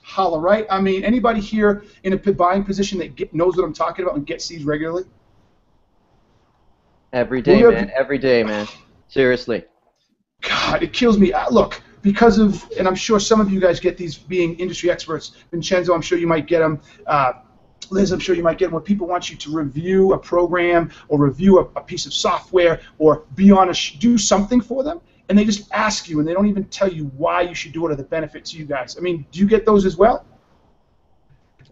Holla, 0.03 0.39
right? 0.39 0.67
I 0.69 0.81
mean, 0.81 1.03
anybody 1.03 1.39
here 1.39 1.85
in 2.03 2.13
a 2.13 2.17
buying 2.17 2.63
position 2.63 2.99
that 2.99 3.15
get, 3.15 3.33
knows 3.33 3.55
what 3.55 3.63
I'm 3.63 3.73
talking 3.73 4.03
about 4.03 4.17
and 4.17 4.27
gets 4.27 4.47
these 4.47 4.65
regularly? 4.65 5.05
Every 7.13 7.41
day, 7.41 7.63
man. 7.63 7.91
Every 7.95 8.17
day, 8.17 8.43
man. 8.43 8.67
Seriously. 9.07 9.63
God, 10.41 10.83
it 10.83 10.91
kills 10.91 11.17
me. 11.17 11.31
Uh, 11.31 11.49
look, 11.49 11.81
because 12.01 12.37
of, 12.37 12.69
and 12.77 12.87
I'm 12.87 12.95
sure 12.95 13.19
some 13.19 13.39
of 13.39 13.49
you 13.51 13.61
guys 13.61 13.79
get 13.79 13.97
these 13.97 14.17
being 14.17 14.59
industry 14.59 14.91
experts. 14.91 15.37
Vincenzo, 15.51 15.93
I'm 15.93 16.01
sure 16.01 16.17
you 16.17 16.27
might 16.27 16.47
get 16.47 16.59
them. 16.59 16.81
Uh, 17.07 17.33
Liz, 17.89 18.11
I'm 18.11 18.19
sure 18.19 18.35
you 18.35 18.43
might 18.43 18.57
get 18.57 18.65
them. 18.65 18.73
Where 18.73 18.81
people 18.81 19.07
want 19.07 19.29
you 19.29 19.37
to 19.37 19.55
review 19.55 20.13
a 20.13 20.17
program 20.17 20.91
or 21.07 21.17
review 21.17 21.59
a, 21.59 21.63
a 21.77 21.81
piece 21.81 22.05
of 22.05 22.13
software 22.13 22.81
or 22.97 23.23
be 23.35 23.51
on 23.51 23.69
a 23.69 23.73
sh- 23.73 23.93
do 23.99 24.17
something 24.17 24.59
for 24.59 24.83
them, 24.83 24.99
and 25.33 25.39
they 25.39 25.45
just 25.45 25.67
ask 25.73 26.07
you, 26.07 26.19
and 26.19 26.27
they 26.27 26.33
don't 26.33 26.45
even 26.47 26.63
tell 26.65 26.87
you 26.87 27.05
why 27.17 27.41
you 27.41 27.55
should 27.55 27.71
do 27.73 27.87
it 27.87 27.91
or 27.91 27.95
the 27.95 28.03
benefit 28.03 28.45
to 28.45 28.57
you 28.57 28.65
guys. 28.65 28.95
I 28.99 29.01
mean, 29.01 29.25
do 29.31 29.39
you 29.39 29.47
get 29.47 29.65
those 29.65 29.83
as 29.83 29.97
well? 29.97 30.27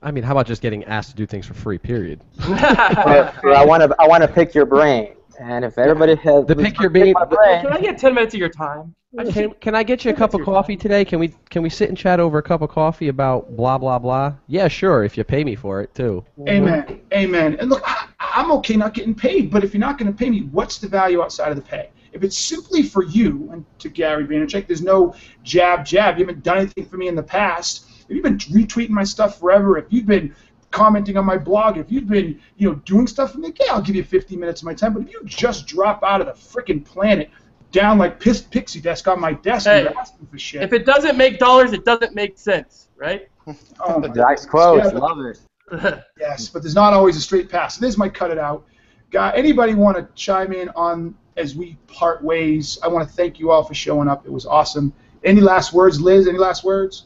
I 0.02 0.10
mean, 0.10 0.24
how 0.24 0.32
about 0.32 0.48
just 0.48 0.64
getting 0.64 0.84
asked 0.86 1.12
to 1.12 1.16
do 1.16 1.28
things 1.28 1.46
for 1.46 1.54
free? 1.54 1.78
Period. 1.78 2.22
Or- 2.50 3.32
or 3.44 3.54
I 3.56 3.64
want 3.64 3.84
to 3.84 3.96
I 4.00 4.08
want 4.08 4.24
to 4.24 4.28
pick 4.28 4.56
your 4.56 4.66
brain, 4.66 5.14
and 5.40 5.64
if 5.64 5.78
everybody 5.78 6.16
has 6.16 6.44
The 6.48 6.56
pick 6.56 6.80
your 6.80 6.90
brain. 6.90 7.14
brain, 7.30 7.62
Can 7.62 7.72
I 7.72 7.80
get 7.80 8.00
10 8.00 8.16
minutes 8.16 8.34
of 8.34 8.40
your 8.40 8.50
time? 8.50 8.96
I 9.20 9.26
just- 9.26 9.36
Can, 9.36 9.52
can 9.60 9.76
I 9.76 9.84
get 9.84 10.04
you 10.04 10.10
a 10.10 10.14
cup 10.16 10.34
of 10.34 10.42
coffee 10.42 10.76
today? 10.76 11.06
Can 11.06 11.20
we 11.20 11.28
can 11.52 11.62
we 11.62 11.70
sit 11.70 11.90
and 11.90 11.96
chat 11.96 12.20
over 12.20 12.40
a 12.40 12.42
cup 12.42 12.64
of 12.64 12.70
coffee 12.72 13.10
about 13.10 13.56
blah 13.56 13.78
blah 13.78 14.00
blah? 14.00 14.34
Yeah, 14.48 14.68
sure. 14.70 15.04
If 15.04 15.18
you 15.20 15.24
pay 15.24 15.44
me 15.44 15.54
for 15.54 15.82
it 15.82 15.94
too. 15.94 16.26
Amen. 16.50 17.02
Amen. 17.14 17.58
And 17.60 17.70
look, 17.70 17.84
I, 17.86 18.08
I'm 18.20 18.52
okay 18.54 18.76
not 18.78 18.96
getting 18.96 19.14
paid, 19.14 19.52
but 19.52 19.64
if 19.64 19.72
you're 19.72 19.82
not 19.82 20.00
going 20.00 20.12
to 20.12 20.18
pay 20.18 20.32
me, 20.32 20.42
what's 20.52 20.80
the 20.80 20.88
value 20.88 21.22
outside 21.22 21.50
of 21.50 21.58
the 21.58 21.62
pay? 21.62 21.92
If 22.14 22.24
it's 22.24 22.38
simply 22.38 22.84
for 22.84 23.04
you, 23.04 23.50
and 23.52 23.66
to 23.80 23.90
Gary 23.90 24.26
Vaynerchuk, 24.26 24.68
there's 24.68 24.82
no 24.82 25.16
jab, 25.44 25.86
jab. 25.86 26.18
You 26.18 26.26
haven't 26.26 26.44
done 26.44 26.58
anything 26.58 26.86
for 26.86 26.98
me 26.98 27.08
in 27.08 27.16
the 27.16 27.24
past. 27.24 27.86
If 28.10 28.16
you've 28.16 28.24
been 28.24 28.38
retweeting 28.38 28.90
my 28.90 29.04
stuff 29.04 29.40
forever, 29.40 29.78
if 29.78 29.86
you've 29.90 30.06
been 30.06 30.36
commenting 30.72 31.18
on 31.18 31.26
my 31.26 31.38
blog, 31.38 31.78
if 31.78 31.92
you've 31.92 32.08
been, 32.08 32.40
you 32.58 32.70
know, 32.70 32.76
doing 32.86 33.08
stuff 33.08 33.34
for 33.34 33.40
me, 33.40 33.54
yeah, 33.60 33.74
I'll 33.74 33.82
give 33.82 33.96
you 33.96 34.04
50 34.04 34.36
minutes 34.36 34.62
of 34.62 34.66
my 34.66 34.74
time. 34.74 34.94
But 34.94 35.04
if 35.04 35.12
you 35.12 35.22
just 35.26 35.68
drop 35.68 36.04
out 36.04 36.22
of 36.22 36.28
the 36.28 36.34
freaking 36.34 36.84
planet, 36.84 37.30
down 37.72 37.98
like 37.98 38.20
piss 38.20 38.42
pixie 38.42 38.82
desk 38.82 39.08
on 39.08 39.20
my 39.20 39.34
desk, 39.34 39.68
and 39.68 39.88
Hey, 39.88 39.92
you're 39.92 40.00
asking 40.00 40.28
for 40.28 40.38
shit. 40.38 40.62
If 40.62 40.74
it 40.74 40.86
doesn't 40.86 41.18
make 41.18 41.40
dollars, 41.40 41.74
it 41.74 41.86
doesn't 41.86 42.16
make 42.16 42.38
sense, 42.38 42.90
right? 42.98 43.30
oh 43.48 44.00
my 44.00 44.08
Jack's 44.14 44.46
quotes, 44.46 44.92
Yeah, 44.92 45.00
love 45.00 45.20
it. 45.20 45.40
Yes, 46.20 46.50
but 46.50 46.62
there's 46.62 46.76
not 46.76 46.94
always 46.94 47.16
a 47.16 47.22
straight 47.22 47.50
pass. 47.50 47.78
This 47.78 47.98
might 47.98 48.14
cut 48.14 48.30
it 48.30 48.38
out. 48.38 48.66
Guy, 49.10 49.32
anybody 49.36 49.74
want 49.74 49.98
to 49.98 50.08
chime 50.16 50.54
in 50.54 50.70
on 50.70 51.16
as 51.38 51.56
we 51.56 51.78
part 51.88 52.24
ways? 52.24 52.80
I 52.84 52.88
want 52.88 53.08
to 53.08 53.14
thank 53.14 53.40
you 53.40 53.52
all 53.52 53.64
for 53.64 53.74
showing 53.74 54.08
up. 54.08 54.26
It 54.26 54.32
was 54.32 54.46
awesome. 54.46 54.94
Any 55.24 55.42
last 55.42 55.74
words, 55.74 56.02
Liz? 56.02 56.28
Any 56.28 56.38
last 56.38 56.64
words? 56.64 57.06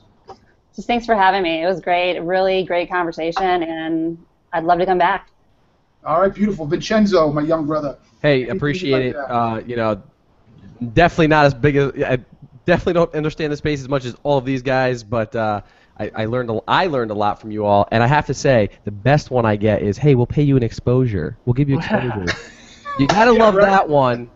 Just 0.75 0.87
thanks 0.87 1.05
for 1.05 1.15
having 1.15 1.43
me. 1.43 1.63
It 1.63 1.67
was 1.67 1.79
great. 1.79 2.19
Really 2.19 2.63
great 2.63 2.89
conversation, 2.89 3.63
and 3.63 4.17
I'd 4.51 4.63
love 4.63 4.79
to 4.79 4.85
come 4.85 4.97
back. 4.97 5.29
All 6.05 6.21
right, 6.21 6.33
beautiful. 6.33 6.65
Vincenzo, 6.65 7.31
my 7.31 7.41
young 7.41 7.65
brother. 7.65 7.97
Hey, 8.21 8.47
appreciate 8.47 9.07
it. 9.07 9.15
like 9.15 9.27
that? 9.27 9.33
Uh, 9.33 9.61
you 9.65 9.75
know, 9.75 10.03
definitely 10.93 11.27
not 11.27 11.45
as 11.45 11.53
big 11.53 11.75
as 11.77 11.91
I 12.03 12.19
definitely 12.65 12.93
don't 12.93 13.13
understand 13.15 13.51
the 13.53 13.57
space 13.57 13.81
as 13.81 13.89
much 13.89 14.05
as 14.05 14.15
all 14.23 14.37
of 14.37 14.45
these 14.45 14.61
guys, 14.61 15.03
but 15.03 15.35
uh, 15.35 15.61
I, 15.97 16.11
I 16.13 16.25
learned 16.25 16.49
a, 16.49 16.59
I 16.67 16.87
learned 16.87 17.11
a 17.11 17.15
lot 17.15 17.39
from 17.39 17.51
you 17.51 17.65
all, 17.65 17.87
and 17.91 18.03
I 18.03 18.07
have 18.07 18.25
to 18.27 18.33
say 18.33 18.69
the 18.83 18.91
best 18.91 19.31
one 19.31 19.45
I 19.45 19.55
get 19.55 19.81
is, 19.81 19.97
hey, 19.97 20.15
we'll 20.15 20.25
pay 20.25 20.43
you 20.43 20.57
an 20.57 20.63
exposure. 20.63 21.37
We'll 21.45 21.53
give 21.53 21.69
you 21.69 21.77
exposure. 21.77 22.25
you 22.99 23.07
gotta 23.07 23.33
Yeah, 23.33 23.43
love 23.43 23.55
right. 23.55 23.65
that 23.65 23.89
one. 23.89 24.31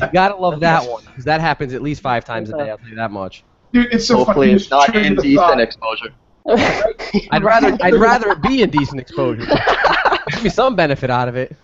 You 0.00 0.08
gotta 0.12 0.36
love 0.36 0.60
that 0.60 0.88
one 0.90 1.02
because 1.04 1.24
that 1.24 1.40
happens 1.40 1.74
at 1.74 1.82
least 1.82 2.00
five 2.02 2.24
times 2.24 2.50
a 2.50 2.52
day. 2.52 2.70
I'll 2.70 2.78
tell 2.78 2.88
you 2.88 2.96
that 2.96 3.10
much. 3.10 3.44
Dude, 3.72 3.92
it's 3.92 4.06
so 4.06 4.18
Hopefully 4.18 4.46
funny. 4.46 4.50
You 4.50 4.56
it's 4.56 4.70
not 4.70 4.94
indecent 4.94 5.60
exposure. 5.60 6.14
I'd 7.30 7.42
rather 7.42 7.76
I'd 7.80 7.94
rather 7.94 8.30
it 8.30 8.42
be 8.42 8.62
indecent 8.62 9.00
exposure. 9.00 9.46
Give 10.30 10.44
me 10.44 10.50
some 10.50 10.76
benefit 10.76 11.10
out 11.10 11.28
of 11.28 11.36
it. 11.36 11.56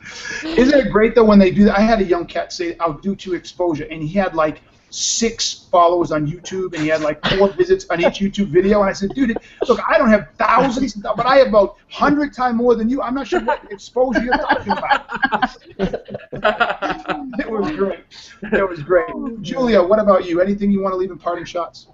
Isn't 0.45 0.87
it 0.87 0.91
great 0.91 1.15
though 1.15 1.25
when 1.25 1.39
they 1.39 1.51
do 1.51 1.65
that? 1.65 1.79
I 1.79 1.83
had 1.83 2.01
a 2.01 2.05
young 2.05 2.27
cat 2.27 2.53
say, 2.53 2.77
"I'll 2.81 2.95
do 2.99 3.15
to 3.17 3.35
exposure," 3.35 3.87
and 3.91 4.03
he 4.03 4.09
had 4.19 4.35
like 4.35 4.63
six 4.91 5.67
followers 5.71 6.13
on 6.13 6.27
YouTube, 6.27 6.75
and 6.75 6.83
he 6.83 6.89
had 6.89 7.01
like 7.01 7.25
four 7.27 7.49
visits 7.49 7.87
on 7.91 8.01
each 8.01 8.19
YouTube 8.21 8.49
video. 8.49 8.81
And 8.81 8.91
I 8.91 8.93
said, 8.93 9.11
"Dude, 9.15 9.37
look, 9.69 9.81
I 9.89 9.99
don't 9.99 10.11
have 10.11 10.29
thousands, 10.39 10.95
but 10.95 11.27
I 11.27 11.37
have 11.37 11.49
about 11.49 11.77
hundred 11.89 12.35
times 12.35 12.57
more 12.57 12.75
than 12.75 12.89
you. 12.89 13.03
I'm 13.03 13.15
not 13.15 13.27
sure 13.27 13.41
what 13.41 13.71
exposure 13.71 14.23
you're 14.23 14.37
talking 14.37 14.73
about." 14.73 15.57
it 17.39 17.51
was 17.51 17.71
great. 17.73 18.01
It 18.43 18.69
was 18.69 18.83
great. 18.83 19.09
Julio, 19.47 19.87
what 19.87 19.99
about 19.99 20.27
you? 20.27 20.41
Anything 20.41 20.71
you 20.71 20.83
want 20.83 20.93
to 20.93 20.97
leave 20.97 21.11
in 21.11 21.19
parting 21.19 21.45
shots? 21.45 21.87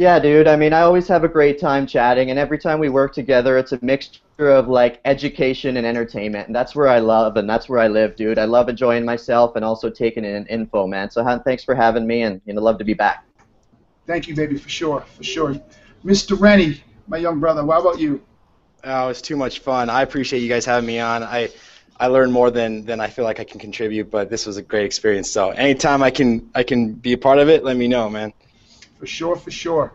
Yeah, 0.00 0.18
dude. 0.18 0.48
I 0.48 0.56
mean, 0.56 0.72
I 0.72 0.80
always 0.80 1.06
have 1.08 1.24
a 1.24 1.28
great 1.28 1.60
time 1.60 1.86
chatting, 1.86 2.30
and 2.30 2.38
every 2.38 2.56
time 2.56 2.78
we 2.78 2.88
work 2.88 3.12
together, 3.12 3.58
it's 3.58 3.72
a 3.72 3.78
mixture 3.82 4.48
of 4.48 4.66
like 4.66 4.98
education 5.04 5.76
and 5.76 5.86
entertainment, 5.86 6.46
and 6.46 6.56
that's 6.56 6.74
where 6.74 6.88
I 6.88 7.00
love 7.00 7.36
and 7.36 7.46
that's 7.46 7.68
where 7.68 7.80
I 7.80 7.88
live, 7.88 8.16
dude. 8.16 8.38
I 8.38 8.46
love 8.46 8.70
enjoying 8.70 9.04
myself 9.04 9.56
and 9.56 9.62
also 9.62 9.90
taking 9.90 10.24
in 10.24 10.46
info, 10.46 10.86
man. 10.86 11.10
So, 11.10 11.22
Han, 11.22 11.42
thanks 11.42 11.64
for 11.64 11.74
having 11.74 12.06
me, 12.06 12.22
and 12.22 12.40
you 12.46 12.54
know, 12.54 12.62
love 12.62 12.78
to 12.78 12.84
be 12.84 12.94
back. 12.94 13.26
Thank 14.06 14.26
you, 14.26 14.34
baby, 14.34 14.56
for 14.56 14.70
sure, 14.70 15.02
for 15.02 15.22
sure. 15.22 15.60
Mr. 16.02 16.40
Reni, 16.40 16.82
my 17.06 17.18
young 17.18 17.38
brother, 17.38 17.60
how 17.60 17.82
about 17.82 18.00
you? 18.00 18.22
Oh, 18.84 19.08
it's 19.08 19.20
too 19.20 19.36
much 19.36 19.58
fun. 19.58 19.90
I 19.90 20.00
appreciate 20.00 20.40
you 20.40 20.48
guys 20.48 20.64
having 20.64 20.86
me 20.86 20.98
on. 20.98 21.22
I 21.22 21.50
I 21.98 22.06
learned 22.06 22.32
more 22.32 22.50
than 22.50 22.86
than 22.86 23.00
I 23.00 23.08
feel 23.08 23.26
like 23.26 23.38
I 23.38 23.44
can 23.44 23.60
contribute, 23.60 24.10
but 24.10 24.30
this 24.30 24.46
was 24.46 24.56
a 24.56 24.62
great 24.62 24.86
experience. 24.86 25.30
So 25.30 25.50
anytime 25.50 26.02
I 26.02 26.10
can 26.10 26.48
I 26.54 26.62
can 26.62 26.94
be 26.94 27.12
a 27.12 27.18
part 27.18 27.38
of 27.38 27.50
it, 27.50 27.64
let 27.64 27.76
me 27.76 27.86
know, 27.86 28.08
man. 28.08 28.32
For 29.00 29.06
sure, 29.06 29.34
for 29.34 29.50
sure. 29.50 29.94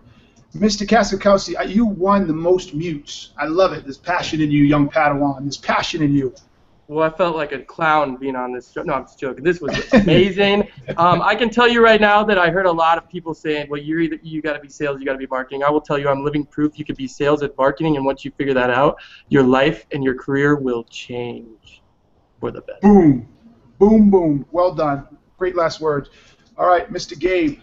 Mr. 0.55 0.87
Kosakowski, 0.87 1.57
uh, 1.59 1.63
you 1.63 1.85
won 1.85 2.25
the 2.25 2.33
most 2.33 2.73
mutes. 2.73 3.33
I 3.37 3.45
love 3.45 3.71
it. 3.73 3.83
There's 3.83 3.99
passion 3.99 4.41
in 4.41 4.49
you, 4.49 4.63
young 4.63 4.89
Padawan. 4.89 5.41
There's 5.41 5.57
passion 5.57 6.01
in 6.01 6.13
you. 6.13 6.33
Well, 6.87 7.03
I 7.11 7.15
felt 7.15 7.35
like 7.35 7.51
a 7.51 7.59
clown 7.59 8.15
being 8.15 8.35
on 8.35 8.51
this 8.51 8.71
show. 8.71 8.81
No, 8.81 8.93
I'm 8.93 9.03
just 9.03 9.19
joking. 9.19 9.43
This 9.43 9.61
was 9.61 9.75
amazing. 9.93 10.67
um, 10.97 11.21
I 11.21 11.35
can 11.35 11.49
tell 11.51 11.67
you 11.67 11.83
right 11.83 12.01
now 12.01 12.23
that 12.23 12.39
I 12.39 12.49
heard 12.49 12.65
a 12.65 12.71
lot 12.71 12.97
of 12.97 13.07
people 13.09 13.33
saying, 13.33 13.67
"Well, 13.69 13.81
you're 13.81 13.99
either 13.99 14.17
you 14.23 14.41
got 14.41 14.53
to 14.53 14.59
be 14.59 14.69
sales, 14.69 14.99
you 14.99 15.05
got 15.05 15.13
to 15.13 15.19
be 15.19 15.27
marketing." 15.27 15.63
I 15.63 15.69
will 15.69 15.81
tell 15.81 15.99
you, 15.99 16.09
I'm 16.09 16.23
living 16.23 16.45
proof. 16.45 16.79
You 16.79 16.85
could 16.85 16.97
be 16.97 17.07
sales 17.07 17.41
and 17.41 17.51
marketing, 17.57 17.95
and 17.97 18.05
once 18.05 18.25
you 18.25 18.31
figure 18.31 18.53
that 18.55 18.69
out, 18.69 18.97
your 19.29 19.43
life 19.43 19.85
and 19.91 20.03
your 20.03 20.15
career 20.15 20.55
will 20.55 20.83
change 20.85 21.81
for 22.39 22.51
the 22.51 22.61
better. 22.61 22.79
Boom. 22.81 23.27
Boom, 23.77 24.09
boom. 24.09 24.45
Well 24.51 24.73
done. 24.73 25.07
Great 25.37 25.55
last 25.55 25.81
words. 25.81 26.09
All 26.57 26.67
right, 26.67 26.91
Mr. 26.91 27.19
Gabe. 27.19 27.59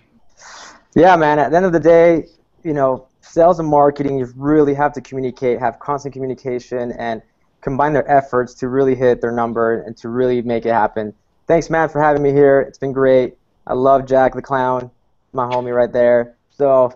Yeah, 0.95 1.17
man. 1.17 1.39
At 1.39 1.51
the 1.51 1.57
end 1.57 1.67
of 1.67 1.73
the 1.73 1.81
day, 1.81 2.27
you 2.63 2.75
know, 2.75 3.09
sales 3.21 3.59
and 3.59 3.69
marketing, 3.69 4.19
you 4.19 4.33
really 4.37 4.75
have 4.75 4.93
to 4.95 5.01
communicate, 5.01 5.59
have 5.59 5.79
constant 5.79 6.13
communication, 6.13 6.93
and 6.93 7.23
combine 7.61 7.93
their 7.93 8.09
efforts 8.11 8.55
to 8.55 8.69
really 8.69 8.95
hit 8.95 9.21
their 9.21 9.33
number 9.33 9.83
and 9.83 9.97
to 9.97 10.09
really 10.09 10.43
make 10.43 10.67
it 10.67 10.73
happen. 10.73 11.15
thanks, 11.47 11.71
man, 11.71 11.89
for 11.89 12.01
having 12.01 12.23
me 12.23 12.33
here. 12.33 12.61
It's 12.61 12.79
been 12.79 12.93
great. 12.93 13.37
I 13.67 13.75
love 13.75 14.07
Jack 14.07 14.35
the 14.35 14.43
Clown, 14.43 14.91
my 15.33 15.45
homie 15.45 15.75
right 15.75 15.93
there. 15.93 16.37
So 16.51 16.93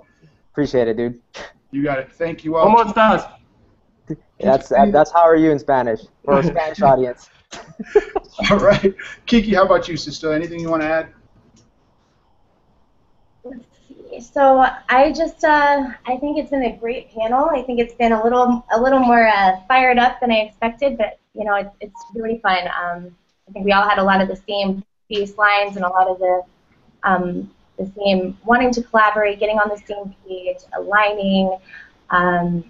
appreciate 0.52 0.88
it, 0.88 0.96
dude. 0.96 1.20
You 1.70 1.82
got 1.82 1.98
it. 1.98 2.12
Thank 2.12 2.44
you 2.44 2.56
all. 2.56 2.66
¿Cómo 2.66 2.84
estás? 2.84 3.30
That's 4.40 4.70
uh, 4.72 4.86
that's 4.86 5.10
how 5.10 5.22
are 5.22 5.36
you 5.36 5.50
in 5.50 5.58
Spanish 5.58 6.00
for 6.24 6.38
a 6.38 6.42
Spanish 6.42 6.82
audience. 6.90 7.30
All 8.50 8.58
right. 8.58 8.94
Kiki, 9.26 9.54
how 9.54 9.64
about 9.64 9.88
you, 9.88 9.96
sister? 9.96 10.32
Anything 10.32 10.60
you 10.60 10.70
want 10.70 10.82
to 10.82 10.88
add? 10.88 11.08
So 14.20 14.64
I 14.88 15.12
just 15.12 15.44
uh, 15.44 15.90
I 16.06 16.16
think 16.18 16.38
it's 16.38 16.50
been 16.50 16.64
a 16.64 16.76
great 16.76 17.12
panel. 17.12 17.50
I 17.50 17.62
think 17.62 17.80
it's 17.80 17.94
been 17.94 18.12
a 18.12 18.22
little 18.22 18.64
a 18.72 18.80
little 18.80 18.98
more 18.98 19.26
uh, 19.26 19.60
fired 19.68 19.98
up 19.98 20.20
than 20.20 20.30
I 20.32 20.38
expected, 20.40 20.96
but 20.96 21.18
you 21.34 21.44
know 21.44 21.54
it's 21.54 21.74
it's 21.80 22.04
really 22.14 22.38
fun. 22.38 22.68
Um, 22.68 23.14
I 23.48 23.52
think 23.52 23.64
we 23.64 23.72
all 23.72 23.88
had 23.88 23.98
a 23.98 24.02
lot 24.04 24.20
of 24.20 24.28
the 24.28 24.36
same 24.48 24.84
baselines 25.10 25.76
and 25.76 25.84
a 25.84 25.88
lot 25.88 26.08
of 26.08 26.18
the 26.18 26.42
um, 27.02 27.50
the 27.78 27.90
same 27.96 28.38
wanting 28.44 28.72
to 28.72 28.82
collaborate, 28.82 29.38
getting 29.38 29.58
on 29.58 29.68
the 29.68 29.82
same 29.86 30.14
page, 30.26 30.58
aligning. 30.76 31.58
Um, 32.10 32.64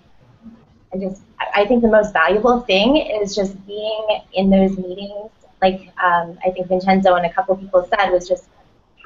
I 0.92 0.98
just 0.98 1.22
I 1.54 1.64
think 1.66 1.82
the 1.82 1.88
most 1.88 2.12
valuable 2.12 2.60
thing 2.62 2.96
is 2.96 3.34
just 3.34 3.64
being 3.66 4.06
in 4.32 4.50
those 4.50 4.76
meetings. 4.76 5.30
Like 5.62 5.92
um, 6.02 6.38
I 6.44 6.50
think 6.50 6.68
Vincenzo 6.68 7.14
and 7.14 7.26
a 7.26 7.32
couple 7.32 7.56
people 7.56 7.88
said 7.88 8.10
was 8.10 8.28
just 8.28 8.44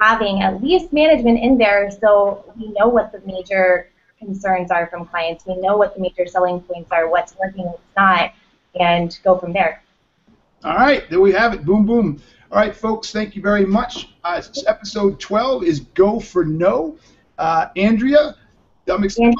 having 0.01 0.41
at 0.41 0.63
least 0.63 0.91
management 0.91 1.39
in 1.39 1.59
there 1.59 1.91
so 1.91 2.43
we 2.57 2.73
know 2.73 2.87
what 2.87 3.11
the 3.11 3.21
major 3.23 3.91
concerns 4.17 4.71
are 4.71 4.87
from 4.87 5.05
clients. 5.05 5.45
We 5.45 5.55
know 5.57 5.77
what 5.77 5.93
the 5.93 6.01
major 6.01 6.25
selling 6.25 6.59
points 6.61 6.91
are, 6.91 7.07
what's 7.07 7.35
working, 7.37 7.65
what's 7.65 7.83
not, 7.95 8.33
and 8.79 9.17
go 9.23 9.37
from 9.37 9.53
there. 9.53 9.83
All 10.63 10.75
right, 10.75 11.07
there 11.09 11.19
we 11.19 11.31
have 11.33 11.53
it. 11.53 11.65
Boom, 11.65 11.85
boom. 11.85 12.21
All 12.51 12.57
right, 12.57 12.75
folks, 12.75 13.11
thank 13.11 13.35
you 13.35 13.43
very 13.43 13.65
much. 13.65 14.09
Uh, 14.23 14.41
episode 14.65 15.19
12 15.19 15.63
is 15.63 15.79
Go 15.93 16.19
for 16.19 16.43
No. 16.43 16.97
Uh, 17.37 17.67
Andrea, 17.75 18.35
I'm 18.87 19.03
excited 19.03 19.35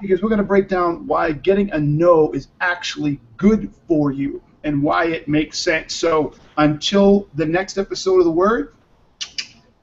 because 0.00 0.22
we're 0.22 0.30
going 0.30 0.38
to 0.38 0.44
break 0.44 0.68
down 0.68 1.06
why 1.06 1.32
getting 1.32 1.70
a 1.72 1.78
no 1.78 2.32
is 2.32 2.48
actually 2.62 3.20
good 3.36 3.70
for 3.86 4.12
you 4.12 4.42
and 4.64 4.82
why 4.82 5.06
it 5.06 5.28
makes 5.28 5.58
sense. 5.58 5.94
So 5.94 6.32
until 6.56 7.28
the 7.34 7.44
next 7.44 7.76
episode 7.76 8.18
of 8.18 8.24
The 8.24 8.30
Word, 8.30 8.74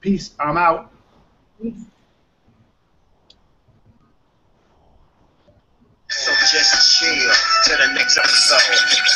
peace. 0.04 0.32
I'm 0.38 0.58
out. 0.58 0.92
So 6.10 6.30
just 6.52 7.00
chill 7.00 7.32
to 7.64 7.70
the 7.70 7.94
next 7.94 8.18
episode. 8.18 9.13